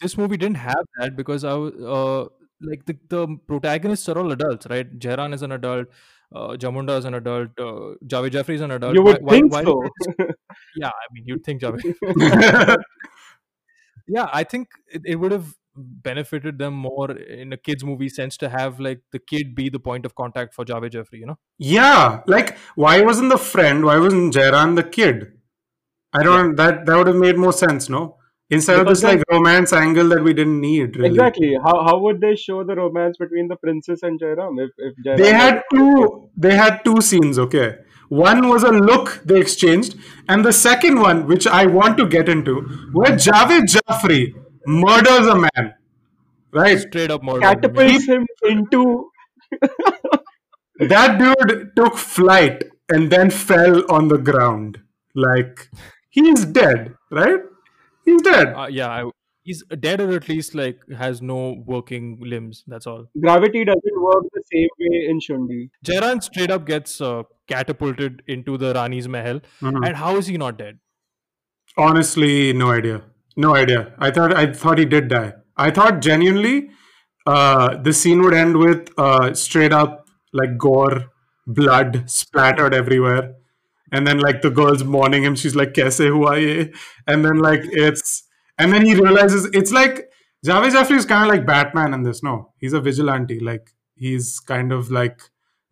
this 0.00 0.16
movie 0.16 0.36
didn't 0.36 0.56
have 0.56 0.84
that 0.98 1.16
because 1.16 1.44
I 1.44 1.54
was 1.54 1.74
uh, 1.74 2.28
like 2.60 2.84
the, 2.86 2.96
the 3.08 3.36
protagonists 3.46 4.08
are 4.08 4.18
all 4.18 4.32
adults, 4.32 4.66
right? 4.70 4.98
Jairan 4.98 5.34
is 5.34 5.42
an 5.42 5.52
adult, 5.52 5.88
uh, 6.34 6.56
Jamunda 6.56 6.98
is 6.98 7.04
an 7.04 7.14
adult, 7.14 7.50
uh, 7.58 7.94
Javed 8.06 8.30
Jaffrey 8.32 8.54
is 8.56 8.60
an 8.60 8.70
adult. 8.72 8.94
you 8.94 9.02
would 9.02 9.22
Why- 9.22 9.30
think 9.32 9.52
why- 9.52 9.64
so 9.64 9.76
why 9.76 10.26
yeah, 10.76 10.88
I 10.88 11.06
mean, 11.12 11.24
you'd 11.26 11.44
think 11.44 11.62
Javed. 11.62 11.82
yeah, 14.08 14.28
I 14.32 14.44
think 14.44 14.68
it, 14.88 15.02
it 15.04 15.16
would 15.16 15.32
have 15.32 15.54
benefited 15.78 16.58
them 16.58 16.72
more 16.74 17.10
in 17.10 17.52
a 17.52 17.56
kids 17.56 17.84
movie 17.84 18.08
sense 18.08 18.36
to 18.38 18.48
have 18.48 18.80
like 18.80 19.00
the 19.12 19.18
kid 19.18 19.54
be 19.54 19.68
the 19.68 19.78
point 19.78 20.06
of 20.06 20.14
contact 20.14 20.54
for 20.54 20.64
Javed 20.64 20.90
Jaffrey, 20.92 21.18
you 21.18 21.26
know? 21.26 21.38
Yeah, 21.58 22.22
like 22.26 22.56
why 22.76 23.02
wasn't 23.02 23.30
the 23.30 23.38
friend? 23.38 23.84
Why 23.84 23.98
wasn't 23.98 24.32
Jairan 24.34 24.74
the 24.76 24.82
kid? 24.84 25.32
I 26.12 26.22
don't. 26.22 26.56
That 26.56 26.86
that 26.86 26.96
would 26.96 27.08
have 27.08 27.16
made 27.16 27.36
more 27.36 27.52
sense, 27.52 27.88
no? 27.90 28.16
Instead 28.48 28.78
of 28.78 28.86
this 28.86 29.02
like 29.02 29.22
romance 29.30 29.72
angle 29.72 30.08
that 30.10 30.22
we 30.22 30.32
didn't 30.32 30.60
need. 30.60 30.96
Really. 30.96 31.08
exactly 31.08 31.56
how 31.64 31.84
how 31.84 31.98
would 31.98 32.20
they 32.20 32.36
show 32.36 32.62
the 32.64 32.76
romance 32.76 33.16
between 33.16 33.48
the 33.48 33.56
princess 33.56 34.02
and 34.02 34.20
Jairam 34.20 34.60
if 34.64 34.70
if 34.78 34.94
Jairam 35.04 35.16
They 35.16 35.32
had 35.32 35.62
two. 35.72 36.30
They 36.36 36.54
had 36.54 36.84
two 36.84 37.00
scenes. 37.00 37.40
Okay, 37.40 37.78
one 38.08 38.48
was 38.48 38.62
a 38.62 38.70
look 38.70 39.20
they 39.24 39.40
exchanged, 39.40 39.96
and 40.28 40.44
the 40.44 40.52
second 40.52 41.00
one, 41.00 41.26
which 41.26 41.46
I 41.46 41.66
want 41.66 41.98
to 41.98 42.06
get 42.06 42.28
into, 42.28 42.60
where 42.92 43.16
Javed 43.16 43.66
Jaffrey 43.74 44.34
murders 44.66 45.26
a 45.26 45.34
man. 45.34 45.74
Right. 46.52 46.78
Straight 46.78 47.10
up 47.10 47.22
murder. 47.22 47.40
catapults 47.40 48.06
him 48.06 48.26
into 48.44 49.10
That 50.78 51.18
dude 51.18 51.74
took 51.74 51.96
flight 51.96 52.64
and 52.88 53.10
then 53.10 53.30
fell 53.30 53.90
on 53.90 54.08
the 54.08 54.18
ground. 54.18 54.78
Like 55.14 55.70
he's 56.10 56.44
dead. 56.44 56.94
Right. 57.10 57.40
He's 58.06 58.22
dead. 58.22 58.54
Uh, 58.54 58.66
yeah, 58.70 58.88
I, 58.88 59.10
he's 59.42 59.62
dead 59.80 60.00
or 60.00 60.10
at 60.16 60.28
least 60.28 60.54
like 60.54 60.78
has 61.02 61.20
no 61.20 61.62
working 61.66 62.18
limbs. 62.34 62.64
That's 62.66 62.86
all. 62.86 63.04
gravity 63.20 63.64
doesn't 63.64 64.00
work 64.06 64.24
the 64.32 64.42
same 64.52 64.68
way 64.80 65.06
in 65.10 65.20
Shundi. 65.26 65.70
Jairan 65.84 66.22
straight 66.22 66.50
up 66.50 66.66
gets 66.66 67.00
uh, 67.00 67.22
catapulted 67.48 68.22
into 68.26 68.56
the 68.64 68.72
Rani's 68.80 69.08
Mahal. 69.16 69.40
Mhm. 69.60 69.86
And 69.86 69.96
how 69.96 70.16
is 70.16 70.26
he 70.34 70.38
not 70.46 70.58
dead? 70.64 70.78
Honestly, 71.76 72.52
no 72.52 72.70
idea. 72.70 73.02
No 73.36 73.54
idea. 73.54 73.92
I 73.98 74.10
thought 74.10 74.34
I 74.34 74.52
thought 74.52 74.78
he 74.78 74.84
did 74.86 75.08
die. 75.08 75.32
I 75.56 75.70
thought 75.70 76.00
genuinely 76.00 76.70
uh, 77.26 77.76
the 77.88 77.92
scene 77.92 78.22
would 78.22 78.34
end 78.34 78.56
with 78.56 78.88
uh, 78.98 79.34
straight 79.34 79.72
up 79.72 80.06
like 80.32 80.56
gore, 80.58 81.10
blood 81.46 82.08
splattered 82.10 82.72
everywhere, 82.74 83.34
and 83.92 84.06
then 84.06 84.18
like 84.18 84.42
the 84.42 84.50
girl's 84.50 84.84
mourning 84.84 85.22
him. 85.22 85.34
She's 85.36 85.54
like, 85.56 85.72
"Kaise 85.74 86.08
hua 86.08 86.36
ye?" 86.36 86.72
And 87.06 87.24
then 87.24 87.38
like 87.38 87.62
it's 87.64 88.24
and 88.58 88.72
then 88.72 88.84
he 88.84 88.94
realizes 88.94 89.48
it's 89.52 89.72
like 89.72 90.10
Javed 90.44 90.72
Jaffrey 90.72 90.96
is 90.96 91.06
kind 91.06 91.28
of 91.28 91.28
like 91.36 91.46
Batman 91.46 91.94
in 91.94 92.02
this. 92.02 92.22
No, 92.22 92.52
he's 92.58 92.72
a 92.72 92.80
vigilante. 92.80 93.40
Like 93.40 93.70
he's 93.94 94.38
kind 94.40 94.72
of 94.72 94.90
like 94.90 95.20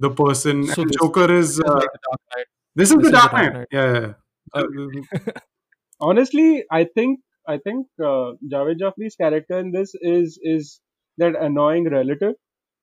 the 0.00 0.10
person. 0.10 0.66
So 0.66 0.82
and 0.82 0.90
this- 0.90 0.96
Joker 1.00 1.32
is. 1.32 1.60
Uh, 1.60 1.74
like 1.74 1.92
the 1.92 1.98
Dark 2.08 2.20
Knight. 2.36 2.46
this 2.76 2.90
is 2.90 2.96
the 2.96 3.10
Dark 3.10 3.30
Dark 3.30 3.32
Knight. 3.32 3.52
Knight. 3.52 3.66
Yeah, 3.72 3.92
yeah. 3.92 4.12
yeah. 4.54 5.32
Uh, 5.32 5.32
Honestly, 6.00 6.64
I 6.70 6.84
think 6.94 7.20
I 7.48 7.58
think 7.58 7.86
uh, 8.00 8.32
Javed 8.52 8.78
Jaffrey's 8.78 9.16
character 9.16 9.58
in 9.58 9.70
this 9.72 9.92
is 10.00 10.38
is 10.42 10.80
that 11.18 11.34
annoying 11.40 11.88
relative 11.90 12.34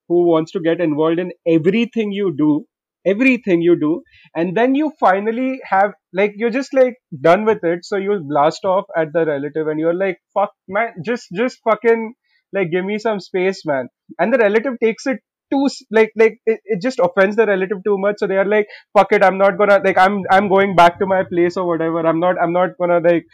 who 0.08 0.24
wants 0.26 0.52
to 0.54 0.60
get 0.60 0.80
involved 0.82 1.20
in 1.20 1.32
everything 1.48 2.12
you 2.12 2.34
do, 2.38 2.66
everything 3.06 3.62
you 3.62 3.80
do, 3.80 4.02
and 4.36 4.56
then 4.56 4.76
you 4.76 4.92
finally 5.00 5.60
have 5.64 5.94
like 6.14 6.34
you're 6.36 6.50
just 6.50 6.74
like 6.74 6.96
done 7.22 7.46
with 7.46 7.64
it, 7.64 7.86
so 7.86 7.98
you 7.98 8.20
blast 8.28 8.66
off 8.66 8.86
at 8.98 9.14
the 9.14 9.26
relative 9.26 9.68
and 9.68 9.80
you're 9.80 9.94
like, 9.94 10.20
fuck 10.34 10.52
man, 10.68 10.94
just 11.06 11.28
just 11.34 11.60
fucking 11.64 12.14
like 12.54 12.72
give 12.72 12.86
me 12.86 12.98
some 12.98 13.20
space, 13.20 13.66
man. 13.66 13.88
And 14.20 14.34
the 14.34 14.38
relative 14.38 14.74
takes 14.82 15.06
it 15.08 15.20
too 15.52 15.68
like 15.92 16.12
like 16.16 16.38
it, 16.46 16.60
it 16.66 16.82
just 16.82 17.00
offends 17.00 17.36
the 17.36 17.46
relative 17.46 17.84
too 17.84 17.98
much, 17.98 18.16
so 18.20 18.28
they 18.28 18.38
are 18.38 18.46
like, 18.46 18.68
fuck 18.98 19.12
it, 19.12 19.24
I'm 19.24 19.38
not 19.38 19.58
gonna 19.58 19.80
like 19.84 19.98
I'm 19.98 20.24
I'm 20.32 20.48
going 20.48 20.76
back 20.76 21.00
to 21.00 21.06
my 21.06 21.24
place 21.24 21.58
or 21.58 21.68
whatever. 21.68 22.00
I'm 22.00 22.20
not 22.20 22.36
I'm 22.42 22.54
not 22.54 22.78
gonna 22.80 23.00
like 23.00 23.26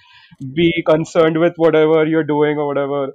be 0.55 0.83
concerned 0.85 1.39
with 1.39 1.53
whatever 1.57 2.05
you're 2.05 2.23
doing 2.23 2.57
or 2.57 2.67
whatever. 2.67 3.13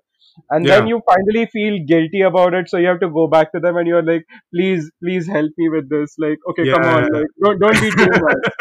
And 0.50 0.64
Yeah. 0.64 0.68
then 0.68 0.86
you 0.86 1.00
finally 1.06 1.46
feel 1.46 1.78
guilty 1.86 2.22
about 2.22 2.54
it 2.54 2.68
so 2.68 2.78
you 2.78 2.86
have 2.88 3.00
to 3.00 3.08
go 3.10 3.26
back 3.26 3.52
to 3.52 3.60
them 3.60 3.76
and 3.76 3.86
you're 3.86 4.02
like 4.02 4.24
please 4.54 4.90
please 5.02 5.26
help 5.28 5.50
me 5.58 5.68
with 5.68 5.88
this 5.90 6.14
like 6.18 6.38
okay 6.50 6.66
come 6.66 6.86
on 6.86 7.02
like 7.12 7.26
don't, 7.44 7.60
don't 7.60 7.80
be 7.80 7.90
too 7.92 8.08
much 8.26 8.52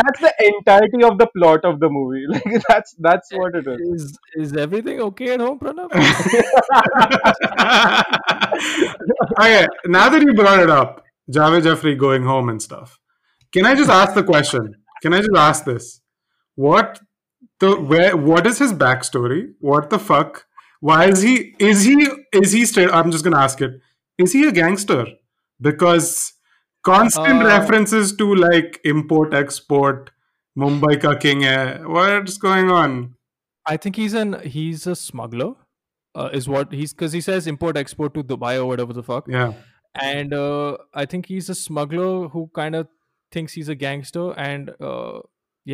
that's 0.00 0.20
the 0.20 0.32
entirety 0.52 1.02
of 1.04 1.18
the 1.18 1.26
plot 1.36 1.64
of 1.64 1.80
the 1.80 1.88
movie 1.90 2.24
like 2.28 2.62
that's 2.68 2.94
that's 2.98 3.30
what 3.32 3.54
it 3.54 3.66
is 3.66 3.80
Is 3.94 4.18
is 4.34 4.56
everything 4.56 5.00
okay 5.00 5.32
at 5.34 5.40
home, 5.40 5.58
Pranav? 5.58 5.90
okay, 9.40 9.66
now 9.86 10.08
that 10.08 10.22
you 10.22 10.34
brought 10.34 10.60
it 10.60 10.70
up, 10.70 11.04
Javed 11.30 11.64
Jaffrey 11.64 11.94
going 11.96 12.22
home 12.24 12.48
and 12.48 12.60
stuff, 12.62 12.98
can 13.52 13.66
I 13.66 13.74
just 13.74 13.90
ask 13.90 14.14
the 14.14 14.22
question? 14.24 14.74
Can 15.02 15.14
I 15.14 15.18
just 15.18 15.30
ask 15.36 15.64
this? 15.64 16.00
What 16.56 17.00
the 17.60 17.76
where? 17.80 18.16
What 18.16 18.46
is 18.46 18.58
his 18.58 18.72
backstory? 18.72 19.52
What 19.60 19.90
the 19.90 19.98
fuck? 19.98 20.46
Why 20.80 21.08
is 21.08 21.22
he? 21.22 21.54
Is 21.58 21.84
he? 21.84 22.08
Is 22.32 22.52
he 22.52 22.64
straight? 22.66 22.90
I'm 22.90 23.10
just 23.10 23.24
gonna 23.24 23.38
ask 23.38 23.60
it. 23.60 23.80
Is 24.18 24.32
he 24.32 24.46
a 24.46 24.52
gangster? 24.52 25.06
Because 25.60 26.34
constant 26.84 27.42
Uh, 27.42 27.46
references 27.46 28.16
to 28.16 28.34
like 28.34 28.80
import 28.84 29.34
export, 29.34 30.10
Mumbai 30.56 31.00
ka 31.00 31.14
king 31.14 31.42
hai. 31.42 31.80
What's 31.84 32.38
going 32.38 32.70
on? 32.70 33.14
I 33.66 33.76
think 33.76 33.96
he's 33.96 34.14
an 34.14 34.40
he's 34.40 34.86
a 34.86 34.94
smuggler. 34.96 35.54
Uh, 36.14 36.30
is 36.32 36.48
what 36.48 36.72
he's 36.72 36.92
because 36.92 37.12
he 37.12 37.20
says 37.20 37.46
import 37.46 37.76
export 37.76 38.14
to 38.14 38.22
Dubai 38.24 38.56
or 38.56 38.66
whatever 38.66 38.92
the 38.92 39.02
fuck. 39.02 39.26
Yeah. 39.28 39.52
And 40.00 40.32
uh, 40.34 40.78
I 40.94 41.06
think 41.06 41.26
he's 41.26 41.48
a 41.48 41.54
smuggler 41.54 42.28
who 42.28 42.50
kind 42.54 42.74
of 42.74 42.88
thinks 43.32 43.52
he's 43.52 43.68
a 43.68 43.74
gangster. 43.74 44.32
And 44.32 44.70
uh, 44.80 45.20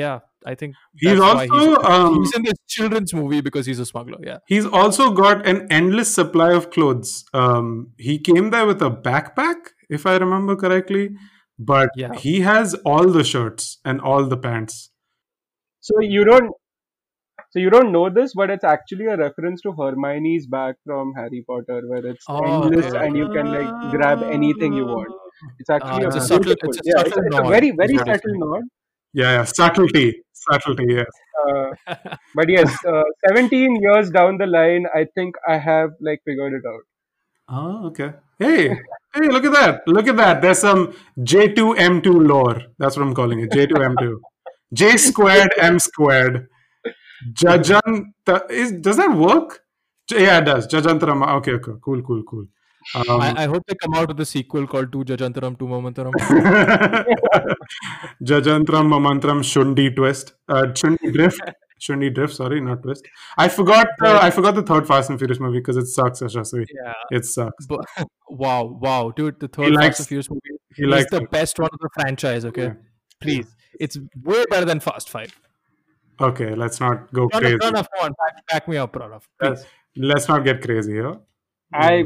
yeah, 0.00 0.20
I 0.52 0.54
think 0.60 0.74
He's 1.02 1.18
that's 1.18 1.34
why 1.40 1.46
also 1.58 1.82
um, 1.90 2.14
he's 2.22 2.34
in 2.38 2.42
this 2.48 2.58
children's 2.76 3.12
movie 3.18 3.40
because 3.48 3.66
he's 3.72 3.78
a 3.84 3.86
smuggler. 3.90 4.18
Yeah. 4.30 4.38
He's 4.54 4.66
also 4.80 5.06
got 5.20 5.46
an 5.52 5.60
endless 5.78 6.12
supply 6.20 6.48
of 6.62 6.70
clothes. 6.76 7.12
Um, 7.42 7.68
he 8.08 8.18
came 8.30 8.50
there 8.56 8.66
with 8.72 8.82
a 8.82 8.90
backpack, 9.08 9.70
if 9.98 10.06
I 10.14 10.16
remember 10.24 10.56
correctly, 10.64 11.04
but 11.72 11.90
Yeah. 12.04 12.14
he 12.26 12.34
has 12.50 12.74
all 12.92 13.08
the 13.18 13.24
shirts 13.32 13.70
and 13.92 14.00
all 14.12 14.26
the 14.34 14.40
pants. 14.48 14.82
so 15.86 16.00
you 16.12 16.22
don't 16.28 16.52
so 17.54 17.60
you 17.62 17.70
don't 17.74 17.90
know 17.96 18.02
this 18.18 18.32
but 18.40 18.52
it's 18.54 18.66
actually 18.70 19.06
a 19.14 19.16
reference 19.22 19.60
to 19.64 19.72
hermione's 19.80 20.46
bag 20.54 20.78
from 20.90 21.10
harry 21.18 21.40
potter 21.50 21.76
where 21.90 22.06
it's 22.12 22.24
Oh, 22.34 22.38
endless 22.52 22.86
okay. 22.92 23.02
and 23.06 23.18
you 23.22 23.26
can 23.36 23.50
like 23.56 23.74
grab 23.94 24.22
anything 24.38 24.78
you 24.80 24.86
want 24.92 25.12
it's 25.64 25.72
actually 25.76 26.04
Ah, 26.06 26.08
it's 26.10 26.16
a, 26.20 26.22
a 26.22 26.28
subtle- 26.30 26.44
beautiful- 26.44 26.70
it's 26.70 26.80
a 26.86 26.90
yeah, 26.92 27.02
subtle 27.02 27.24
it's, 27.26 27.36
a 27.36 27.42
nod, 27.42 27.50
very 27.56 27.70
very 27.82 27.98
subtle 28.08 28.38
nod 28.44 28.64
Yeah, 29.14 29.32
yeah, 29.36 29.44
subtlety, 29.44 30.22
subtlety. 30.32 30.86
Yes. 30.88 31.06
uh, 31.46 31.70
but 32.34 32.48
yes 32.48 32.70
uh, 32.86 33.02
17 33.28 33.76
years 33.84 34.10
down 34.10 34.38
the 34.38 34.46
line 34.46 34.86
i 34.94 35.04
think 35.14 35.34
i 35.48 35.56
have 35.58 35.90
like 36.00 36.20
figured 36.24 36.54
it 36.60 36.66
out 36.74 36.84
Oh, 37.48 37.88
okay. 37.88 38.12
Hey, 38.38 38.68
hey, 39.14 39.26
look 39.34 39.44
at 39.44 39.52
that! 39.52 39.86
Look 39.86 40.08
at 40.08 40.16
that! 40.16 40.40
There's 40.40 40.60
some 40.60 40.94
J2M2 41.18 42.26
lore. 42.28 42.62
That's 42.78 42.96
what 42.96 43.02
I'm 43.06 43.14
calling 43.14 43.40
it. 43.40 43.50
J2M2. 43.50 44.14
J 44.72 44.96
squared 44.96 45.52
M 45.58 45.78
squared. 45.78 46.48
Jajan. 47.32 48.12
Is 48.50 48.72
does 48.72 48.96
that 48.96 49.14
work? 49.14 49.60
Yeah, 50.10 50.38
it 50.38 50.46
does. 50.46 50.66
Jajantarama. 50.66 51.28
Okay, 51.38 51.52
okay. 51.52 51.72
Cool, 51.84 52.02
cool, 52.02 52.22
cool. 52.22 52.46
Um, 52.94 53.20
I, 53.20 53.44
I 53.44 53.46
hope 53.46 53.62
they 53.66 53.74
come 53.74 53.94
out 53.94 54.08
with 54.08 54.20
a 54.20 54.26
sequel 54.26 54.66
called 54.66 54.92
Tu 54.92 55.04
Jajantaram 55.04 55.58
Tu 55.58 55.66
Mamantaram. 55.66 56.12
Jajantram 58.22 58.88
Mamantram 58.92 59.40
Shundi 59.42 59.94
twist. 59.94 60.34
Uh, 60.48 60.64
Shundi 60.72 61.12
drift. 61.12 61.40
Shundi 61.80 62.14
drift, 62.14 62.34
sorry, 62.34 62.60
not 62.60 62.82
twist. 62.82 63.04
I 63.36 63.48
forgot 63.48 63.86
uh, 64.02 64.18
I 64.22 64.30
forgot 64.30 64.54
the 64.54 64.62
third 64.62 64.86
Fast 64.86 65.10
and 65.10 65.18
Furious 65.18 65.40
movie 65.40 65.58
because 65.58 65.76
it 65.76 65.86
sucks, 65.86 66.20
Yashasvi. 66.20 66.66
yeah. 66.82 66.92
It 67.10 67.24
sucks. 67.26 67.66
But, 67.66 67.80
wow, 68.30 68.64
wow, 68.64 69.10
dude, 69.14 69.38
the 69.40 69.48
third 69.48 69.72
likes- 69.72 69.98
Fast 69.98 70.00
and 70.00 70.08
Furious 70.08 70.30
movie 70.30 70.40
He 70.76 70.84
is 70.84 70.88
likes 70.88 71.10
the 71.10 71.22
it. 71.22 71.30
best 71.30 71.58
one 71.58 71.68
of 71.72 71.78
the 71.80 71.88
franchise. 71.94 72.44
Okay, 72.46 72.64
Yeah. 72.64 72.72
please, 73.20 73.54
it's 73.80 73.98
way 74.22 74.44
better 74.48 74.64
than 74.64 74.80
Fast 74.80 75.10
Five. 75.10 75.38
Okay, 76.20 76.54
let's 76.54 76.80
not 76.80 77.12
go 77.12 77.28
Pranav, 77.28 77.40
crazy. 77.40 77.56
Pranav, 77.58 77.86
come 77.96 78.04
on, 78.04 78.10
back, 78.12 78.46
back 78.50 78.68
me 78.68 78.76
up, 78.76 78.92
Pranav. 78.92 79.22
Please. 79.40 79.64
Let's 79.96 80.28
not 80.28 80.44
get 80.44 80.62
crazy 80.62 80.92
here. 80.92 81.18
i 81.72 82.04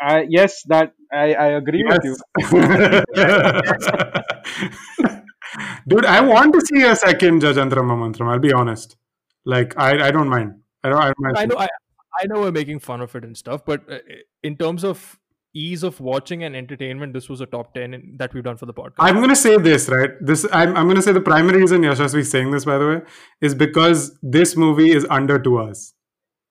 I, 0.00 0.26
yes, 0.28 0.62
that 0.66 0.92
I, 1.12 1.34
I 1.34 1.46
agree 1.48 1.84
with 1.84 2.04
you. 2.04 2.16
Dude, 5.88 6.04
I 6.04 6.20
want 6.20 6.52
to 6.54 6.60
see 6.60 6.82
a 6.82 6.94
second 6.94 7.42
Jajantram 7.42 7.84
Mamantram. 7.84 8.30
I'll 8.30 8.38
be 8.38 8.52
honest. 8.52 8.96
Like, 9.44 9.76
I, 9.78 10.08
I 10.08 10.10
don't 10.10 10.28
mind. 10.28 10.54
I 10.84 10.90
don't, 10.90 10.98
I 10.98 11.06
don't 11.06 11.20
mind. 11.20 11.38
I 11.38 11.46
know, 11.46 11.56
I, 11.56 11.66
I 12.20 12.26
know 12.26 12.40
we're 12.40 12.52
making 12.52 12.80
fun 12.80 13.00
of 13.00 13.14
it 13.16 13.24
and 13.24 13.36
stuff, 13.36 13.64
but 13.64 13.90
uh, 13.90 13.98
in 14.42 14.56
terms 14.56 14.84
of 14.84 15.18
ease 15.54 15.82
of 15.82 16.00
watching 16.00 16.44
and 16.44 16.54
entertainment, 16.54 17.12
this 17.12 17.28
was 17.28 17.40
a 17.40 17.46
top 17.46 17.74
ten 17.74 17.94
in, 17.94 18.16
that 18.18 18.34
we've 18.34 18.44
done 18.44 18.56
for 18.56 18.66
the 18.66 18.74
podcast. 18.74 18.94
I'm 18.98 19.20
gonna 19.20 19.36
say 19.36 19.56
this 19.56 19.88
right. 19.88 20.10
This 20.20 20.46
I'm 20.52 20.76
I'm 20.76 20.86
gonna 20.86 21.02
say 21.02 21.12
the 21.12 21.20
primary 21.20 21.60
reason 21.60 21.82
Yashasvi 21.82 22.18
is 22.18 22.30
saying 22.30 22.50
this, 22.50 22.64
by 22.64 22.78
the 22.78 22.86
way, 22.86 23.00
is 23.40 23.54
because 23.54 24.18
this 24.22 24.56
movie 24.56 24.92
is 24.92 25.06
under 25.10 25.38
two 25.38 25.58
hours. 25.58 25.94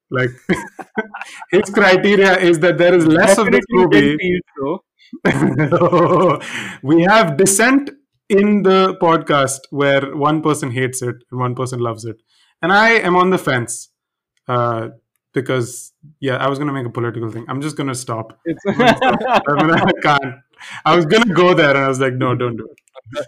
Like 0.10 0.30
his 1.51 1.70
criteria 1.70 2.38
is 2.39 2.60
that 2.60 2.78
there 2.78 2.93
is 2.93 3.05
less 3.05 3.38
of 3.38 3.51
this 3.51 3.66
movie. 3.70 4.18
so. 4.58 4.82
we 6.84 7.01
have 7.03 7.38
dissent 7.38 7.89
in 8.30 8.64
the 8.64 8.97
podcast 9.01 9.60
where 9.70 10.16
one 10.16 10.41
person 10.41 10.72
hates 10.72 11.01
it 11.01 11.16
and 11.32 11.39
one 11.39 11.55
person 11.55 11.80
loves 11.80 12.03
it, 12.05 12.18
and 12.62 12.74
I 12.74 12.91
am 12.91 13.16
on 13.16 13.30
the 13.30 13.38
fence 13.38 13.89
uh, 14.47 14.89
because 15.34 15.93
yeah, 16.20 16.38
I 16.38 16.49
was 16.49 16.60
gonna 16.60 16.74
make 16.74 16.86
a 16.86 16.89
political 16.89 17.30
thing. 17.30 17.45
I'm 17.47 17.62
just 17.62 17.78
gonna 17.78 17.95
stop. 17.95 18.38
It's 18.45 18.64
I, 18.68 18.72
mean, 19.64 19.72
I 19.72 19.91
can't. 20.01 20.36
I 20.84 20.95
was 20.95 21.05
gonna 21.05 21.34
go 21.34 21.53
there, 21.53 21.70
and 21.70 21.80
I 21.80 21.88
was 21.88 21.99
like, 21.99 22.14
no, 22.14 22.36
don't 22.36 22.58
do 22.58 22.66
it. 22.66 22.78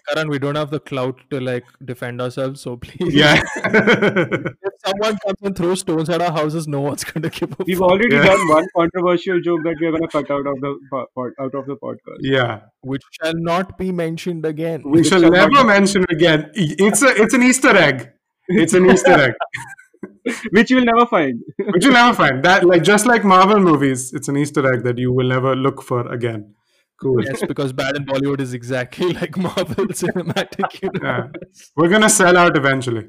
Karan, 0.07 0.29
we 0.29 0.39
don't 0.39 0.55
have 0.55 0.71
the 0.71 0.79
clout 0.79 1.19
to 1.29 1.39
like 1.39 1.63
defend 1.83 2.21
ourselves, 2.21 2.61
so 2.61 2.77
please. 2.77 3.13
Yeah. 3.13 3.41
If 3.63 4.73
someone 4.85 5.17
comes 5.25 5.37
and 5.43 5.55
throws 5.55 5.79
stones 5.81 6.09
at 6.09 6.21
our 6.21 6.31
houses, 6.31 6.67
no 6.67 6.81
one's 6.81 7.03
gonna 7.03 7.29
give 7.29 7.51
a 7.59 7.63
We've 7.65 7.81
already 7.81 8.15
Yeah. 8.15 8.25
done 8.25 8.47
one 8.49 8.67
controversial 8.75 9.39
joke 9.41 9.61
that 9.63 9.75
we're 9.81 9.91
gonna 9.91 10.07
cut 10.07 10.29
out 10.31 10.47
of 10.47 10.59
the 10.61 10.79
po- 10.91 11.07
out 11.39 11.55
of 11.55 11.65
the 11.65 11.75
podcast. 11.75 12.19
yeah. 12.21 12.61
which 12.81 13.01
shall 13.21 13.33
not 13.35 13.77
be 13.77 13.91
mentioned 13.91 14.45
again. 14.45 14.83
We 14.85 15.03
shall 15.03 15.21
shall 15.21 15.31
never 15.31 15.63
mention 15.63 16.05
again. 16.09 16.49
It's 16.53 17.01
a 17.01 17.09
it's 17.21 17.33
an 17.33 17.43
Easter 17.43 17.75
egg. 17.75 18.09
It's 18.47 18.73
an 18.73 18.89
Easter 18.89 19.11
egg. 19.11 19.33
Which 20.51 20.69
you'll 20.71 20.85
never 20.85 21.05
find. 21.05 21.41
Which 21.73 21.83
you'll 21.83 21.93
never 21.93 22.15
find. 22.15 22.43
That 22.43 22.63
like 22.65 22.83
just 22.83 23.05
like 23.05 23.23
Marvel 23.25 23.59
movies, 23.59 24.13
it's 24.13 24.27
an 24.27 24.37
Easter 24.37 24.65
egg 24.73 24.83
that 24.83 24.97
you 24.97 25.11
will 25.11 25.27
never 25.27 25.55
look 25.55 25.81
for 25.81 26.07
again. 26.11 26.53
Cool. 27.01 27.23
yes, 27.23 27.41
because 27.47 27.71
bad 27.71 27.95
in 27.95 28.05
Bollywood 28.05 28.41
is 28.41 28.53
exactly 28.53 29.13
like 29.21 29.37
Marvel 29.37 29.87
Cinematic 29.87 30.81
Universe. 30.81 31.31
We're 31.75 31.87
gonna 31.87 32.09
sell 32.09 32.37
out 32.37 32.57
eventually. 32.57 33.07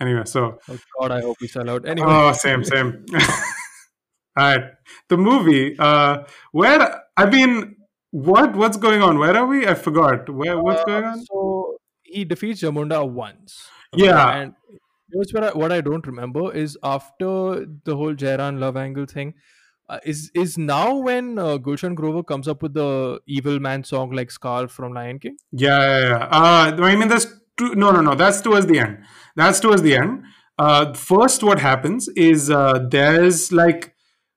Anyway, 0.00 0.22
so 0.24 0.58
Oh 0.68 0.78
God, 1.00 1.10
I 1.10 1.20
hope 1.20 1.36
we 1.40 1.48
sell 1.48 1.68
out. 1.68 1.86
Anyway, 1.88 2.06
oh 2.08 2.32
same, 2.32 2.64
same. 2.64 3.04
All 3.14 3.20
right. 4.36 4.64
The 5.08 5.16
movie, 5.16 5.76
uh 5.78 6.24
where 6.52 7.02
I 7.16 7.26
mean 7.26 7.76
what 8.12 8.54
what's 8.54 8.76
going 8.76 9.02
on? 9.02 9.18
Where 9.18 9.36
are 9.36 9.46
we? 9.46 9.66
I 9.66 9.74
forgot. 9.74 10.28
Where 10.30 10.60
what's 10.62 10.82
uh, 10.82 10.84
going 10.84 11.04
on? 11.04 11.24
So 11.24 11.76
he 12.02 12.24
defeats 12.24 12.62
Jamunda 12.62 13.08
once. 13.08 13.68
Yeah. 13.94 14.36
and 14.36 14.54
here's 15.12 15.32
what 15.32 15.44
I, 15.44 15.50
what 15.50 15.72
I 15.72 15.80
don't 15.80 16.06
remember 16.06 16.52
is 16.52 16.78
after 16.82 17.66
the 17.84 17.96
whole 17.96 18.14
Jairan 18.14 18.58
love 18.60 18.76
angle 18.76 19.06
thing. 19.06 19.34
Uh, 19.88 19.98
is 20.04 20.30
is 20.34 20.56
now 20.56 20.94
when 20.96 21.38
uh, 21.38 21.58
Gulshan 21.58 21.94
Grover 21.94 22.22
comes 22.22 22.48
up 22.48 22.62
with 22.62 22.74
the 22.74 23.20
evil 23.26 23.58
man 23.60 23.84
song 23.84 24.12
like 24.12 24.30
Scar 24.30 24.68
from 24.68 24.94
Lion 24.94 25.18
King? 25.18 25.36
Yeah, 25.50 25.80
yeah, 25.80 26.08
yeah. 26.08 26.24
Uh, 26.30 26.76
I 26.82 26.96
mean, 26.96 27.08
that's 27.08 27.26
too, 27.58 27.74
no, 27.74 27.90
no, 27.90 28.00
no. 28.00 28.14
That's 28.14 28.40
towards 28.40 28.66
the 28.66 28.78
end. 28.78 28.98
That's 29.36 29.60
towards 29.60 29.82
the 29.82 29.96
end. 29.96 30.22
Uh, 30.58 30.92
first, 30.94 31.42
what 31.42 31.58
happens 31.58 32.08
is 32.16 32.50
uh, 32.50 32.86
there's 32.90 33.52
like, 33.52 33.94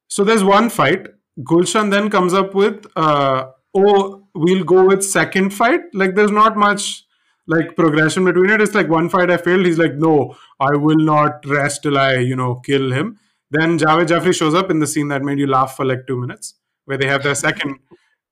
so 0.08 0.24
there's 0.24 0.44
one 0.44 0.70
fight. 0.70 1.08
Gulshan 1.40 1.92
then 1.92 2.10
comes 2.10 2.34
up 2.34 2.56
with, 2.56 2.86
uh, 2.96 3.46
oh, 3.74 4.28
we'll 4.34 4.64
go 4.64 4.86
with 4.86 5.04
second 5.04 5.52
fight. 5.54 5.82
Like, 5.94 6.16
there's 6.16 6.32
not 6.32 6.58
much 6.58 7.06
like 7.48 7.76
progression 7.76 8.26
between 8.26 8.50
it. 8.50 8.62
It's 8.62 8.74
like 8.74 8.90
one 8.90 9.10
fight 9.10 9.30
I 9.30 9.38
failed. 9.38 9.66
He's 9.66 9.78
like, 9.78 9.96
no, 9.96 10.36
I 10.60 10.76
will 10.76 10.98
not 10.98 11.46
rest 11.46 11.84
till 11.84 11.98
I, 11.98 12.16
you 12.16 12.36
know, 12.36 12.56
kill 12.56 12.92
him. 12.92 13.20
Then 13.52 13.78
Javed 13.78 14.08
Jaffrey 14.08 14.34
shows 14.34 14.54
up 14.54 14.72
in 14.72 14.80
the 14.80 14.88
scene 14.88 15.08
that 15.10 15.22
made 15.22 15.40
you 15.40 15.48
laugh 15.48 15.76
for 15.76 15.86
like 15.86 16.08
two 16.08 16.18
minutes, 16.20 16.56
where 16.86 16.98
they 16.98 17.08
have 17.08 17.24
their 17.24 17.36
second, 17.36 17.78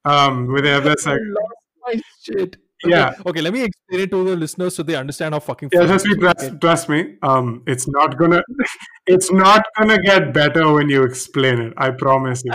um, 0.06 0.48
where 0.52 0.62
they 0.62 0.70
have 0.70 0.84
their 0.84 0.98
second. 1.00 1.34
lost 1.34 1.56
my 1.86 2.02
shit. 2.22 2.58
Okay, 2.86 2.92
Yeah. 2.96 3.14
Okay, 3.26 3.42
let 3.42 3.54
me 3.54 3.64
explain 3.64 4.02
it 4.02 4.12
to 4.12 4.24
the 4.26 4.36
listeners 4.36 4.76
so 4.76 4.84
they 4.84 4.96
understand 4.96 5.34
how 5.34 5.40
fucking. 5.40 5.70
Yeah, 5.72 5.86
just 5.86 6.06
be 6.06 6.16
trust, 6.16 6.60
trust 6.60 6.90
me. 6.90 7.16
Um, 7.22 7.64
it's 7.68 7.88
not 7.88 8.18
gonna, 8.18 8.42
it's 9.08 9.32
not 9.32 9.64
gonna 9.78 10.02
get 10.02 10.34
better 10.34 10.72
when 10.74 10.90
you 10.90 11.04
explain 11.04 11.60
it. 11.62 11.74
I 11.78 11.92
promise 11.92 12.44
you. 12.44 12.54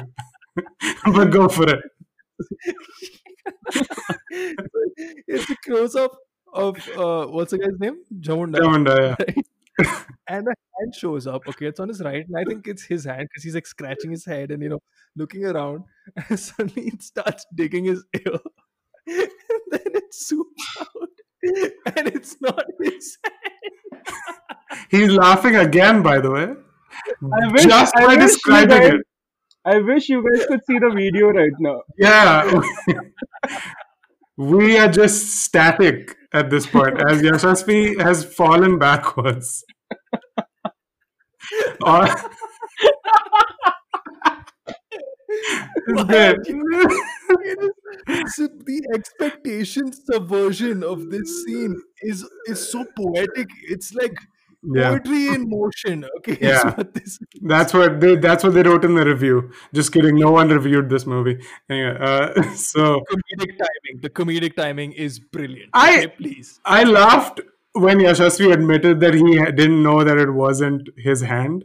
but 1.15 1.27
go 1.31 1.49
for 1.49 1.67
it. 1.69 1.81
it's 5.27 5.51
a 5.51 5.57
close 5.65 5.95
up 5.95 6.13
of 6.53 6.77
uh, 6.97 7.27
what's 7.27 7.51
the 7.53 7.59
guy's 7.59 7.79
name? 7.79 7.99
Jamunda. 8.21 8.59
Jamunda, 8.59 9.17
yeah. 9.79 10.03
And 10.29 10.47
a 10.47 10.55
hand 10.79 10.95
shows 10.95 11.27
up. 11.27 11.43
Okay, 11.49 11.67
it's 11.67 11.81
on 11.81 11.89
his 11.89 12.03
right, 12.03 12.25
and 12.27 12.37
I 12.37 12.45
think 12.45 12.67
it's 12.67 12.85
his 12.85 13.05
hand 13.05 13.29
because 13.29 13.43
he's 13.43 13.55
like 13.55 13.67
scratching 13.67 14.11
his 14.11 14.25
head 14.25 14.51
and 14.51 14.63
you 14.63 14.69
know 14.69 14.81
looking 15.17 15.45
around, 15.45 15.85
and 16.29 16.39
suddenly 16.39 16.89
it 16.89 17.03
starts 17.03 17.45
digging 17.55 17.85
his 17.85 18.05
ear, 18.15 18.39
and 19.07 19.29
then 19.71 19.81
it 19.95 20.05
zooms 20.13 20.81
out, 20.81 21.97
and 21.97 22.09
it's 22.09 22.37
not 22.41 22.65
his 22.81 23.19
hand. 23.25 24.17
He's 24.91 25.11
laughing 25.11 25.57
again, 25.57 26.03
by 26.03 26.21
the 26.21 26.31
way. 26.31 26.55
I 27.43 27.53
wish, 27.53 27.65
Just 27.65 27.97
I 27.97 28.07
by 28.07 28.13
you 28.15 28.21
describing 28.21 28.69
guys, 28.69 28.93
it. 28.93 29.01
I 29.65 29.79
wish 29.79 30.09
you 30.09 30.23
guys 30.23 30.47
could 30.47 30.61
see 30.67 30.79
the 30.79 30.91
video 30.91 31.29
right 31.29 31.53
now. 31.59 31.83
Yeah. 31.99 32.61
we 34.37 34.79
are 34.79 34.89
just 34.89 35.43
static 35.43 36.17
at 36.33 36.51
this 36.51 36.67
point 36.67 37.01
as 37.11 37.23
Yashasvi 37.23 38.01
has 38.01 38.25
fallen 38.25 38.79
backwards. 38.79 39.65
It's 45.87 46.05
good. 46.05 46.39
So 48.29 48.49
the 48.49 48.83
expectation 48.95 49.93
subversion 49.93 50.83
of 50.83 51.11
this 51.11 51.45
scene 51.45 51.77
is 52.01 52.27
is 52.47 52.71
so 52.73 52.85
poetic. 52.97 53.49
It's 53.69 53.93
like 53.93 54.17
yeah, 54.75 54.91
poetry 54.91 55.29
in 55.35 55.45
motion. 55.49 56.05
Okay, 56.19 56.39
Yeah. 56.41 56.75
what 56.75 56.95
that's 57.43 57.75
what 57.75 58.01
they 58.01 58.17
that's 58.17 58.45
what 58.45 58.55
they 58.55 58.63
wrote 58.63 58.85
in 58.85 58.95
the 58.95 59.05
review. 59.05 59.51
Just 59.75 59.93
kidding. 59.93 60.17
No 60.17 60.31
one 60.31 60.49
reviewed 60.49 60.89
this 60.89 61.07
movie. 61.07 61.39
Anyway, 61.69 61.97
uh, 62.01 62.43
so 62.55 63.01
comedic 63.11 63.53
timing. 63.63 64.01
The 64.01 64.11
comedic 64.11 64.57
timing 64.57 64.93
is 64.93 65.19
brilliant. 65.19 65.71
I- 65.75 65.99
okay, 65.99 66.09
please. 66.09 66.61
I 66.65 66.85
laughed 66.85 67.41
when 67.81 67.99
Yashasvi 67.99 68.53
admitted 68.53 69.01
that 69.01 69.15
he 69.15 69.23
didn't 69.53 69.83
know 69.83 70.05
that 70.05 70.19
it 70.19 70.31
wasn't 70.31 70.89
his 70.97 71.21
hand. 71.23 71.65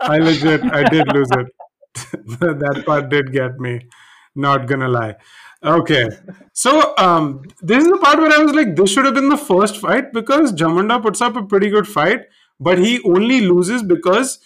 I 0.00 0.18
legit, 0.18 0.62
I 0.72 0.88
did 0.88 1.06
lose 1.14 1.28
it. 1.32 1.46
that 2.40 2.82
part 2.86 3.08
did 3.08 3.32
get 3.32 3.58
me. 3.60 3.80
Not 4.34 4.66
gonna 4.66 4.88
lie. 4.88 5.16
Okay, 5.64 6.08
so 6.52 6.94
um, 6.98 7.42
this 7.60 7.84
is 7.84 7.90
the 7.90 7.98
part 7.98 8.18
where 8.18 8.32
I 8.32 8.38
was 8.38 8.52
like, 8.52 8.74
this 8.74 8.90
should 8.90 9.04
have 9.04 9.14
been 9.14 9.28
the 9.28 9.36
first 9.36 9.76
fight 9.76 10.12
because 10.12 10.52
Jamunda 10.52 11.00
puts 11.00 11.20
up 11.20 11.36
a 11.36 11.42
pretty 11.44 11.70
good 11.70 11.86
fight, 11.86 12.22
but 12.58 12.78
he 12.78 13.00
only 13.04 13.42
loses 13.42 13.82
because 13.84 14.40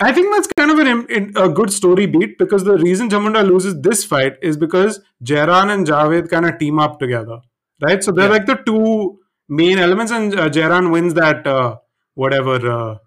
I 0.00 0.12
think 0.12 0.34
that's 0.34 0.48
kind 0.58 0.72
of 0.72 0.78
an, 0.80 1.32
a 1.36 1.48
good 1.48 1.72
story 1.72 2.06
beat 2.06 2.36
because 2.38 2.64
the 2.64 2.76
reason 2.76 3.08
Jamunda 3.08 3.46
loses 3.46 3.80
this 3.80 4.04
fight 4.04 4.34
is 4.42 4.56
because 4.56 5.00
Jairan 5.22 5.72
and 5.72 5.86
Javed 5.86 6.28
kind 6.30 6.46
of 6.46 6.58
team 6.58 6.80
up 6.80 6.98
together, 6.98 7.38
right? 7.80 8.02
So 8.02 8.10
they're 8.10 8.26
Yeah. 8.26 8.32
like 8.32 8.46
the 8.46 8.56
two 8.56 9.20
main 9.48 9.78
elements, 9.78 10.12
and 10.12 10.34
uh, 10.38 10.48
Jairan 10.48 10.90
wins 10.92 11.14
that 11.14 11.46
uh, 11.46 11.76
whatever 12.14 12.70
uh, 12.70 12.98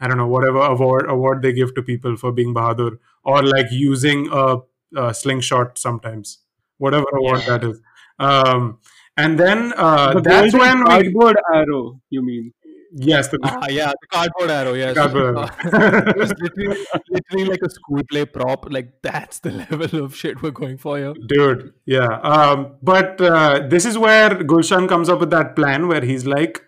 I 0.00 0.08
don't 0.08 0.16
know 0.16 0.28
whatever 0.28 0.58
award 0.58 1.10
award 1.10 1.42
they 1.42 1.52
give 1.52 1.74
to 1.74 1.82
people 1.82 2.16
for 2.16 2.32
being 2.32 2.54
Bahadur 2.54 2.98
or 3.24 3.42
like 3.42 3.66
using 3.70 4.28
a, 4.30 4.58
a 4.96 5.12
slingshot 5.14 5.78
sometimes, 5.78 6.38
whatever 6.78 7.06
award 7.14 7.42
that 7.42 7.64
is. 7.64 7.80
Um, 8.18 8.78
and 9.16 9.38
then 9.38 9.72
uh, 9.76 10.14
the 10.14 10.20
that's 10.20 10.52
when 10.54 10.78
we 10.78 10.84
cardboard 10.84 11.36
arrow, 11.52 12.00
you 12.10 12.24
mean? 12.24 12.52
Yes 12.92 13.28
the 13.28 13.38
Ah, 13.42 13.66
yeah, 13.68 13.92
the 14.00 14.06
cardboard 14.10 14.50
arrow. 14.50 14.72
Yes, 14.74 14.96
Cardboard 14.96 15.36
Uh, 15.36 15.48
arrow. 15.62 16.08
it 16.08 16.16
was 16.16 16.32
literally, 16.40 16.86
literally 17.10 17.44
like 17.44 17.60
a 17.62 17.70
school 17.70 18.02
play 18.10 18.24
prop. 18.24 18.70
Like 18.70 19.02
that's 19.02 19.40
the 19.40 19.50
level 19.70 20.04
of 20.04 20.16
shit 20.16 20.42
we're 20.42 20.50
going 20.50 20.78
for 20.78 20.98
here. 20.98 21.14
Dude, 21.28 21.72
yeah. 21.86 22.18
Um, 22.22 22.76
but 22.82 23.20
uh, 23.20 23.66
this 23.68 23.84
is 23.84 23.98
where 23.98 24.30
Gulshan 24.30 24.88
comes 24.88 25.08
up 25.08 25.20
with 25.20 25.30
that 25.30 25.54
plan 25.56 25.88
where 25.88 26.02
he's 26.02 26.26
like, 26.26 26.62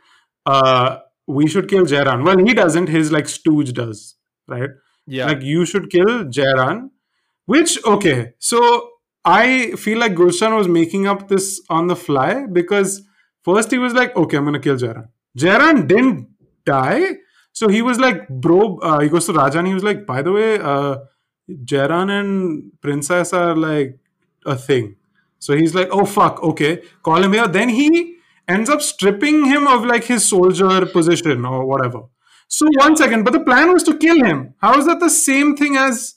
uh, 0.47 0.99
we 1.27 1.47
should 1.47 1.69
kill 1.69 1.85
Jairan. 1.85 2.25
Well, 2.25 2.39
he 2.39 2.55
doesn't, 2.55 2.89
his 2.89 3.13
like 3.13 3.29
stooge 3.29 3.73
does, 3.73 4.17
right? 4.49 4.71
Yeah, 5.07 5.27
Like, 5.27 5.43
you 5.43 5.65
should 5.65 5.91
kill 5.91 6.25
Jairan. 6.25 6.91
Which, 7.47 7.85
okay, 7.85 8.35
so 8.39 8.91
I 9.25 9.73
feel 9.73 9.99
like 9.99 10.13
Gulshan 10.15 10.57
was 10.57 10.69
making 10.69 11.07
up 11.09 11.29
this 11.29 11.61
on 11.69 11.89
the 11.89 11.97
fly 11.97 12.47
because 12.47 13.03
first 13.45 13.71
he 13.71 13.79
was 13.79 13.93
like, 13.93 14.15
okay, 14.17 14.37
I'm 14.37 14.45
gonna 14.45 14.61
kill 14.61 14.77
Jairan. 14.77 15.09
Jairan 15.39 15.87
didn't 15.87 16.29
die. 16.65 17.17
So 17.53 17.69
he 17.69 17.83
was 17.83 17.99
like, 17.99 18.29
bro, 18.29 18.79
uh, 18.79 19.01
he 19.01 19.09
goes 19.09 19.27
to 19.27 19.33
Rajan. 19.33 19.67
he 19.67 19.75
was 19.75 19.85
like, 19.85 20.07
by 20.07 20.23
the 20.23 20.33
way, 20.33 20.59
uh, 20.59 20.99
Jairan 21.51 22.11
and 22.11 22.73
Princess 22.81 23.33
are 23.33 23.57
like 23.57 23.99
a 24.47 24.57
thing. 24.57 24.97
So 25.39 25.57
he's 25.57 25.75
like, 25.75 25.89
oh 25.91 26.05
fuck, 26.05 26.43
okay, 26.43 26.83
call 27.03 27.23
him 27.23 27.33
here. 27.33 27.49
Then 27.49 27.71
he 27.71 28.17
ends 28.47 28.69
up 28.71 28.83
stripping 28.83 29.47
him 29.47 29.67
of 29.67 29.85
like 29.85 30.05
his 30.05 30.25
soldier 30.29 30.87
position 30.87 31.45
or 31.45 31.65
whatever. 31.67 32.03
So 32.49 32.67
one 32.79 32.97
second, 32.97 33.25
but 33.25 33.33
the 33.33 33.41
plan 33.41 33.73
was 33.73 33.83
to 33.85 33.97
kill 33.97 34.25
him. 34.25 34.55
How 34.59 34.79
is 34.79 34.87
that 34.87 35.01
the 35.01 35.09
same 35.11 35.57
thing 35.57 35.77
as? 35.77 36.17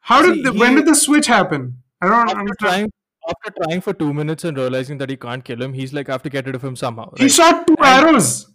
How 0.00 0.20
did 0.22 0.34
See, 0.34 0.42
the, 0.42 0.52
when 0.52 0.74
did 0.74 0.86
the 0.86 0.94
switch 0.94 1.26
happen? 1.26 1.78
I 2.00 2.08
don't 2.08 2.28
after 2.28 2.38
understand. 2.40 2.58
trying 2.58 2.90
after 3.28 3.52
trying 3.62 3.80
for 3.80 3.92
two 3.92 4.12
minutes 4.12 4.44
and 4.44 4.56
realizing 4.56 4.98
that 4.98 5.10
he 5.10 5.16
can't 5.16 5.44
kill 5.44 5.62
him, 5.62 5.72
he's 5.72 5.92
like, 5.92 6.08
I 6.08 6.12
have 6.12 6.22
to 6.22 6.30
get 6.30 6.46
rid 6.46 6.54
of 6.54 6.62
him 6.62 6.76
somehow. 6.76 7.10
He 7.16 7.28
shot 7.28 7.66
two 7.66 7.76
And- 7.78 7.86
arrows, 8.06 8.50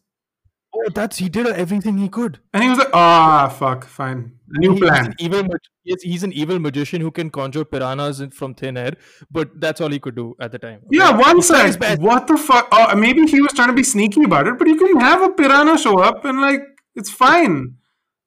oh, 0.75 0.89
that's 0.93 1.17
he 1.17 1.29
did 1.29 1.47
everything 1.47 1.97
he 1.97 2.09
could. 2.09 2.39
and 2.53 2.63
he 2.63 2.69
was 2.69 2.77
like, 2.79 2.89
"Ah, 2.93 3.47
fuck, 3.59 3.85
fine, 3.85 4.33
new 4.63 4.73
He- 4.73 4.79
plan." 4.81 5.13
He's 5.17 5.27
an 5.27 5.35
evil, 5.45 5.55
yes, 5.83 6.01
he's 6.01 6.23
an 6.23 6.33
evil 6.33 6.59
magician 6.59 7.01
who 7.01 7.11
can 7.11 7.29
conjure 7.29 7.63
piranhas 7.65 8.21
from 8.33 8.53
thin 8.53 8.77
air, 8.77 8.93
but 9.31 9.49
that's 9.59 9.79
all 9.81 9.89
he 9.89 9.99
could 9.99 10.15
do 10.15 10.35
at 10.41 10.51
the 10.51 10.59
time. 10.59 10.81
Yeah, 10.91 11.11
one 11.17 11.37
his 11.37 11.47
sec. 11.47 11.79
best. 11.79 12.01
What 12.01 12.27
the 12.27 12.37
fuck? 12.37 12.67
Oh, 12.71 12.95
maybe 12.95 13.25
he 13.25 13.41
was 13.41 13.53
trying 13.53 13.69
to 13.69 13.73
be 13.73 13.83
sneaky 13.83 14.23
about 14.23 14.47
it, 14.47 14.57
but 14.59 14.67
you 14.67 14.75
can 14.77 14.99
have 14.99 15.21
a 15.21 15.29
piranha 15.29 15.77
show 15.77 15.99
up 15.99 16.25
and 16.25 16.41
like 16.41 16.61
it's 16.95 17.09
fine. 17.11 17.75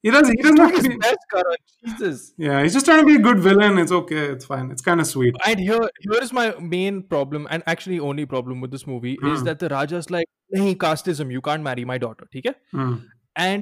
He 0.03 0.09
does. 0.11 0.27
He 0.29 0.35
doesn't 0.37 0.57
have 0.57 0.71
to 0.71 0.77
his 0.77 0.87
be. 0.87 0.97
best, 0.97 1.17
Karan. 1.31 1.55
Jesus. 1.85 2.33
Yeah, 2.37 2.63
he's 2.63 2.73
just 2.73 2.85
trying 2.85 3.01
to 3.01 3.05
be 3.05 3.15
a 3.15 3.19
good 3.19 3.39
villain. 3.39 3.77
It's 3.77 3.91
okay. 3.91 4.25
It's 4.35 4.45
fine. 4.45 4.71
It's 4.71 4.81
kind 4.81 4.99
of 4.99 5.07
sweet. 5.07 5.35
And 5.45 5.59
here, 5.59 5.79
here 5.99 6.21
is 6.21 6.33
my 6.33 6.55
main 6.59 7.03
problem, 7.03 7.47
and 7.51 7.61
actually 7.67 7.99
only 7.99 8.25
problem 8.25 8.61
with 8.61 8.71
this 8.71 8.87
movie 8.87 9.17
is 9.23 9.39
Hmm. 9.39 9.45
that 9.45 9.59
the 9.59 9.69
Raja's 9.69 10.09
like, 10.09 10.25
"Nahi, 10.55 10.75
casteism. 10.75 11.31
You 11.31 11.41
can't 11.41 11.61
marry 11.61 11.85
my 11.85 11.97
daughter." 11.99 12.27
Okay? 12.35 12.53
Hmm. 12.71 12.95
And 13.35 13.61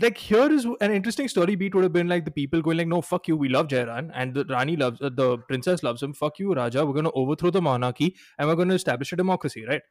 like 0.00 0.16
here 0.16 0.50
is 0.52 0.66
an 0.80 0.92
interesting 0.92 1.28
story 1.28 1.54
beat 1.56 1.74
would 1.74 1.84
have 1.84 1.92
been 1.92 2.08
like 2.08 2.24
the 2.24 2.30
people 2.40 2.60
going 2.62 2.78
like, 2.78 2.88
"No, 2.88 3.00
fuck 3.02 3.28
you. 3.28 3.36
We 3.36 3.48
love 3.48 3.68
Jairan, 3.68 4.10
and 4.14 4.34
the 4.34 4.44
Rani 4.56 4.76
loves 4.76 5.00
uh, 5.00 5.10
the 5.22 5.38
princess 5.38 5.82
loves 5.82 6.02
him. 6.02 6.12
Fuck 6.12 6.38
you, 6.40 6.52
Raja. 6.54 6.84
We're 6.86 6.92
gonna 7.00 7.10
overthrow 7.22 7.50
the 7.50 7.62
monarchy 7.62 8.14
and 8.38 8.48
we're 8.48 8.56
gonna 8.64 8.74
establish 8.74 9.12
a 9.12 9.16
democracy, 9.16 9.64
right?" 9.64 9.82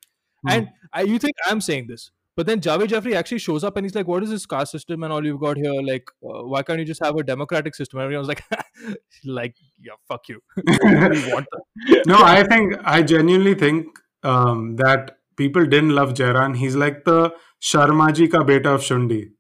Hmm. 0.43 0.51
And 0.57 0.69
I, 0.93 1.01
you 1.03 1.17
think 1.19 1.35
I'm 1.47 1.61
saying 1.61 1.87
this, 1.87 2.11
but 2.37 2.45
then 2.45 2.61
Javed 2.61 2.89
Jaffrey 2.89 3.15
actually 3.15 3.39
shows 3.39 3.63
up 3.63 3.77
and 3.77 3.85
he's 3.85 3.95
like, 3.95 4.07
"What 4.07 4.23
is 4.23 4.29
this 4.29 4.45
caste 4.45 4.71
system 4.71 5.03
and 5.03 5.11
all 5.11 5.25
you've 5.25 5.39
got 5.39 5.57
here? 5.57 5.81
Like, 5.81 6.07
uh, 6.23 6.43
why 6.51 6.61
can't 6.61 6.79
you 6.79 6.85
just 6.85 7.03
have 7.03 7.15
a 7.15 7.23
democratic 7.23 7.73
system?" 7.73 7.97
And 7.97 8.05
everyone 8.05 8.27
was 8.27 8.33
like, 8.33 8.43
"Like, 9.25 9.55
yeah, 9.79 9.93
fuck 10.07 10.29
you. 10.29 10.39
no, 12.05 12.19
I 12.19 12.43
think 12.43 12.75
I 12.83 13.01
genuinely 13.01 13.55
think 13.55 13.87
um, 14.21 14.75
that 14.75 15.17
people 15.35 15.65
didn't 15.65 15.95
love 15.95 16.13
Jairan. 16.13 16.57
He's 16.57 16.75
like 16.75 17.05
the 17.05 17.33
Sharmaji 17.59 18.31
ka 18.31 18.43
beta 18.43 18.69
of 18.69 18.81
Shundi. 18.81 19.31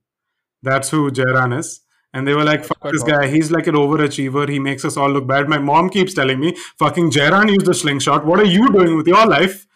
That's 0.63 0.89
who 0.89 1.11
Jairan 1.11 1.57
is. 1.57 1.81
And 2.13 2.27
they 2.27 2.33
were 2.33 2.43
like, 2.43 2.65
fuck 2.65 2.91
this 2.91 3.03
guy. 3.03 3.27
He's 3.27 3.51
like 3.51 3.67
an 3.67 3.75
overachiever. 3.75 4.49
He 4.49 4.57
makes 4.57 4.83
us 4.85 4.97
all 4.97 5.11
look 5.11 5.27
bad. 5.27 5.47
My 5.47 5.59
mom 5.59 5.89
keeps 5.89 6.15
telling 6.15 6.39
me, 6.39 6.55
fucking 6.79 7.11
Jairan 7.11 7.49
used 7.49 7.67
a 7.67 7.75
slingshot. 7.75 8.25
What 8.25 8.39
are 8.39 8.45
you 8.45 8.71
doing 8.71 8.97
with 8.97 9.05
your 9.05 9.27
life? 9.27 9.67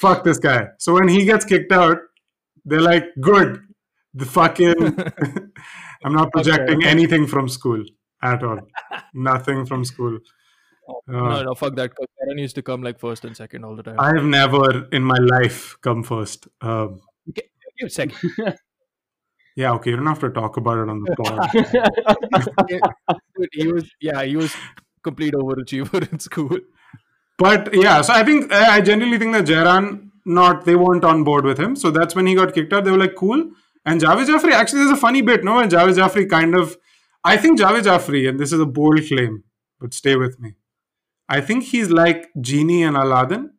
Fuck 0.00 0.24
this 0.24 0.38
guy. 0.38 0.68
So 0.78 0.94
when 0.94 1.08
he 1.08 1.24
gets 1.24 1.44
kicked 1.44 1.70
out, 1.70 1.98
they're 2.64 2.80
like, 2.80 3.04
good. 3.20 3.60
The 4.14 4.24
fucking. 4.26 4.74
I'm 6.04 6.12
not 6.14 6.30
projecting 6.32 6.78
Okay. 6.78 6.88
anything 6.88 7.26
from 7.26 7.48
school 7.48 7.82
at 8.22 8.42
all. 8.42 8.58
Nothing 9.14 9.66
from 9.66 9.84
school. 9.84 10.18
no, 11.08 11.24
Uh, 11.26 11.42
no, 11.42 11.54
fuck 11.54 11.74
that. 11.76 11.92
Karan 11.96 12.38
used 12.38 12.54
to 12.56 12.62
come 12.62 12.82
like 12.82 12.98
first 13.00 13.24
and 13.24 13.36
second 13.36 13.64
all 13.64 13.74
the 13.76 13.82
time. 13.82 13.96
I 13.98 14.14
have 14.14 14.24
never 14.24 14.86
in 14.92 15.02
my 15.02 15.16
life 15.18 15.76
come 15.80 16.02
first. 16.02 16.46
Um, 16.60 17.00
Okay, 17.30 17.48
give 17.80 17.90
second. 17.90 18.18
yeah, 19.56 19.72
okay, 19.72 19.90
you 19.90 19.96
don't 19.96 20.06
have 20.06 20.20
to 20.20 20.30
talk 20.30 20.56
about 20.58 20.78
it 20.78 20.88
on 20.90 21.02
the 21.02 21.16
pod. 21.16 21.50
He 23.52 23.66
was 23.72 23.90
yeah, 24.00 24.22
he 24.22 24.36
was 24.36 24.54
complete 25.02 25.34
overachiever 25.34 26.10
in 26.12 26.18
school. 26.18 26.58
but 27.38 27.74
yeah, 27.74 28.02
so 28.02 28.12
I 28.12 28.24
think 28.24 28.52
I 28.52 28.80
generally 28.80 29.18
think 29.18 29.32
that 29.32 29.44
Jairan 29.46 30.03
not 30.24 30.64
they 30.64 30.74
weren't 30.74 31.04
on 31.04 31.24
board 31.24 31.44
with 31.44 31.58
him. 31.58 31.76
So 31.76 31.90
that's 31.90 32.14
when 32.14 32.26
he 32.26 32.34
got 32.34 32.54
kicked 32.54 32.72
out. 32.72 32.84
They 32.84 32.90
were 32.90 32.98
like, 32.98 33.14
cool. 33.14 33.50
And 33.84 34.00
Javed 34.00 34.26
Jaffrey, 34.26 34.52
actually, 34.52 34.80
there's 34.80 34.98
a 34.98 35.00
funny 35.00 35.20
bit, 35.20 35.44
no? 35.44 35.58
And 35.58 35.70
Javed 35.70 35.96
Jaffrey 35.96 36.26
kind 36.26 36.54
of, 36.54 36.76
I 37.22 37.36
think 37.36 37.60
Javed 37.60 37.84
Jaffrey, 37.84 38.26
and 38.26 38.40
this 38.40 38.52
is 38.52 38.60
a 38.60 38.66
bold 38.66 39.00
claim, 39.06 39.44
but 39.78 39.92
stay 39.92 40.16
with 40.16 40.40
me. 40.40 40.54
I 41.28 41.40
think 41.40 41.64
he's 41.64 41.90
like 41.90 42.30
Genie 42.40 42.82
and 42.82 42.96
Aladdin. 42.96 43.50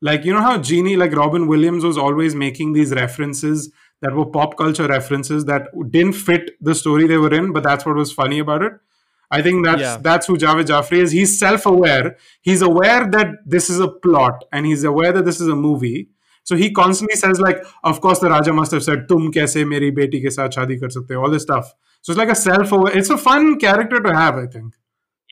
Like, 0.00 0.24
you 0.24 0.32
know 0.32 0.40
how 0.40 0.58
Genie, 0.58 0.96
like 0.96 1.12
Robin 1.14 1.46
Williams, 1.46 1.84
was 1.84 1.96
always 1.96 2.34
making 2.34 2.72
these 2.72 2.92
references 2.92 3.70
that 4.00 4.14
were 4.14 4.26
pop 4.26 4.56
culture 4.56 4.88
references 4.88 5.44
that 5.44 5.68
didn't 5.90 6.14
fit 6.14 6.50
the 6.60 6.74
story 6.74 7.06
they 7.06 7.18
were 7.18 7.32
in, 7.32 7.52
but 7.52 7.62
that's 7.62 7.86
what 7.86 7.94
was 7.94 8.12
funny 8.12 8.40
about 8.40 8.62
it. 8.62 8.72
I 9.38 9.42
think 9.46 9.64
that's 9.66 9.80
Yeah. 9.84 9.96
that's 10.06 10.26
who 10.30 10.36
Javed 10.42 10.66
Jaffrey 10.70 11.00
is. 11.04 11.12
He's 11.18 11.38
self-aware. 11.38 12.16
He's 12.48 12.62
aware 12.70 13.04
that 13.16 13.28
this 13.54 13.68
is 13.74 13.80
a 13.80 13.88
plot, 14.06 14.44
and 14.52 14.66
he's 14.72 14.84
aware 14.90 15.12
that 15.18 15.24
this 15.30 15.40
is 15.46 15.48
a 15.48 15.56
movie, 15.68 16.00
So 16.50 16.56
he 16.60 16.68
constantly 16.76 17.16
says 17.18 17.40
like, 17.40 17.58
of 17.90 18.00
course 18.04 18.18
the 18.22 18.28
Raja 18.30 18.52
must 18.60 18.72
have 18.76 18.82
said, 18.86 19.02
"Tum 19.10 19.26
kaise 19.34 19.58
meri 19.72 19.90
beti 19.98 20.20
ke 20.22 20.30
saath 20.36 20.56
shadi 20.56 20.78
kar 20.80 20.88
sakte?" 20.94 21.14
ho," 21.18 21.20
All 21.26 21.34
this 21.34 21.44
stuff. 21.48 21.68
So 22.06 22.12
it's 22.14 22.18
like 22.22 22.32
a 22.34 22.38
self. 22.40 22.72
Aware. 22.78 22.96
It's 23.02 23.10
a 23.16 23.18
fun 23.26 23.46
character 23.64 24.00
to 24.06 24.14
have, 24.20 24.40
I 24.40 24.46
think. 24.54 24.74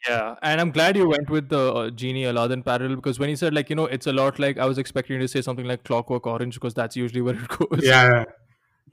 Yeah, 0.08 0.28
and 0.50 0.60
I'm 0.64 0.70
glad 0.76 0.96
you 1.00 1.08
went 1.14 1.28
with 1.36 1.48
the 1.54 1.62
uh, 1.80 1.90
Genie 2.02 2.22
Aladdin 2.34 2.62
parallel 2.68 2.94
because 3.00 3.18
when 3.24 3.28
he 3.34 3.36
said 3.42 3.58
like 3.60 3.72
you 3.74 3.76
know 3.80 3.88
it's 3.96 4.06
a 4.12 4.14
lot 4.20 4.38
like 4.44 4.62
I 4.66 4.68
was 4.74 4.78
expecting 4.84 5.16
you 5.16 5.22
to 5.24 5.28
say 5.36 5.42
something 5.48 5.66
like 5.72 5.82
Clockwork 5.90 6.28
Orange 6.34 6.54
because 6.60 6.78
that's 6.82 6.96
usually 7.04 7.20
where 7.30 7.34
it 7.42 7.48
goes. 7.58 7.82
Yeah, 7.88 8.06
yeah. 8.12 8.24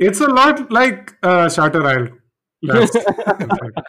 it's 0.10 0.20
a 0.20 0.28
lot 0.42 0.66
like 0.82 1.16
uh, 1.24 1.48
Shutter 1.60 1.86
Island. 1.86 2.20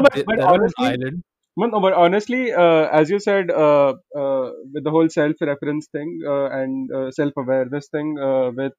That's, 0.00 0.16
in 0.16 0.24
fact. 0.26 0.38
No, 0.38 0.38
but, 0.38 0.38
but 0.38 0.38
that 0.38 0.48
honestly, 0.52 0.86
island. 0.86 1.22
No, 1.56 1.66
no, 1.66 1.80
but 1.80 1.92
honestly, 1.92 2.52
uh, 2.52 2.86
as 3.00 3.10
you 3.10 3.18
said, 3.18 3.50
uh, 3.50 3.94
uh, 4.16 4.50
with 4.72 4.84
the 4.84 4.90
whole 4.90 5.08
self-reference 5.08 5.88
thing 5.92 6.20
uh, 6.26 6.46
and 6.50 6.90
uh, 6.92 7.10
self-awareness 7.10 7.88
thing 7.88 8.16
uh, 8.18 8.50
with 8.56 8.72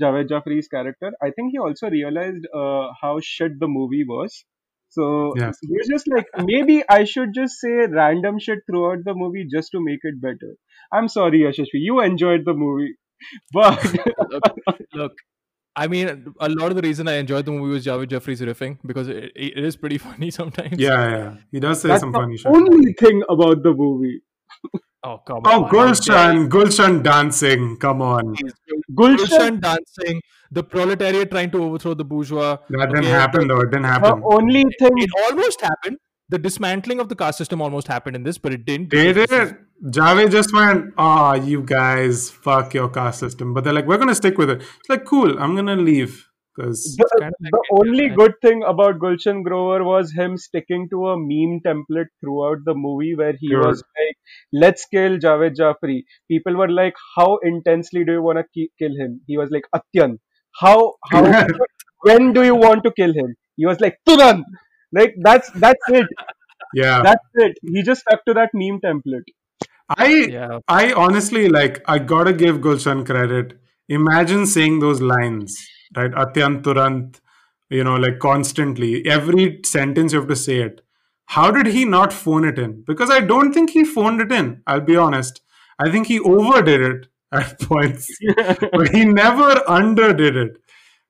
Javed 0.00 0.28
Jaffrey's 0.28 0.68
character, 0.68 1.12
I 1.22 1.30
think 1.30 1.52
he 1.52 1.58
also 1.58 1.90
realized 1.90 2.46
uh, 2.54 2.88
how 3.00 3.18
shit 3.22 3.58
the 3.58 3.68
movie 3.68 4.04
was. 4.04 4.44
So 4.90 5.34
Yes. 5.36 5.58
he 5.60 5.68
was 5.76 5.88
just 5.88 6.06
like, 6.08 6.26
maybe 6.44 6.82
I 6.88 7.04
should 7.04 7.34
just 7.34 7.60
say 7.60 7.86
random 7.86 8.38
shit 8.38 8.58
throughout 8.68 9.04
the 9.04 9.14
movie 9.14 9.46
just 9.50 9.70
to 9.72 9.80
make 9.82 10.00
it 10.02 10.20
better. 10.20 10.56
I'm 10.92 11.08
sorry, 11.08 11.40
Yashashvi, 11.40 11.80
you 11.88 12.00
enjoyed 12.00 12.44
the 12.44 12.54
movie, 12.54 12.94
but 13.52 13.82
look, 14.30 14.44
look, 14.94 15.12
I 15.76 15.86
mean, 15.86 16.34
a 16.40 16.48
lot 16.48 16.70
of 16.70 16.76
the 16.76 16.82
reason 16.82 17.06
I 17.08 17.14
enjoyed 17.14 17.44
the 17.46 17.52
movie 17.52 17.72
was 17.74 17.84
Javed 17.86 18.08
Jaffrey's 18.08 18.40
riffing 18.40 18.78
because 18.84 19.08
it, 19.08 19.32
it 19.36 19.58
is 19.64 19.76
pretty 19.76 19.98
funny 20.06 20.30
sometimes. 20.30 20.78
yeah, 20.78 21.10
yeah. 21.10 21.34
He 21.52 21.60
does 21.60 21.80
say 21.80 21.88
that's 21.88 22.00
some 22.00 22.12
the 22.12 22.18
funny 22.18 22.36
shit. 22.36 22.46
only 22.46 22.92
thing 22.94 23.22
about 23.28 23.62
the 23.62 23.72
movie. 23.74 24.20
Oh 25.02 25.16
come 25.26 25.40
Oh, 25.46 25.64
on! 25.64 25.70
Gulshan, 25.70 26.48
Gulshan 26.50 27.02
dancing. 27.02 27.76
Come 27.78 28.02
on. 28.02 28.34
Gulshan, 28.92 29.16
Gulshan 29.16 29.60
dancing, 29.60 30.20
the 30.50 30.62
proletariat 30.62 31.30
trying 31.30 31.50
to 31.52 31.62
overthrow 31.62 31.94
the 31.94 32.04
bourgeois. 32.04 32.58
That 32.68 32.86
didn't 32.90 32.98
Okay, 33.04 33.08
happen 33.08 33.48
though. 33.48 33.60
It 33.60 33.70
didn't 33.70 33.84
happen. 33.84 34.02
the 34.02 34.08
happen. 34.16 34.22
only 34.24 34.62
thing 34.78 34.90
It 34.96 35.10
almost 35.24 35.60
happened. 35.62 35.96
The 36.28 36.38
dismantling 36.38 37.00
of 37.00 37.08
the 37.08 37.16
caste 37.16 37.38
system 37.38 37.62
almost 37.62 37.88
happened 37.88 38.14
in 38.14 38.22
this, 38.24 38.36
but 38.38 38.52
it 38.52 38.64
didn't. 38.66 38.90
They 38.90 39.12
did 39.12 39.32
it. 39.32 39.56
Javed 39.84 40.30
just 40.30 40.52
went, 40.52 40.92
ah, 40.98 41.34
you 41.34 41.62
guys, 41.62 42.30
fuck 42.30 42.74
your 42.74 42.88
caste 42.90 43.20
system. 43.20 43.54
But 43.54 43.64
they're 43.64 43.72
like, 43.72 43.86
we're 43.86 43.98
gonna 43.98 44.14
stick 44.14 44.36
with 44.38 44.50
it. 44.50 44.60
It's 44.60 44.88
like, 44.88 45.04
cool. 45.04 45.38
I'm 45.38 45.54
gonna 45.56 45.76
leave 45.76 46.26
because 46.54 46.96
the, 46.98 47.08
kind 47.18 47.32
of 47.32 47.34
like 47.40 47.52
the 47.52 47.64
only 47.78 48.06
yeah. 48.08 48.14
good 48.14 48.32
thing 48.42 48.62
about 48.62 48.98
Gulshan 48.98 49.42
Grover 49.42 49.82
was 49.84 50.12
him 50.12 50.36
sticking 50.36 50.88
to 50.90 51.06
a 51.08 51.16
meme 51.16 51.60
template 51.66 52.08
throughout 52.20 52.58
the 52.64 52.74
movie 52.74 53.14
where 53.14 53.34
he 53.38 53.48
Sure. 53.48 53.66
was 53.68 53.82
like, 53.98 54.16
let's 54.52 54.84
kill 54.86 55.16
Javed 55.18 55.56
Jaffrey. 55.56 56.04
People 56.28 56.56
were 56.56 56.68
like, 56.70 56.94
how 57.16 57.38
intensely 57.42 58.04
do 58.04 58.12
you 58.12 58.22
want 58.22 58.38
to 58.38 58.44
ki- 58.54 58.70
kill 58.78 58.94
him? 58.96 59.20
He 59.26 59.38
was 59.38 59.50
like, 59.50 59.64
Atyan. 59.74 60.18
How, 60.60 60.94
how, 61.10 61.46
when 62.02 62.32
do 62.32 62.44
you 62.44 62.54
want 62.54 62.84
to 62.84 62.90
kill 62.92 63.12
him? 63.14 63.34
He 63.56 63.64
was 63.66 63.80
like, 63.80 63.98
Turan. 64.06 64.44
Like, 64.92 65.14
that's, 65.22 65.50
that's 65.52 65.82
it. 65.88 66.06
yeah. 66.74 67.02
That's 67.02 67.24
it. 67.34 67.56
He 67.62 67.82
just 67.82 68.02
stuck 68.02 68.24
to 68.26 68.34
that 68.34 68.50
meme 68.52 68.80
template. 68.80 69.24
I 69.96 70.06
Yeah, 70.30 70.58
I 70.68 70.92
honestly 70.92 71.48
like 71.48 71.82
I 71.86 71.98
gotta 71.98 72.32
give 72.32 72.58
Gulshan 72.58 73.04
credit. 73.04 73.58
Imagine 73.88 74.46
saying 74.46 74.78
those 74.80 75.00
lines, 75.00 75.56
right? 75.96 76.12
Atyant 76.12 76.62
Turant, 76.62 77.20
you 77.70 77.82
know, 77.84 77.96
like 77.96 78.18
constantly. 78.20 79.06
Every 79.06 79.60
sentence 79.64 80.12
you 80.12 80.20
have 80.20 80.28
to 80.28 80.36
say 80.36 80.60
it. 80.60 80.80
How 81.26 81.50
did 81.50 81.66
he 81.66 81.84
not 81.84 82.12
phone 82.12 82.44
it 82.44 82.58
in? 82.58 82.82
Because 82.86 83.10
I 83.10 83.20
don't 83.20 83.52
think 83.52 83.70
he 83.70 83.84
phoned 83.84 84.20
it 84.20 84.32
in, 84.32 84.62
I'll 84.66 84.80
be 84.80 84.96
honest. 84.96 85.40
I 85.78 85.90
think 85.90 86.06
he 86.06 86.20
overdid 86.20 86.80
it 86.82 87.06
at 87.32 87.60
points. 87.60 88.08
but 88.72 88.88
he 88.90 89.04
never 89.04 89.62
underdid 89.68 90.36
it. 90.36 90.56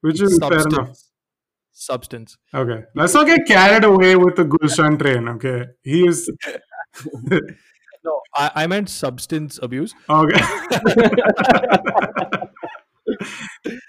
Which 0.02 0.20
is 0.20 0.38
fair 0.38 0.52
enough. 0.52 0.62
substance. 0.62 1.10
Substance. 1.72 2.36
Okay. 2.54 2.84
Let's 2.94 3.14
not 3.14 3.26
get 3.26 3.46
carried 3.46 3.84
away 3.84 4.16
with 4.16 4.36
the 4.36 4.44
Gulshan 4.44 4.98
train, 4.98 5.28
okay? 5.28 5.66
He 5.82 6.06
is 6.06 6.30
No, 8.04 8.20
I, 8.34 8.50
I 8.54 8.66
meant 8.66 8.88
substance 8.88 9.58
abuse. 9.62 9.94
Okay. 10.08 10.40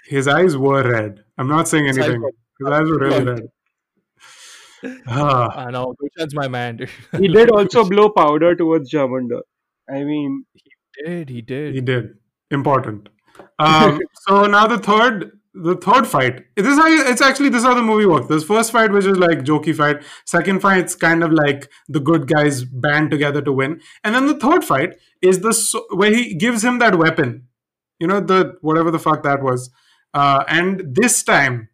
His 0.06 0.28
eyes 0.28 0.56
were 0.56 0.82
red. 0.88 1.24
I'm 1.38 1.48
not 1.48 1.68
saying 1.68 1.86
His 1.86 1.98
anything. 1.98 2.20
were- 2.22 2.32
His 2.60 2.68
eyes 2.68 2.90
were 2.90 2.98
really 2.98 3.24
red. 3.24 3.42
Ah, 5.06 5.66
I 5.66 5.70
know. 5.70 5.94
Gulshan's 6.00 6.34
my 6.34 6.48
man. 6.48 6.76
dude. 6.76 6.90
he 7.18 7.28
did 7.28 7.50
also 7.50 7.84
blow 7.88 8.08
powder 8.10 8.54
towards 8.56 8.92
Jamunda. 8.92 9.40
I 9.88 10.02
mean, 10.04 10.44
he 10.54 11.04
did 11.06 11.28
he 11.28 11.40
did? 11.42 11.74
he 11.74 11.80
did. 11.80 12.14
Important. 12.50 13.08
Um, 13.58 13.98
so 14.26 14.46
now 14.46 14.66
the 14.66 14.78
third, 14.78 15.38
the 15.54 15.76
third 15.76 16.06
fight. 16.06 16.44
This 16.56 16.66
is 16.66 16.78
how 16.78 16.86
you, 16.86 17.04
it's 17.06 17.20
actually 17.20 17.50
this 17.50 17.60
is 17.60 17.66
how 17.66 17.74
the 17.74 17.82
movie 17.82 18.06
works. 18.06 18.26
This 18.26 18.44
first 18.44 18.72
fight, 18.72 18.90
which 18.90 19.04
is 19.04 19.18
like 19.18 19.40
jokey 19.40 19.74
fight. 19.74 20.02
Second 20.24 20.60
fight, 20.60 20.78
it's 20.78 20.94
kind 20.94 21.22
of 21.22 21.32
like 21.32 21.70
the 21.88 22.00
good 22.00 22.26
guys 22.26 22.64
band 22.64 23.10
together 23.10 23.42
to 23.42 23.52
win. 23.52 23.80
And 24.02 24.14
then 24.14 24.26
the 24.26 24.38
third 24.38 24.64
fight 24.64 24.96
is 25.20 25.40
the 25.40 25.52
so- 25.52 25.86
where 25.90 26.14
he 26.14 26.34
gives 26.34 26.64
him 26.64 26.78
that 26.78 26.98
weapon. 26.98 27.48
You 28.00 28.06
know 28.06 28.20
the 28.20 28.56
whatever 28.62 28.90
the 28.90 28.98
fuck 28.98 29.22
that 29.22 29.42
was. 29.42 29.70
Uh, 30.14 30.44
and 30.48 30.94
this 30.94 31.22
time, 31.22 31.68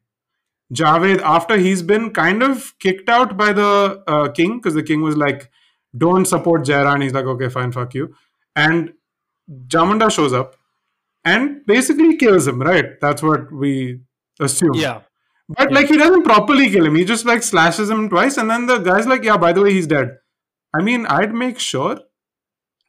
Javed, 0.72 1.20
after 1.22 1.56
he's 1.56 1.82
been 1.82 2.10
kind 2.10 2.42
of 2.42 2.74
kicked 2.78 3.08
out 3.08 3.36
by 3.36 3.52
the 3.52 4.02
uh, 4.06 4.28
king, 4.30 4.58
because 4.58 4.74
the 4.74 4.82
king 4.82 5.02
was 5.02 5.16
like, 5.16 5.50
"Don't 5.96 6.26
support 6.26 6.64
Jairan." 6.64 7.02
He's 7.02 7.14
like, 7.14 7.24
"Okay, 7.24 7.48
fine, 7.48 7.72
fuck 7.72 7.94
you." 7.94 8.14
And 8.54 8.92
Jamunda 9.68 10.10
shows 10.10 10.32
up 10.32 10.56
and 11.32 11.54
basically 11.74 12.16
kills 12.22 12.46
him. 12.52 12.60
Right? 12.70 12.98
That's 13.06 13.22
what 13.30 13.52
we 13.64 14.00
assume. 14.48 14.74
Yeah. 14.86 15.00
But 15.56 15.70
Yeah. 15.70 15.74
like 15.80 15.88
he 15.94 15.96
doesn't 16.04 16.24
properly 16.30 16.70
kill 16.76 16.86
him. 16.90 16.96
He 17.02 17.04
just 17.14 17.24
like 17.32 17.42
slashes 17.52 17.90
him 17.96 18.08
twice, 18.14 18.36
and 18.42 18.50
then 18.54 18.66
the 18.72 18.78
guy's 18.90 19.06
like, 19.14 19.24
"Yeah, 19.30 19.38
by 19.46 19.52
the 19.58 19.62
way, 19.66 19.72
he's 19.78 19.86
dead." 19.96 20.10
I 20.78 20.82
mean, 20.90 21.06
I'd 21.18 21.34
make 21.46 21.58
sure. 21.70 21.94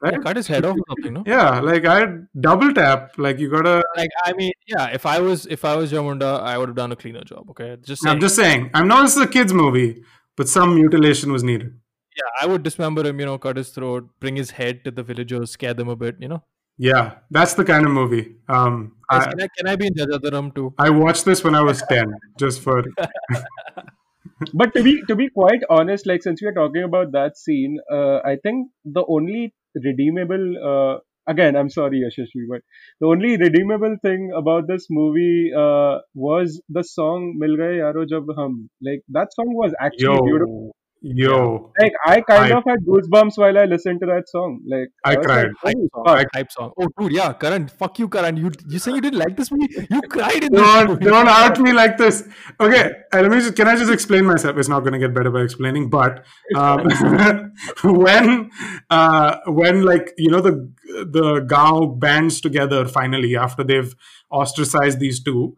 Right? 0.02 0.14
yeah. 0.14 0.20
Cut 0.26 0.38
his 0.40 0.48
head 0.52 0.66
off 0.68 0.76
or 0.82 0.84
something, 0.90 1.14
no? 1.16 1.24
Yeah, 1.30 1.60
like 1.70 1.86
I'd 1.94 2.12
double 2.48 2.74
tap. 2.76 3.16
Like 3.26 3.40
you 3.44 3.50
gotta. 3.54 3.74
Like 4.02 4.12
I 4.26 4.34
mean, 4.42 4.52
yeah. 4.74 4.86
If 5.00 5.06
I 5.14 5.16
was 5.30 5.46
if 5.58 5.64
I 5.72 5.76
was 5.80 5.92
Jamunda, 5.96 6.30
I 6.52 6.58
would 6.58 6.70
have 6.74 6.76
done 6.82 6.94
a 6.98 7.00
cleaner 7.02 7.24
job. 7.32 7.50
Okay, 7.54 7.70
just 7.92 8.06
I'm 8.12 8.22
just 8.26 8.38
saying. 8.44 8.70
I'm 8.74 8.88
not. 8.92 9.02
This 9.08 9.18
is 9.18 9.24
a 9.24 9.32
kids 9.38 9.54
movie, 9.62 9.90
but 10.38 10.48
some 10.58 10.76
mutilation 10.76 11.34
was 11.38 11.44
needed. 11.52 11.74
yeah, 12.20 12.30
I 12.42 12.46
would 12.52 12.64
dismember 12.70 13.04
him. 13.10 13.20
You 13.24 13.26
know, 13.32 13.38
cut 13.48 13.58
his 13.64 13.70
throat, 13.80 14.08
bring 14.26 14.38
his 14.44 14.52
head 14.62 14.84
to 14.86 14.92
the 15.02 15.04
villagers, 15.12 15.52
scare 15.58 15.74
them 15.82 15.90
a 15.96 15.98
bit. 16.06 16.18
You 16.28 16.30
know. 16.36 16.44
Yeah, 16.80 17.16
that's 17.30 17.56
the 17.56 17.66
kind 17.66 17.86
of 17.86 17.92
movie. 17.92 18.38
Um, 18.48 18.94
Guys, 19.12 19.28
I, 19.28 19.30
can 19.32 19.42
I 19.42 19.48
can 19.58 19.68
I 19.68 19.76
be 19.76 19.88
in 19.88 19.94
Jajadaram 19.96 20.56
too? 20.56 20.74
I 20.78 20.90
watched 20.90 21.26
this 21.26 21.44
when 21.44 21.54
I 21.54 21.62
was 21.62 21.84
ten, 21.90 22.14
just 22.40 22.62
for 22.62 22.82
but 24.54 24.74
to 24.76 24.82
be 24.82 25.02
to 25.10 25.16
be 25.16 25.30
quite 25.30 25.62
honest, 25.70 26.08
like 26.08 26.24
since 26.24 26.42
we 26.42 26.48
are 26.48 26.54
talking 26.54 26.84
about 26.84 27.12
that 27.12 27.38
scene, 27.38 27.80
uh, 27.92 28.20
I 28.24 28.38
think 28.42 28.70
the 28.86 29.04
only 29.10 29.54
redeemable 29.76 30.56
uh, 30.72 31.00
again, 31.30 31.58
I'm 31.58 31.70
sorry, 31.70 32.02
Yashashvi, 32.06 32.48
but 32.50 32.62
the 33.02 33.08
only 33.08 33.36
redeemable 33.36 33.98
thing 34.02 34.32
about 34.34 34.68
this 34.68 34.88
movie 34.90 35.52
uh, 35.54 36.00
was 36.14 36.62
the 36.70 36.84
song 36.84 37.36
"Mil 37.38 37.58
Gaye 37.58 37.80
Yaro 37.84 38.08
Jab 38.08 38.24
Hum." 38.38 38.70
Like 38.82 39.04
that 39.10 39.34
song 39.34 39.52
was 39.54 39.76
actually 39.82 40.22
beautiful. 40.24 40.76
Yo, 41.02 41.28
yo. 41.28 41.72
Like 41.80 41.94
I 42.06 42.22
kind 42.22 42.54
I- 42.54 42.58
of 42.58 42.64
had 42.68 42.80
goosebumps 42.86 43.38
while 43.38 43.58
I 43.58 43.66
listened 43.66 44.00
to 44.02 44.06
that 44.08 44.28
song. 44.30 44.62
Like 44.68 44.90
I 45.06 45.16
was 45.18 45.26
cried. 45.26 45.48
Like, 45.64 45.76
holy 45.76 45.90
Song, 45.94 46.04
fuck. 46.06 46.28
hype 46.34 46.52
song. 46.52 46.72
Oh, 46.80 46.88
dude, 47.00 47.14
yeah, 47.14 47.34
Karan. 47.34 47.68
Fuck 47.68 48.00
you, 48.00 48.08
Karan. 48.10 48.38
You 48.38 48.52
you 48.68 48.80
saying 48.80 48.96
you 48.96 49.02
didn't 49.02 49.20
like 49.20 49.36
this 49.38 49.52
movie? 49.52 49.74
You 49.90 50.02
cried 50.04 50.44
in 50.44 50.52
this 50.52 50.62
Don't 50.62 50.90
movie. 50.90 51.06
don't 51.06 51.28
out 51.40 51.60
me 51.60 51.72
like 51.74 51.98
this. 51.98 52.24
Okay, 52.60 52.92
uh, 53.14 53.22
let 53.22 53.32
me. 53.32 53.38
Just, 53.40 53.56
can 53.56 53.68
I 53.68 53.76
just 53.76 53.92
explain 53.92 54.26
myself? 54.26 54.58
It's 54.58 54.70
not 54.70 54.82
going 54.82 54.94
to 54.94 55.00
get 55.00 55.14
better 55.14 55.32
by 55.32 55.42
explaining, 55.42 55.90
but 55.90 56.26
um, 56.56 56.88
when 57.84 58.50
uh, 58.90 59.38
when 59.48 59.84
like 59.84 60.14
you 60.18 60.30
know 60.30 60.42
the 60.42 60.72
the 61.06 61.40
Gao 61.48 61.86
bands 61.86 62.42
together 62.42 62.86
finally 62.86 63.36
after 63.38 63.64
they've 63.64 63.94
ostracized 64.32 65.00
these 65.00 65.24
two, 65.24 65.56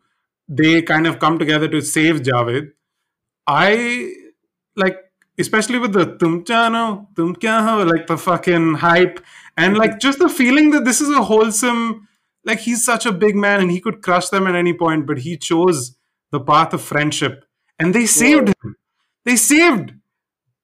they 0.48 0.82
kind 0.82 1.08
of 1.08 1.20
come 1.20 1.40
together 1.40 1.68
to 1.70 1.82
save 1.82 2.22
Javed. 2.22 2.68
I 3.48 4.14
like 4.76 4.98
especially 5.42 5.80
with 5.80 5.94
the 5.94 6.06
tum 6.18 6.44
chano, 6.46 7.08
tum 7.16 7.36
kya 7.36 7.64
ho, 7.68 7.84
like 7.84 8.08
the 8.08 8.18
fucking 8.18 8.76
hype 8.76 9.20
and 9.58 9.78
like 9.78 10.00
just 10.00 10.20
the 10.20 10.30
feeling 10.30 10.72
that 10.72 10.86
this 10.86 11.02
is 11.02 11.10
a 11.10 11.24
wholesome 11.24 12.08
like 12.44 12.60
he's 12.60 12.84
such 12.84 13.06
a 13.06 13.12
big 13.12 13.36
man 13.36 13.60
and 13.62 13.72
he 13.72 13.80
could 13.80 14.02
crush 14.02 14.30
them 14.30 14.48
at 14.48 14.56
any 14.56 14.74
point, 14.74 15.06
but 15.06 15.20
he 15.20 15.38
chose 15.38 15.96
the 16.32 16.40
path 16.40 16.74
of 16.74 16.82
friendship 16.82 17.46
and 17.78 17.94
they 17.94 18.06
saved 18.06 18.48
him. 18.50 18.76
They 19.26 19.36
saved 19.36 19.94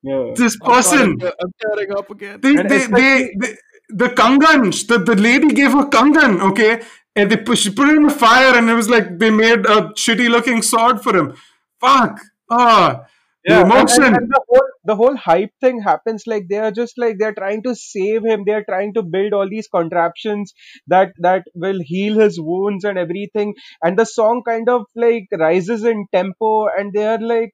Yeah. 0.03 0.33
this 0.35 0.57
person. 0.57 1.17
I'm 1.21 1.31
I'm 1.43 1.51
tearing 1.61 1.91
up 1.97 2.09
again. 2.09 2.39
They, 2.41 2.55
And 2.55 2.69
they, 2.69 2.85
they, 2.87 3.31
they, 3.41 3.51
the 3.89 4.09
kangan, 4.09 4.71
the, 4.87 4.97
the 5.09 5.15
lady 5.15 5.49
gave 5.59 5.71
her 5.71 5.85
kangan, 5.97 6.41
okay? 6.51 6.81
And 7.15 7.31
they 7.31 7.37
push, 7.37 7.63
put 7.75 7.89
it 7.89 7.95
in 7.95 8.03
the 8.03 8.13
fire 8.25 8.55
and 8.57 8.69
it 8.69 8.73
was 8.73 8.89
like 8.89 9.19
they 9.19 9.29
made 9.29 9.65
a 9.65 9.77
shitty 10.03 10.29
looking 10.29 10.61
sword 10.61 11.01
for 11.01 11.15
him. 11.15 11.33
Fuck. 11.79 12.19
Ah, 12.49 13.05
Yeah, 13.47 13.61
emotion. 13.61 14.03
and- 14.05 14.17
and 14.17 14.29
the 14.29 14.41
whole 14.49 14.67
the 14.89 14.95
whole 14.95 15.15
hype 15.17 15.51
thing 15.61 15.81
happens 15.81 16.23
like 16.27 16.47
they 16.49 16.57
are 16.65 16.71
just 16.71 16.97
like 16.97 17.17
they're 17.19 17.33
trying 17.33 17.63
to 17.63 17.75
save 17.75 18.23
him. 18.25 18.43
They 18.45 18.53
are 18.53 18.65
trying 18.69 18.93
to 18.95 19.03
build 19.03 19.33
all 19.33 19.49
these 19.49 19.67
contraptions 19.67 20.53
that 20.87 21.13
that 21.27 21.45
will 21.55 21.79
heal 21.91 22.19
his 22.19 22.39
wounds 22.39 22.85
and 22.85 22.97
everything. 22.97 23.55
And 23.83 23.97
the 23.99 24.05
song 24.05 24.43
kind 24.47 24.69
of 24.69 24.85
like 24.95 25.27
rises 25.45 25.85
in 25.85 26.05
tempo 26.13 26.67
and 26.77 26.93
they 26.93 27.05
are 27.07 27.19
like 27.19 27.53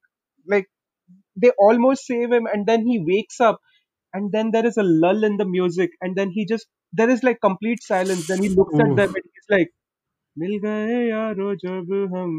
like 0.55 0.67
they 1.35 1.51
almost 1.59 2.05
save 2.05 2.31
him. 2.31 2.47
And 2.53 2.65
then 2.67 2.85
he 2.87 2.99
wakes 3.13 3.39
up 3.41 3.59
and 4.13 4.31
then 4.31 4.51
there 4.51 4.65
is 4.65 4.77
a 4.77 4.83
lull 4.83 5.23
in 5.23 5.37
the 5.37 5.45
music. 5.45 5.91
And 6.01 6.15
then 6.15 6.31
he 6.31 6.45
just 6.45 6.67
there 6.93 7.09
is 7.09 7.23
like 7.23 7.41
complete 7.41 7.83
silence. 7.83 8.27
Then 8.27 8.41
he 8.41 8.49
looks 8.49 8.79
at 8.79 8.95
them 8.95 9.09
and 9.15 9.23
he's 9.33 9.49
like 9.57 9.69
मिल 10.38 10.58
गए 10.64 10.98
यारो 11.08 11.54
जब 11.64 11.92
हम 12.14 12.34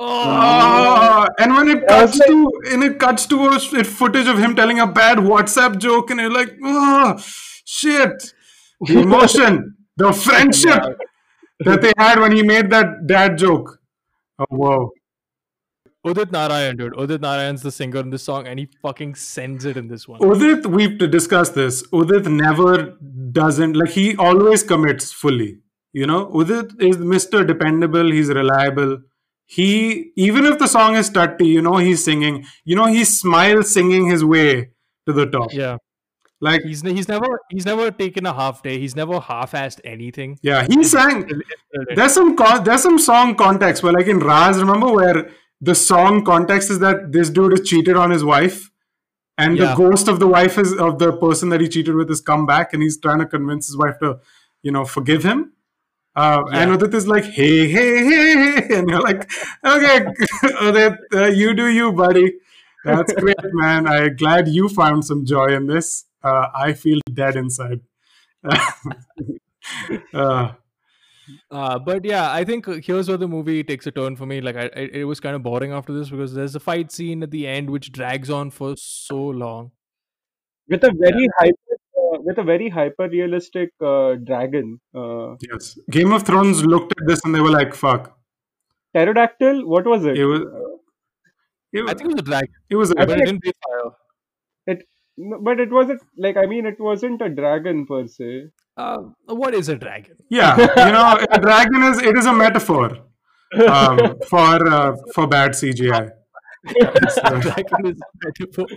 Ah, 0.00 1.26
and 1.44 1.54
when 1.56 1.68
it 1.68 1.84
I 1.90 2.02
was 2.02 2.12
cuts 2.12 2.26
to 2.26 2.50
and 2.72 2.84
it 2.88 2.98
cuts 3.04 3.26
to 3.32 3.38
a 3.48 3.54
s- 3.54 3.88
footage 4.00 4.28
of 4.34 4.38
him 4.38 4.54
telling 4.60 4.80
a 4.80 4.86
bad 4.86 5.18
WhatsApp 5.18 5.78
joke, 5.78 6.10
and 6.10 6.20
you're 6.20 6.32
like, 6.36 6.52
oh 6.64 7.16
shit, 7.64 8.28
the 8.80 9.00
emotion, 9.00 9.58
the 9.96 10.12
friendship 10.12 10.84
that 11.70 11.82
they 11.86 11.92
had 11.98 12.20
when 12.20 12.32
he 12.32 12.42
made 12.42 12.70
that 12.70 12.94
dad 13.06 13.36
joke. 13.38 13.72
Oh 14.38 14.46
wow. 14.50 14.90
Udit 16.06 16.32
Narayan, 16.32 16.76
dude. 16.76 16.92
Udit 17.02 17.20
Narayan's 17.20 17.62
the 17.62 17.70
singer 17.72 18.00
in 18.00 18.10
this 18.10 18.22
song, 18.22 18.46
and 18.46 18.58
he 18.58 18.68
fucking 18.82 19.14
sends 19.14 19.64
it 19.64 19.76
in 19.82 19.86
this 19.88 20.06
one. 20.06 20.20
Udit, 20.20 20.66
we've 20.66 20.98
discussed 20.98 21.54
this. 21.54 21.82
Udit 22.00 22.26
never 22.26 22.72
doesn't 23.42 23.74
like 23.82 23.90
he 23.90 24.14
always 24.16 24.62
commits 24.62 25.12
fully. 25.12 25.52
You 25.93 26.05
know, 26.05 26.27
Udit 26.27 26.81
is 26.81 26.97
Mr. 26.97 27.45
Dependable. 27.45 28.11
He's 28.11 28.29
reliable. 28.29 28.99
He 29.45 30.11
even 30.15 30.45
if 30.45 30.59
the 30.59 30.67
song 30.67 30.95
is 30.95 31.09
tutty, 31.09 31.47
you 31.47 31.61
know, 31.61 31.77
he's 31.77 32.03
singing. 32.03 32.45
You 32.63 32.75
know, 32.75 32.85
he 32.85 33.03
smiles 33.03 33.73
singing 33.73 34.07
his 34.07 34.23
way 34.23 34.69
to 35.07 35.13
the 35.13 35.25
top. 35.25 35.51
Yeah, 35.51 35.77
Like 36.39 36.61
he's 36.61 36.83
he's 36.83 37.07
never 37.07 37.39
he's 37.49 37.65
never 37.65 37.89
taken 37.89 38.27
a 38.27 38.33
half 38.33 38.61
day. 38.61 38.77
He's 38.79 38.95
never 38.95 39.19
half-assed 39.19 39.79
anything. 39.83 40.37
yeah, 40.43 40.67
he 40.69 40.83
sang. 40.83 41.27
There's 41.95 42.13
some 42.13 42.35
con- 42.35 42.63
there's 42.63 42.83
some 42.83 42.99
song 42.99 43.35
context 43.35 43.81
where 43.81 43.93
like 43.93 44.05
in 44.05 44.19
Raz, 44.19 44.59
remember 44.59 44.91
where 44.91 45.31
the 45.59 45.73
song 45.73 46.23
context 46.23 46.69
is 46.69 46.79
that 46.79 47.11
this 47.11 47.31
dude 47.31 47.53
is 47.59 47.67
cheated 47.67 47.97
on 47.97 48.11
his 48.11 48.23
wife, 48.23 48.69
and 49.39 49.57
the 49.57 49.73
ghost 49.75 50.07
of 50.07 50.19
the 50.19 50.27
wife 50.27 50.59
is 50.59 50.73
of 50.73 50.99
the 50.99 51.11
person 51.13 51.49
that 51.49 51.59
he 51.59 51.67
cheated 51.67 51.95
with 51.95 52.09
has 52.09 52.21
come 52.21 52.45
back, 52.45 52.71
and 52.73 52.83
he's 52.83 52.99
trying 52.99 53.19
to 53.19 53.25
convince 53.25 53.65
his 53.65 53.75
wife 53.75 53.97
to, 53.99 54.19
you 54.61 54.71
know, 54.71 54.85
forgive 54.85 55.23
him. 55.23 55.53
Uh, 56.21 56.43
And 56.59 56.71
Yeah. 56.71 56.77
Udit 56.77 56.93
is 56.93 57.07
like, 57.07 57.25
hey, 57.25 57.67
hey, 57.75 57.91
hey, 58.09 58.33
hey, 58.43 58.77
and 58.79 58.89
you're 58.89 59.01
like, 59.09 59.21
okay, 59.73 59.97
Udit, 60.67 60.97
uh, 61.13 61.27
you 61.41 61.53
do 61.53 61.67
you, 61.67 61.91
buddy. 61.93 62.27
That's 62.83 63.13
great, 63.13 63.35
man. 63.61 63.87
I'm 63.87 64.15
glad 64.15 64.47
you 64.47 64.69
found 64.69 65.05
some 65.05 65.25
joy 65.25 65.47
in 65.59 65.67
this. 65.67 66.05
Uh, 66.23 66.47
I 66.53 66.73
feel 66.73 66.99
dead 67.13 67.35
inside. 67.35 67.81
uh, 70.13 70.51
Uh, 71.51 71.77
but 71.79 72.05
yeah, 72.05 72.31
I 72.31 72.43
think 72.43 72.65
here's 72.85 73.07
where 73.07 73.17
the 73.17 73.27
movie 73.27 73.63
takes 73.63 73.85
a 73.87 73.91
turn 73.91 74.15
for 74.15 74.25
me. 74.25 74.41
Like, 74.41 74.55
I, 74.55 74.63
I 74.75 74.89
it 75.01 75.03
was 75.03 75.19
kind 75.19 75.35
of 75.35 75.43
boring 75.43 75.71
after 75.71 75.93
this 75.93 76.09
because 76.09 76.33
there's 76.33 76.55
a 76.55 76.59
fight 76.59 76.91
scene 76.91 77.21
at 77.23 77.31
the 77.31 77.47
end 77.47 77.69
which 77.69 77.91
drags 77.91 78.29
on 78.29 78.49
for 78.51 78.75
so 78.77 79.17
long. 79.45 79.71
with 80.67 80.83
a 80.83 80.91
very 80.93 81.27
hyper 81.39 81.53
uh, 81.73 81.78
with 82.27 82.37
a 82.37 82.43
very 82.43 82.69
hyper 82.69 83.07
realistic 83.09 83.71
uh, 83.81 84.15
dragon 84.29 84.79
uh, 84.95 85.35
yes. 85.51 85.77
Game 85.97 86.11
of 86.13 86.23
Thrones 86.23 86.63
looked 86.65 86.93
at 86.99 87.07
this 87.07 87.21
and 87.25 87.33
they 87.35 87.41
were 87.47 87.51
like, 87.59 87.73
fuck. 87.83 88.03
pterodactyl 88.95 89.57
what 89.73 89.85
was 89.93 90.05
it, 90.11 90.17
It 90.17 90.25
was. 90.25 90.41
It 91.71 91.83
I 91.89 91.93
think 91.93 92.05
it 92.11 92.13
was 92.13 92.21
a 92.21 92.27
dragon. 92.29 92.53
it 92.69 92.75
was 92.83 92.91
a 92.91 92.95
I 93.01 93.05
but 93.05 93.09
think 93.17 93.21
it 93.21 93.25
didn't 93.25 93.41
breathe 93.43 93.59
fire. 93.65 94.77
No, 95.29 95.37
but 95.45 95.59
it 95.63 95.71
wasn't 95.77 96.01
like 96.25 96.37
i 96.41 96.45
mean 96.51 96.65
it 96.69 96.79
wasn't 96.79 97.21
a 97.21 97.29
dragon 97.39 97.85
per 97.91 98.01
se 98.17 98.29
Uh, 98.83 98.99
what 99.41 99.53
is 99.59 99.67
a 99.71 99.75
dragon? 99.79 100.15
yeah. 100.35 100.59
You 100.85 100.91
know, 100.95 101.07
a 101.37 101.39
dragon 101.45 101.83
is 101.87 101.97
it 102.11 102.17
is 102.21 102.27
a 102.33 102.35
metaphor 102.41 102.85
um, 103.77 103.97
for 104.29 104.53
uh, 104.77 104.91
for 105.15 105.25
bad 105.33 105.51
CGI. 105.61 105.99
a 107.33 107.41
dragon 107.47 107.89
is 107.91 107.99
a 108.07 108.09
metaphor. 108.25 108.67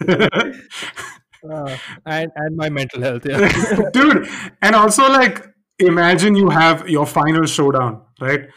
Uh, 1.48 1.76
and 2.06 2.30
and 2.36 2.56
my 2.56 2.68
mental 2.68 3.02
health. 3.02 3.26
Yeah. 3.26 3.50
dude 3.92 4.28
and 4.60 4.76
also 4.76 5.08
like 5.08 5.44
imagine 5.78 6.36
you 6.36 6.50
have 6.50 6.88
your 6.88 7.06
final 7.06 7.46
showdown 7.46 8.02
right? 8.20 8.48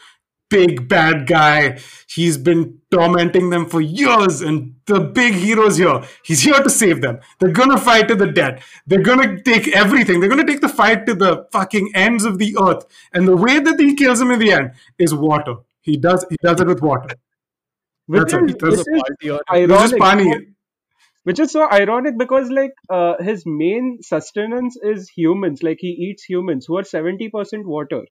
Big 0.48 0.88
bad 0.88 1.26
guy. 1.26 1.80
He's 2.08 2.38
been 2.38 2.80
tormenting 2.92 3.50
them 3.50 3.66
for 3.66 3.82
years 3.82 4.42
and 4.42 4.76
the 4.86 5.00
big 5.00 5.34
hero's 5.34 5.78
here. 5.78 6.04
He's 6.24 6.44
here 6.44 6.62
to 6.62 6.70
save 6.70 7.02
them. 7.02 7.20
They're 7.40 7.52
gonna 7.52 7.80
fight 7.80 8.08
to 8.10 8.16
the 8.16 8.28
death. 8.28 8.64
They're 8.86 9.02
gonna 9.02 9.42
take 9.42 9.68
everything. 9.76 10.20
They're 10.20 10.30
gonna 10.30 10.46
take 10.46 10.62
the 10.62 10.70
fight 10.70 11.08
to 11.08 11.16
the 11.16 11.48
fucking 11.52 11.92
ends 11.96 12.26
of 12.26 12.38
the 12.38 12.56
earth. 12.62 12.86
And 13.14 13.28
the 13.28 13.36
way 13.36 13.60
that 13.60 13.80
he 13.80 13.96
kills 13.96 14.22
him 14.22 14.30
in 14.30 14.38
the 14.40 14.52
end 14.52 14.72
is 15.00 15.16
water. 15.16 15.56
He 15.82 15.98
does 15.98 16.24
he 16.30 16.38
does 16.44 16.62
it 16.62 16.68
with 16.68 16.82
water. 16.82 17.16
Which 18.06 18.32
That's 18.32 18.34
is, 18.34 18.52
it. 18.52 18.62
which 18.62 18.74
is 18.74 18.88
Party 18.88 19.30
on 19.32 19.40
it. 19.40 19.72
it's 19.72 19.74
just 19.74 19.94
ironic 19.96 20.00
funny 20.00 20.55
which 21.29 21.41
is 21.45 21.53
so 21.53 21.69
ironic 21.79 22.19
because 22.19 22.51
like 22.59 22.73
uh, 22.99 23.15
his 23.31 23.45
main 23.47 23.89
sustenance 24.11 24.77
is 24.93 25.09
humans 25.17 25.63
like 25.69 25.79
he 25.87 25.93
eats 26.09 26.29
humans 26.35 26.67
who 26.69 26.79
are 26.83 26.87
70% 26.93 27.73
water 27.77 28.03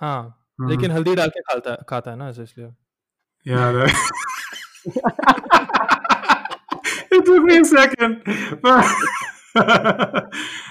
हाँ 0.00 0.22
Mhm. 0.60 0.68
लेकिन 0.70 0.90
हल्दी 0.90 1.14
डाल 1.14 1.28
के 1.36 1.40
खाता 1.50 1.74
खाता 1.88 2.10
है 2.10 2.16
ना 2.16 2.28
ऐसे 2.28 2.42
इसलिए 2.42 2.72
Yeah. 3.46 3.72
That... 3.72 3.90
it 7.10 7.24
took 7.26 7.42
me 7.48 7.56
a 7.58 7.64
second. 7.64 8.22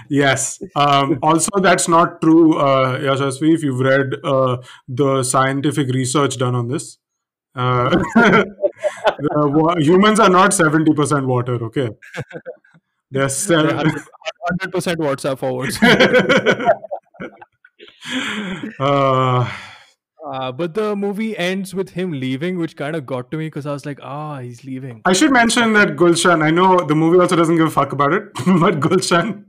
yes. 0.10 0.60
Um, 0.76 1.20
also, 1.22 1.60
that's 1.62 1.88
not 1.88 2.20
true, 2.22 2.58
uh, 2.58 3.00
Yashasvi, 3.00 3.54
if 3.54 3.64
you've 3.64 3.80
read 3.80 4.16
uh, 4.24 4.58
the 4.88 5.24
scientific 5.24 5.94
research 6.00 6.38
done 6.38 6.56
on 6.56 6.68
this. 6.68 6.98
Uh, 7.56 7.96
the 9.19 9.77
humans 9.81 10.21
are 10.21 10.29
not 10.29 10.51
70% 10.51 11.27
water, 11.27 11.55
okay? 11.65 11.91
They're 13.11 13.13
They're 13.23 13.29
seven. 13.29 13.77
100% 13.79 14.97
WhatsApp 14.97 15.39
forwards. 15.39 15.79
uh, 18.81 19.51
Uh, 20.29 20.53
but 20.53 20.75
the 20.75 20.95
movie 20.95 21.37
ends 21.39 21.75
with 21.75 21.91
him 21.91 22.13
leaving, 22.13 22.59
which 22.59 22.77
kind 22.77 22.95
of 22.95 23.07
got 23.07 23.31
to 23.31 23.39
me 23.39 23.47
because 23.47 23.67
I 23.67 23.73
was 23.73 23.87
like, 23.87 23.99
ah, 24.03 24.41
he's 24.41 24.63
leaving. 24.63 25.01
I 25.07 25.15
should 25.15 25.33
mention 25.33 25.73
that 25.73 25.97
Gulshan, 25.97 26.43
I 26.43 26.51
know 26.51 26.79
the 26.81 26.95
movie 26.95 27.19
also 27.19 27.35
doesn't 27.35 27.57
give 27.57 27.67
a 27.67 27.71
fuck 27.71 27.93
about 27.93 28.13
it, 28.13 28.25
but 28.61 28.81
Gulshan, 28.81 29.45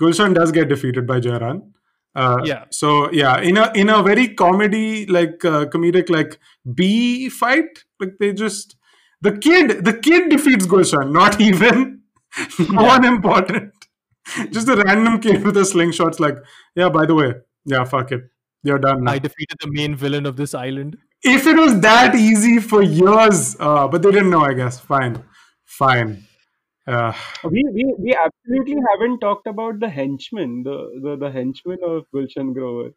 Gulshan 0.00 0.34
does 0.34 0.50
get 0.50 0.68
defeated 0.68 1.06
by 1.06 1.20
Jairan. 1.20 1.72
Uh, 2.14 2.38
Yeah. 2.44 2.64
So 2.70 3.10
yeah, 3.10 3.40
in 3.40 3.56
a 3.56 3.70
in 3.74 3.88
a 3.88 4.02
very 4.02 4.28
comedy 4.28 5.06
like 5.06 5.44
uh, 5.44 5.66
comedic 5.66 6.08
like 6.08 6.38
B 6.74 7.28
fight, 7.28 7.84
like 8.00 8.12
they 8.20 8.32
just 8.32 8.76
the 9.22 9.32
kid 9.38 9.84
the 9.84 9.94
kid 10.06 10.28
defeats 10.30 10.66
Gulshan, 10.66 11.12
not 11.12 11.40
even 11.40 12.02
no 12.70 12.82
one 12.82 13.04
important, 13.04 13.72
just 14.50 14.68
a 14.68 14.76
random 14.76 15.20
kid 15.20 15.44
with 15.44 15.56
a 15.56 15.64
slingshot's 15.64 16.20
like 16.20 16.36
yeah. 16.74 16.88
By 16.88 17.06
the 17.06 17.14
way, 17.14 17.32
yeah, 17.64 17.84
fuck 17.84 18.12
it, 18.12 18.22
you're 18.62 18.78
done 18.78 19.04
now. 19.04 19.12
I 19.12 19.18
defeated 19.18 19.56
the 19.60 19.70
main 19.70 19.96
villain 19.96 20.26
of 20.26 20.36
this 20.36 20.54
island. 20.54 20.96
if 21.22 21.46
it 21.46 21.56
was 21.56 21.74
that 21.82 22.14
easy 22.16 22.58
for 22.58 22.82
years, 22.82 23.56
uh, 23.60 23.86
but 23.88 24.02
they 24.02 24.10
didn't 24.10 24.30
know, 24.30 24.40
I 24.40 24.54
guess. 24.54 24.78
Fine, 24.80 25.22
fine. 25.64 26.24
Uh, 26.86 27.12
we, 27.44 27.64
we 27.74 27.84
we 28.04 28.14
absolutely 28.22 28.76
haven't 28.90 29.20
talked 29.20 29.46
about 29.46 29.78
the 29.82 29.88
henchman 29.88 30.64
the 30.64 30.78
the, 31.04 31.12
the 31.20 31.30
henchman 31.30 31.78
of 31.88 32.00
gulshan 32.16 32.48
grover 32.56 32.88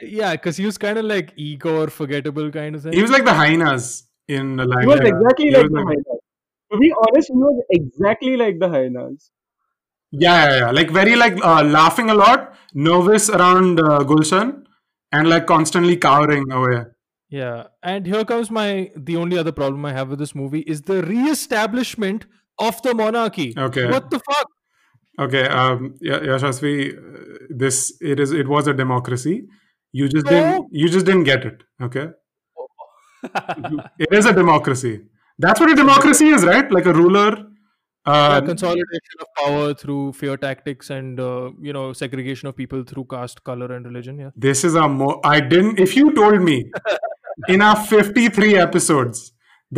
Yeah, 0.00 0.32
because 0.36 0.56
he 0.56 0.64
was 0.64 0.78
kind 0.78 0.96
of 1.00 1.06
like 1.06 1.32
ego 1.36 1.72
or 1.82 1.88
forgettable 1.88 2.52
kind 2.52 2.76
of 2.76 2.84
thing. 2.84 2.92
he 2.92 3.02
was 3.02 3.10
like 3.10 3.24
the 3.24 3.34
hyenas 3.34 4.04
in 4.28 4.56
the 4.56 4.64
line. 4.64 4.82
he 4.82 4.86
was 4.86 5.00
yeah. 5.02 5.08
exactly 5.14 5.46
He 5.46 5.54
like 5.56 5.62
was 5.64 5.72
the 5.72 5.84
hyenas 5.88 6.20
to 6.72 6.78
be 6.78 6.92
honest 7.04 7.28
he 7.28 7.38
was 7.46 7.64
exactly 7.70 8.36
like 8.36 8.58
the 8.58 8.68
hyenas 8.68 9.30
yeah, 10.12 10.48
yeah, 10.48 10.58
yeah, 10.58 10.70
like 10.70 10.90
very 10.90 11.16
like 11.16 11.36
uh, 11.44 11.62
laughing 11.64 12.10
a 12.10 12.14
lot, 12.14 12.54
nervous 12.74 13.28
around 13.28 13.80
uh, 13.80 13.98
Gulshan, 14.00 14.64
and 15.12 15.28
like 15.28 15.46
constantly 15.46 15.96
cowering 15.96 16.50
away. 16.50 16.84
Yeah, 17.28 17.64
and 17.82 18.06
here 18.06 18.24
comes 18.24 18.50
my 18.50 18.92
the 18.96 19.16
only 19.16 19.36
other 19.36 19.52
problem 19.52 19.84
I 19.84 19.92
have 19.92 20.08
with 20.10 20.20
this 20.20 20.34
movie 20.34 20.60
is 20.60 20.82
the 20.82 21.02
re-establishment 21.02 22.26
of 22.58 22.80
the 22.82 22.94
monarchy. 22.94 23.52
Okay. 23.58 23.90
What 23.90 24.10
the 24.10 24.20
fuck? 24.20 24.48
Okay, 25.18 25.46
um, 25.48 25.94
yeah, 26.00 26.20
Yashasvi, 26.20 26.96
uh, 26.96 27.46
this 27.50 27.92
it 28.00 28.20
is 28.20 28.32
it 28.32 28.48
was 28.48 28.68
a 28.68 28.72
democracy. 28.74 29.44
You 29.92 30.08
just 30.08 30.26
No. 30.26 30.30
didn't 30.30 30.66
you 30.70 30.88
just 30.88 31.04
didn't 31.04 31.24
get 31.24 31.44
it. 31.44 31.62
Okay, 31.82 32.08
it 33.98 34.12
is 34.12 34.26
a 34.26 34.32
democracy. 34.32 35.00
That's 35.38 35.60
what 35.60 35.70
a 35.70 35.74
democracy 35.74 36.28
is, 36.28 36.44
right? 36.44 36.70
Like 36.70 36.86
a 36.86 36.92
ruler. 36.92 37.36
Yeah, 37.36 38.12
Uh, 38.14 38.40
consolidation 38.40 39.22
of 39.22 39.28
power 39.38 39.74
through 39.78 40.12
fear 40.18 40.36
tactics 40.42 40.90
and 40.96 41.18
uh, 41.18 41.50
you 41.60 41.72
know 41.76 41.92
segregation 42.00 42.48
of 42.50 42.54
people 42.60 42.84
through 42.90 43.04
caste, 43.12 43.40
color, 43.48 43.68
and 43.76 43.84
religion. 43.90 44.20
Yeah. 44.24 44.30
this 44.36 44.62
is 44.68 44.76
a 44.82 44.84
more. 44.88 45.14
I 45.30 45.40
didn't. 45.54 45.80
If 45.86 45.96
you 45.96 46.12
told 46.18 46.40
me 46.50 46.56
in 47.54 47.62
our 47.70 47.74
fifty-three 47.94 48.52
episodes 48.66 49.24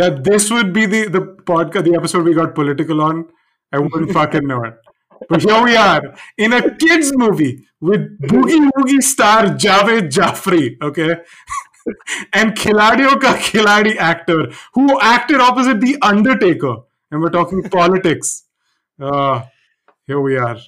that 0.03 0.25
this 0.25 0.51
would 0.57 0.75
be 0.75 0.85
the 0.95 1.01
the 1.17 1.23
podcast, 1.53 1.89
the 1.89 1.95
episode 2.03 2.25
we 2.31 2.35
got 2.35 2.55
political 2.55 3.01
on, 3.01 3.25
I 3.73 3.79
wouldn't 3.79 4.13
fucking 4.21 4.47
know 4.47 4.63
it. 4.65 4.75
But 5.31 5.43
here 5.43 5.63
we 5.65 5.75
are 5.77 6.15
in 6.37 6.53
a 6.53 6.63
kids 6.77 7.11
movie 7.17 7.67
with 7.81 8.05
Boogie 8.35 8.69
Woogie 8.77 9.03
star 9.03 9.47
Javed 9.65 10.11
Jaffrey, 10.19 10.77
okay, 10.83 11.17
and 12.33 12.53
Khiladiyo 12.53 13.21
ka 13.21 13.35
Khiladi 13.37 13.97
actor 13.97 14.53
who 14.75 15.01
acted 15.01 15.41
opposite 15.41 15.81
the 15.81 15.97
Undertaker, 16.03 16.77
and 17.11 17.21
we're 17.21 17.31
talking 17.31 17.63
politics. 17.71 18.45
Uh, 19.01 19.43
here 20.07 20.21
we 20.21 20.37
are. 20.37 20.59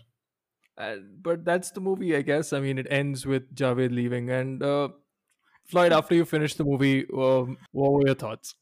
Uh, 0.78 0.96
but 1.20 1.44
that's 1.44 1.70
the 1.72 1.80
movie, 1.80 2.16
I 2.16 2.22
guess. 2.22 2.52
I 2.52 2.60
mean, 2.60 2.78
it 2.78 2.86
ends 2.90 3.26
with 3.26 3.54
Javed 3.54 3.94
leaving. 3.94 4.30
And 4.30 4.62
uh, 4.62 4.88
Floyd, 5.66 5.92
after 5.92 6.14
you 6.14 6.24
finished 6.24 6.56
the 6.56 6.64
movie, 6.64 7.06
um, 7.12 7.58
what 7.72 7.92
were 7.92 8.06
your 8.06 8.14
thoughts? 8.14 8.54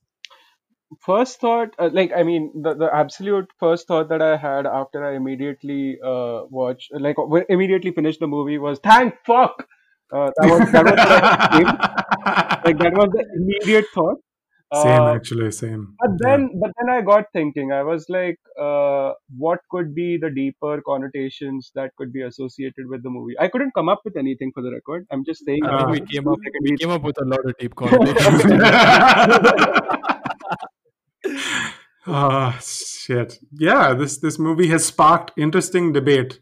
first 1.00 1.40
thought 1.40 1.74
uh, 1.78 1.90
like 1.92 2.12
i 2.16 2.22
mean 2.22 2.50
the, 2.62 2.74
the 2.74 2.88
absolute 2.92 3.50
first 3.60 3.86
thought 3.86 4.08
that 4.08 4.22
i 4.22 4.36
had 4.36 4.66
after 4.66 5.04
i 5.04 5.14
immediately 5.14 5.98
uh 6.02 6.42
watched 6.48 6.90
like 6.94 7.16
w- 7.16 7.44
immediately 7.48 7.92
finished 7.92 8.20
the 8.20 8.26
movie 8.26 8.58
was 8.58 8.78
thank 8.78 9.14
fuck 9.26 9.66
uh, 10.12 10.30
that 10.36 10.48
was 10.52 10.72
that 10.72 10.84
was 10.84 10.98
what 11.10 12.64
like 12.66 12.78
that 12.78 12.94
was 13.00 13.08
the 13.18 13.24
immediate 13.40 13.86
thought 13.94 14.18
Same, 14.74 15.02
uh, 15.02 15.14
actually, 15.14 15.50
same. 15.50 15.82
but 16.00 16.10
Yeah. 16.24 16.24
then 16.24 16.42
but 16.62 16.72
then 16.78 16.88
i 16.94 17.00
got 17.10 17.28
thinking 17.36 17.72
i 17.76 17.82
was 17.90 18.02
like 18.16 18.38
uh 18.66 19.12
what 19.44 19.60
could 19.74 19.94
be 19.94 20.08
the 20.24 20.30
deeper 20.40 20.74
connotations 20.88 21.70
that 21.78 21.94
could 21.96 22.12
be 22.18 22.22
associated 22.30 22.90
with 22.94 23.02
the 23.02 23.12
movie 23.14 23.36
i 23.46 23.48
couldn't 23.48 23.72
come 23.78 23.88
up 23.94 24.02
with 24.08 24.16
anything 24.24 24.52
for 24.58 24.62
the 24.66 24.72
record 24.78 25.06
i'm 25.10 25.24
just 25.30 25.44
saying 25.50 25.64
I 25.70 25.76
think 25.78 25.90
we 25.96 26.00
came 26.14 26.28
up 26.34 26.38
Like 26.48 26.60
we 26.68 26.76
came 26.82 26.90
up 26.98 27.02
with 27.10 27.18
a 27.26 27.28
lot 27.34 27.48
of 27.52 27.56
deep 27.64 27.74
connotations. 27.74 28.44
Ah, 32.06 32.58
shit. 32.62 33.38
Yeah, 33.52 33.92
this 33.94 34.18
this 34.18 34.38
movie 34.38 34.68
has 34.68 34.86
sparked 34.86 35.32
interesting 35.36 35.92
debate. 35.92 36.40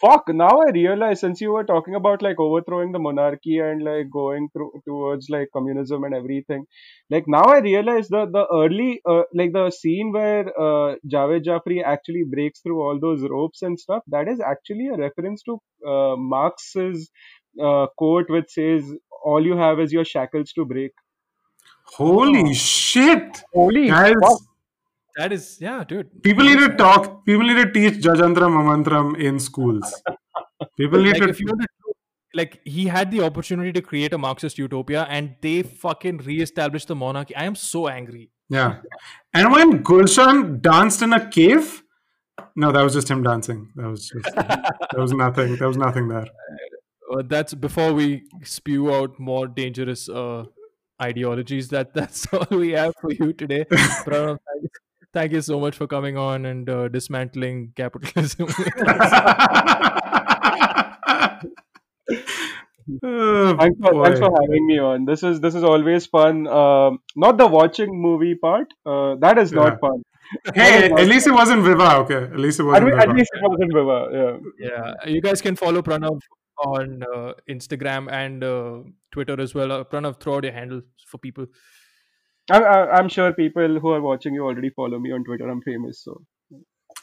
Fuck, 0.00 0.28
now 0.28 0.60
I 0.62 0.70
realize 0.70 1.20
since 1.20 1.40
you 1.42 1.52
were 1.52 1.64
talking 1.64 1.94
about 1.94 2.22
like 2.22 2.40
overthrowing 2.40 2.92
the 2.92 2.98
monarchy 2.98 3.58
and 3.58 3.82
like 3.84 4.08
going 4.10 4.48
through 4.52 4.82
towards 4.86 5.28
like 5.28 5.48
communism 5.52 6.04
and 6.04 6.14
everything, 6.14 6.64
like 7.10 7.24
now 7.28 7.42
I 7.42 7.58
realize 7.58 8.08
the 8.08 8.24
the 8.26 8.46
early 8.50 9.02
uh, 9.04 9.22
like 9.34 9.52
the 9.52 9.70
scene 9.70 10.12
where 10.12 10.46
uh, 10.58 10.94
Javed 11.06 11.44
Jaffrey 11.44 11.82
actually 11.84 12.24
breaks 12.30 12.60
through 12.60 12.80
all 12.80 12.98
those 12.98 13.22
ropes 13.28 13.60
and 13.62 13.78
stuff. 13.78 14.02
That 14.08 14.28
is 14.28 14.40
actually 14.40 14.88
a 14.88 14.96
reference 14.96 15.42
to 15.42 15.60
uh, 15.86 16.16
Marx's 16.16 17.10
uh, 17.62 17.86
quote, 17.98 18.30
which 18.30 18.50
says, 18.50 18.90
"All 19.22 19.44
you 19.44 19.56
have 19.56 19.80
is 19.80 19.92
your 19.92 20.06
shackles 20.06 20.52
to 20.52 20.64
break." 20.64 20.92
Holy 21.84 22.54
shit, 22.54 23.42
Holy 23.52 23.88
guys! 23.88 24.14
fuck! 24.20 24.40
That 25.16 25.32
is, 25.32 25.58
yeah, 25.60 25.84
dude. 25.84 26.22
People 26.22 26.44
need 26.44 26.58
to 26.58 26.76
talk. 26.76 27.24
People 27.26 27.46
need 27.46 27.62
to 27.62 27.70
teach 27.72 28.02
Jajantram 28.02 28.52
Mamantram 28.58 29.18
in 29.20 29.38
schools. 29.38 30.02
People 30.76 31.02
need 31.02 31.14
Like, 31.14 31.22
to. 31.22 31.28
if 31.28 31.40
you 31.40 31.46
want 31.46 31.62
to, 31.62 31.68
like, 32.34 32.60
he 32.64 32.86
had 32.86 33.10
the 33.10 33.22
opportunity 33.22 33.72
to 33.72 33.82
create 33.82 34.12
a 34.12 34.18
Marxist 34.18 34.58
utopia 34.58 35.06
and 35.10 35.34
they 35.42 35.62
fucking 35.62 36.18
re-established 36.18 36.88
the 36.88 36.94
monarchy. 36.94 37.34
I 37.34 37.44
am 37.44 37.54
so 37.54 37.88
angry. 37.88 38.30
Yeah. 38.48 38.78
And 39.34 39.52
when 39.52 39.82
Gulshan 39.82 40.60
danced 40.60 41.02
in 41.02 41.12
a 41.12 41.28
cave, 41.28 41.82
no, 42.56 42.72
that 42.72 42.82
was 42.82 42.94
just 42.94 43.08
him 43.10 43.22
dancing. 43.22 43.70
That 43.76 43.88
was 43.88 44.08
just 44.08 44.34
there 44.34 45.00
was 45.00 45.12
nothing. 45.12 45.56
There 45.56 45.68
was 45.68 45.76
nothing 45.76 46.08
there. 46.08 46.26
Uh, 47.12 47.22
that's 47.26 47.54
before 47.54 47.92
we 47.92 48.22
spew 48.44 48.92
out 48.94 49.18
more 49.20 49.46
dangerous 49.46 50.08
uh, 50.08 50.44
ideologies. 51.00 51.68
That 51.68 51.94
that's 51.94 52.26
all 52.32 52.46
we 52.50 52.70
have 52.72 52.94
for 53.00 53.12
you 53.12 53.32
today. 53.32 53.64
Pranav, 53.70 54.38
thank, 55.12 55.32
you, 55.32 55.40
so 55.40 55.58
much 55.60 55.76
for 55.76 55.86
coming 55.86 56.16
on 56.16 56.46
and 56.46 56.68
uh, 56.68 56.88
dismantling 56.88 57.72
capitalism. 57.76 58.48
Oh, 63.04 63.56
Thanks 63.56 63.78
for, 63.80 64.04
thanks 64.04 64.18
for 64.18 64.30
having 64.40 64.66
me 64.66 64.78
on. 64.80 65.04
This 65.04 65.22
is 65.22 65.40
this 65.40 65.54
is 65.54 65.62
always 65.62 66.06
fun. 66.06 66.48
Um, 66.48 66.98
not 67.14 67.38
the 67.38 67.46
watching 67.46 67.90
movie 68.02 68.34
part. 68.34 68.66
Uh, 68.84 69.14
that 69.20 69.38
is 69.38 69.52
not 69.52 69.74
Yeah. 69.74 69.78
fun. 69.80 70.02
Hey, 70.54 70.90
at 70.90 71.06
least 71.06 71.26
it 71.26 71.32
wasn't 71.32 71.62
Viva. 71.64 71.96
Okay, 71.98 72.16
at 72.24 72.38
least 72.38 72.58
it 72.60 72.64
wasn't 72.64 72.86
le- 72.86 72.96
at 72.96 73.06
Viva. 73.08 73.18
least 73.18 73.30
it 73.34 73.42
wasn't 73.42 73.72
Viva. 73.74 74.40
Yeah. 74.58 74.68
yeah, 74.68 75.08
you 75.12 75.20
guys 75.20 75.40
can 75.40 75.54
follow 75.56 75.82
Pranav 75.82 76.18
on 76.64 77.02
uh, 77.14 77.32
Instagram 77.48 78.10
and 78.10 78.42
uh, 78.44 78.78
Twitter 79.12 79.40
as 79.40 79.54
well. 79.54 79.72
Uh, 79.72 79.84
Pranav, 79.84 80.20
throw 80.20 80.36
out 80.36 80.44
your 80.44 80.52
handle 80.52 80.82
for 81.06 81.18
people. 81.18 81.46
I, 82.50 82.98
am 82.98 83.08
sure 83.08 83.32
people 83.32 83.78
who 83.80 83.90
are 83.90 84.00
watching 84.00 84.34
you 84.34 84.44
already 84.44 84.70
follow 84.70 84.98
me 84.98 85.12
on 85.12 85.24
Twitter. 85.24 85.48
I'm 85.48 85.62
famous, 85.62 86.02
so. 86.02 86.22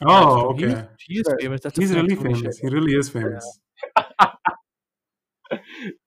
Oh, 0.06 0.50
okay. 0.50 0.86
He, 1.08 1.16
he 1.16 1.20
is 1.22 1.34
famous. 1.40 1.62
That's 1.62 1.78
he's 1.78 1.94
really 1.94 2.16
famous. 2.16 2.60
He 2.60 2.68
really 2.68 2.94
is 2.94 3.10
famous. 3.10 3.60
Yeah. 3.98 4.04